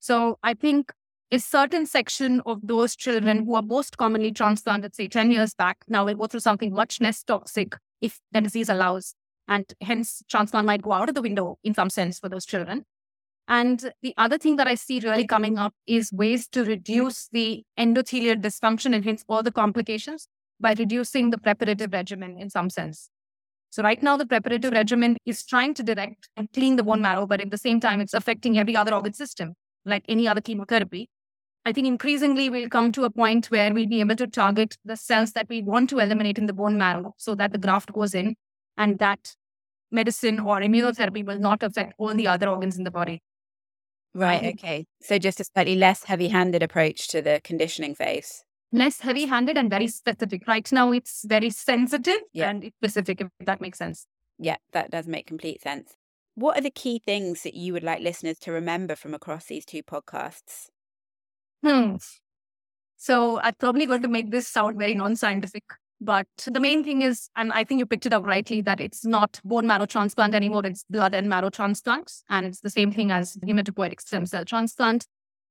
So 0.00 0.38
I 0.42 0.54
think 0.54 0.92
a 1.30 1.38
certain 1.38 1.86
section 1.86 2.42
of 2.44 2.60
those 2.62 2.96
children 2.96 3.44
who 3.44 3.54
are 3.54 3.62
most 3.62 3.96
commonly 3.96 4.32
transplanted, 4.32 4.94
say 4.94 5.08
10 5.08 5.30
years 5.30 5.54
back, 5.54 5.78
now 5.88 6.04
will 6.04 6.14
go 6.14 6.26
through 6.26 6.40
something 6.40 6.72
much 6.72 7.00
less 7.00 7.22
toxic 7.22 7.76
if 8.00 8.20
the 8.32 8.40
disease 8.40 8.68
allows. 8.68 9.14
And 9.48 9.72
hence, 9.80 10.22
transplant 10.28 10.66
might 10.66 10.82
go 10.82 10.92
out 10.92 11.08
of 11.08 11.14
the 11.14 11.22
window 11.22 11.58
in 11.64 11.74
some 11.74 11.90
sense 11.90 12.18
for 12.18 12.28
those 12.28 12.46
children. 12.46 12.84
And 13.48 13.92
the 14.02 14.14
other 14.16 14.38
thing 14.38 14.56
that 14.56 14.68
I 14.68 14.76
see 14.76 15.00
really 15.00 15.26
coming 15.26 15.58
up 15.58 15.74
is 15.86 16.12
ways 16.12 16.46
to 16.48 16.64
reduce 16.64 17.28
the 17.32 17.64
endothelial 17.78 18.40
dysfunction 18.40 18.94
and 18.94 19.04
hence 19.04 19.24
all 19.28 19.42
the 19.42 19.50
complications 19.50 20.28
by 20.60 20.74
reducing 20.78 21.30
the 21.30 21.38
preparative 21.38 21.92
regimen 21.92 22.38
in 22.38 22.50
some 22.50 22.70
sense. 22.70 23.10
So 23.70 23.82
right 23.82 24.02
now, 24.02 24.16
the 24.16 24.26
preparative 24.26 24.72
regimen 24.72 25.16
is 25.24 25.44
trying 25.44 25.74
to 25.74 25.82
direct 25.82 26.28
and 26.36 26.52
clean 26.52 26.76
the 26.76 26.82
bone 26.82 27.02
marrow, 27.02 27.26
but 27.26 27.40
at 27.40 27.50
the 27.50 27.58
same 27.58 27.80
time, 27.80 28.00
it's 28.00 28.14
affecting 28.14 28.58
every 28.58 28.76
other 28.76 28.94
organ 28.94 29.14
system, 29.14 29.54
like 29.84 30.04
any 30.08 30.28
other 30.28 30.40
chemotherapy. 30.40 31.08
I 31.64 31.72
think 31.72 31.86
increasingly 31.86 32.50
we'll 32.50 32.68
come 32.68 32.92
to 32.92 33.04
a 33.04 33.10
point 33.10 33.46
where 33.46 33.72
we'll 33.72 33.88
be 33.88 34.00
able 34.00 34.16
to 34.16 34.26
target 34.26 34.76
the 34.84 34.96
cells 34.96 35.32
that 35.32 35.48
we 35.48 35.62
want 35.62 35.88
to 35.90 36.00
eliminate 36.00 36.36
in 36.36 36.46
the 36.46 36.52
bone 36.52 36.76
marrow 36.76 37.14
so 37.16 37.34
that 37.36 37.52
the 37.52 37.58
graft 37.58 37.92
goes 37.92 38.14
in 38.14 38.36
and 38.76 38.98
that 38.98 39.34
medicine 39.90 40.40
or 40.40 40.60
immunotherapy 40.60 41.24
will 41.24 41.38
not 41.38 41.62
affect 41.62 41.94
all 41.98 42.14
the 42.14 42.26
other 42.26 42.48
organs 42.48 42.78
in 42.78 42.84
the 42.84 42.90
body. 42.90 43.22
Right. 44.14 44.54
Okay. 44.54 44.86
So 45.00 45.18
just 45.18 45.40
a 45.40 45.44
slightly 45.44 45.76
less 45.76 46.04
heavy 46.04 46.28
handed 46.28 46.62
approach 46.62 47.08
to 47.08 47.22
the 47.22 47.40
conditioning 47.42 47.94
phase. 47.94 48.44
Less 48.70 49.00
heavy 49.00 49.26
handed 49.26 49.56
and 49.56 49.68
very 49.70 49.88
specific. 49.88 50.46
Right 50.46 50.70
now, 50.72 50.92
it's 50.92 51.24
very 51.26 51.50
sensitive 51.50 52.20
Yeah. 52.32 52.50
and 52.50 52.72
specific, 52.78 53.20
if 53.20 53.28
that 53.40 53.60
makes 53.60 53.78
sense. 53.78 54.06
Yeah, 54.38 54.56
that 54.72 54.90
does 54.90 55.06
make 55.06 55.26
complete 55.26 55.60
sense. 55.62 55.94
What 56.34 56.58
are 56.58 56.62
the 56.62 56.70
key 56.70 56.98
things 56.98 57.42
that 57.42 57.54
you 57.54 57.74
would 57.74 57.82
like 57.82 58.00
listeners 58.00 58.38
to 58.40 58.52
remember 58.52 58.96
from 58.96 59.12
across 59.12 59.46
these 59.46 59.66
two 59.66 59.82
podcasts? 59.82 60.68
Hmm. 61.62 61.96
So 62.96 63.40
I'm 63.40 63.54
probably 63.58 63.84
going 63.86 64.02
to 64.02 64.08
make 64.08 64.30
this 64.30 64.48
sound 64.48 64.78
very 64.78 64.94
non 64.94 65.16
scientific, 65.16 65.64
but 66.04 66.26
the 66.46 66.58
main 66.58 66.82
thing 66.82 67.02
is, 67.02 67.28
and 67.36 67.52
I 67.52 67.62
think 67.64 67.78
you 67.78 67.86
picked 67.86 68.06
it 68.06 68.12
up 68.12 68.26
rightly, 68.26 68.60
that 68.62 68.80
it's 68.80 69.04
not 69.04 69.40
bone 69.44 69.66
marrow 69.66 69.86
transplant 69.86 70.34
anymore, 70.34 70.66
it's 70.66 70.84
blood 70.90 71.14
and 71.14 71.28
marrow 71.28 71.48
transplants. 71.48 72.24
And 72.28 72.46
it's 72.46 72.60
the 72.60 72.70
same 72.70 72.90
thing 72.90 73.12
as 73.12 73.36
hematopoietic 73.36 74.00
stem 74.00 74.26
cell 74.26 74.44
transplant. 74.44 75.06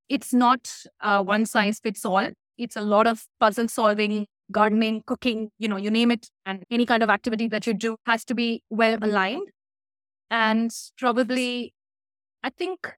It's 0.10 0.34
not 0.34 0.70
uh, 1.00 1.24
one 1.24 1.46
size 1.46 1.80
fits 1.80 2.06
all. 2.06 2.28
It's 2.58 2.76
a 2.76 2.82
lot 2.82 3.08
of 3.08 3.26
puzzle 3.40 3.70
solving, 3.70 4.28
gardening, 4.52 5.04
cooking, 5.06 5.52
you 5.58 5.70
know, 5.70 5.78
you 5.78 5.90
name 5.90 6.12
it. 6.12 6.28
And 6.46 6.64
any 6.70 6.86
kind 6.86 7.02
of 7.02 7.10
activity 7.10 7.48
that 7.48 7.66
you 7.66 7.74
do 7.74 7.96
has 8.06 8.26
to 8.26 8.36
be 8.36 8.62
well 8.70 8.98
aligned. 9.02 9.48
And 10.30 10.72
probably, 10.98 11.74
I 12.44 12.50
think 12.50 12.94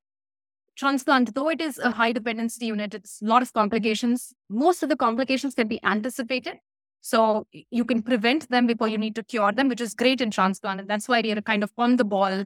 transplant, 0.75 1.35
though 1.35 1.49
it 1.49 1.61
is 1.61 1.77
a 1.77 1.91
high 1.91 2.13
dependency 2.13 2.65
unit, 2.65 2.95
it's 2.95 3.21
a 3.21 3.25
lot 3.25 3.43
of 3.43 3.53
complications. 3.53 4.33
Most 4.49 4.81
of 4.81 4.89
the 4.89 4.95
complications 4.95 5.53
can 5.53 5.67
be 5.67 5.79
anticipated. 5.83 6.57
So 7.05 7.47
you 7.69 7.83
can 7.83 8.01
prevent 8.01 8.49
them 8.49 8.65
before 8.65 8.87
you 8.87 8.97
need 8.97 9.13
to 9.15 9.23
cure 9.23 9.51
them, 9.51 9.67
which 9.67 9.81
is 9.81 9.93
great 9.93 10.21
in 10.21 10.31
transplant. 10.31 10.79
And 10.79 10.89
that's 10.89 11.09
why 11.09 11.19
we 11.19 11.33
are 11.33 11.41
kind 11.41 11.61
of 11.61 11.73
on 11.77 11.97
the 11.97 12.05
ball. 12.05 12.45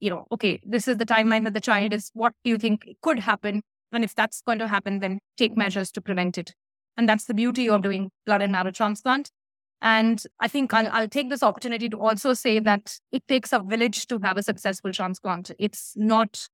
You 0.00 0.10
know, 0.10 0.26
okay, 0.30 0.60
this 0.66 0.86
is 0.86 0.98
the 0.98 1.06
timeline 1.06 1.44
that 1.44 1.54
the 1.54 1.62
child 1.62 1.94
is. 1.94 2.10
What 2.12 2.34
do 2.44 2.50
you 2.50 2.58
think 2.58 2.86
could 3.00 3.20
happen? 3.20 3.62
And 3.92 4.04
if 4.04 4.14
that's 4.14 4.42
going 4.42 4.58
to 4.58 4.68
happen, 4.68 4.98
then 4.98 5.20
take 5.38 5.56
measures 5.56 5.90
to 5.92 6.02
prevent 6.02 6.36
it. 6.36 6.52
And 6.98 7.08
that's 7.08 7.24
the 7.24 7.32
beauty 7.32 7.70
of 7.70 7.80
doing 7.80 8.10
blood 8.26 8.42
and 8.42 8.52
marrow 8.52 8.70
transplant. 8.70 9.30
And 9.80 10.22
I 10.40 10.48
think 10.48 10.74
I'll, 10.74 10.88
I'll 10.92 11.08
take 11.08 11.30
this 11.30 11.42
opportunity 11.42 11.88
to 11.88 11.98
also 11.98 12.34
say 12.34 12.58
that 12.58 12.98
it 13.12 13.26
takes 13.28 13.50
a 13.54 13.60
village 13.60 14.08
to 14.08 14.18
have 14.22 14.36
a 14.36 14.42
successful 14.42 14.92
transplant. 14.92 15.52
It's 15.58 15.94
not 15.96 16.48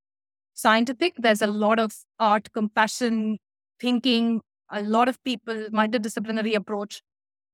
scientific. 0.54 1.14
There's 1.18 1.42
a 1.42 1.48
lot 1.48 1.80
of 1.80 1.92
art, 2.20 2.52
compassion, 2.52 3.38
thinking, 3.80 4.42
a 4.70 4.82
lot 4.82 5.08
of 5.08 5.22
people, 5.24 5.66
multidisciplinary 5.72 6.54
approach. 6.54 7.02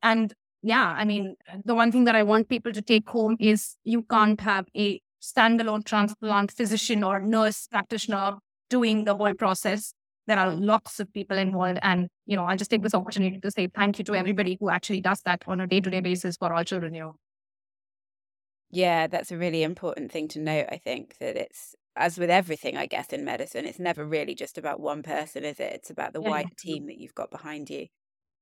And 0.03 0.33
yeah, 0.63 0.95
I 0.97 1.05
mean, 1.05 1.37
the 1.65 1.75
one 1.75 1.93
thing 1.93 2.05
that 2.05 2.17
I 2.17 2.23
want 2.23 2.49
people 2.49 2.73
to 2.73 2.83
take 2.83 3.09
home 3.09 3.37
is 3.39 3.77
you 3.85 4.03
can't 4.03 4.41
have 4.41 4.67
a 4.77 5.01
standalone 5.23 5.85
transplant 5.85 6.53
physician 6.53 7.03
or 7.03 7.21
nurse 7.21 7.67
practitioner 7.71 8.39
doing 8.71 9.05
the 9.05 9.17
whole 9.17 9.35
process. 9.35 9.93
There 10.27 10.39
are 10.39 10.51
lots 10.51 11.01
of 11.01 11.13
people 11.13 11.39
involved. 11.39 11.79
And, 11.83 12.09
you 12.27 12.37
know, 12.37 12.45
I'll 12.45 12.57
just 12.57 12.71
take 12.71 12.83
this 12.83 12.95
opportunity 12.95 13.39
to 13.41 13.51
say 13.51 13.69
thank 13.69 13.99
you 13.99 14.05
to 14.05 14.15
everybody 14.15 14.57
who 14.61 14.69
actually 14.69 15.01
does 15.01 15.23
that 15.23 15.43
on 15.47 15.61
a 15.61 15.67
day 15.67 15.81
to 15.81 15.91
day 15.91 16.01
basis 16.01 16.37
for 16.37 16.53
all 16.53 16.65
children 16.65 16.95
here. 16.95 17.13
Yeah, 18.71 19.07
that's 19.07 19.33
a 19.33 19.39
really 19.39 19.63
important 19.63 20.13
thing 20.13 20.29
to 20.29 20.39
note. 20.39 20.67
I 20.71 20.77
think 20.77 21.17
that 21.21 21.37
it's, 21.37 21.75
as 21.97 22.19
with 22.19 22.31
everything, 22.31 22.77
I 22.77 22.87
guess, 22.87 23.13
in 23.13 23.25
medicine, 23.25 23.65
it's 23.65 23.79
never 23.79 24.05
really 24.05 24.35
just 24.35 24.59
about 24.59 24.79
one 24.79 25.03
person, 25.03 25.45
is 25.45 25.59
it? 25.59 25.73
It's 25.73 25.91
about 25.91 26.13
the 26.13 26.21
yeah. 26.21 26.29
wider 26.29 26.55
team 26.59 26.87
that 26.87 26.99
you've 26.99 27.15
got 27.15 27.31
behind 27.31 27.71
you. 27.71 27.87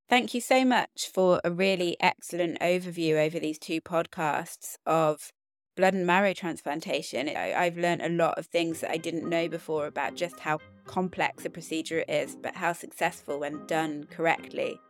Thank 0.08 0.34
you 0.34 0.40
so 0.40 0.64
much 0.64 1.10
for 1.12 1.40
a 1.42 1.50
really 1.50 1.96
excellent 1.98 2.60
overview 2.60 3.26
over 3.26 3.40
these 3.40 3.58
two 3.58 3.80
podcasts 3.80 4.76
of 4.86 5.32
blood 5.76 5.94
and 5.94 6.06
marrow 6.06 6.32
transplantation. 6.32 7.28
I've 7.28 7.76
learned 7.76 8.02
a 8.02 8.08
lot 8.08 8.38
of 8.38 8.46
things 8.46 8.80
that 8.80 8.92
I 8.92 8.98
didn't 8.98 9.28
know 9.28 9.48
before 9.48 9.86
about 9.86 10.14
just 10.14 10.38
how 10.38 10.58
complex 10.86 11.44
a 11.44 11.50
procedure 11.50 11.98
it 11.98 12.08
is, 12.08 12.36
but 12.36 12.54
how 12.54 12.72
successful 12.72 13.40
when 13.40 13.66
done 13.66 14.06
correctly. 14.08 14.80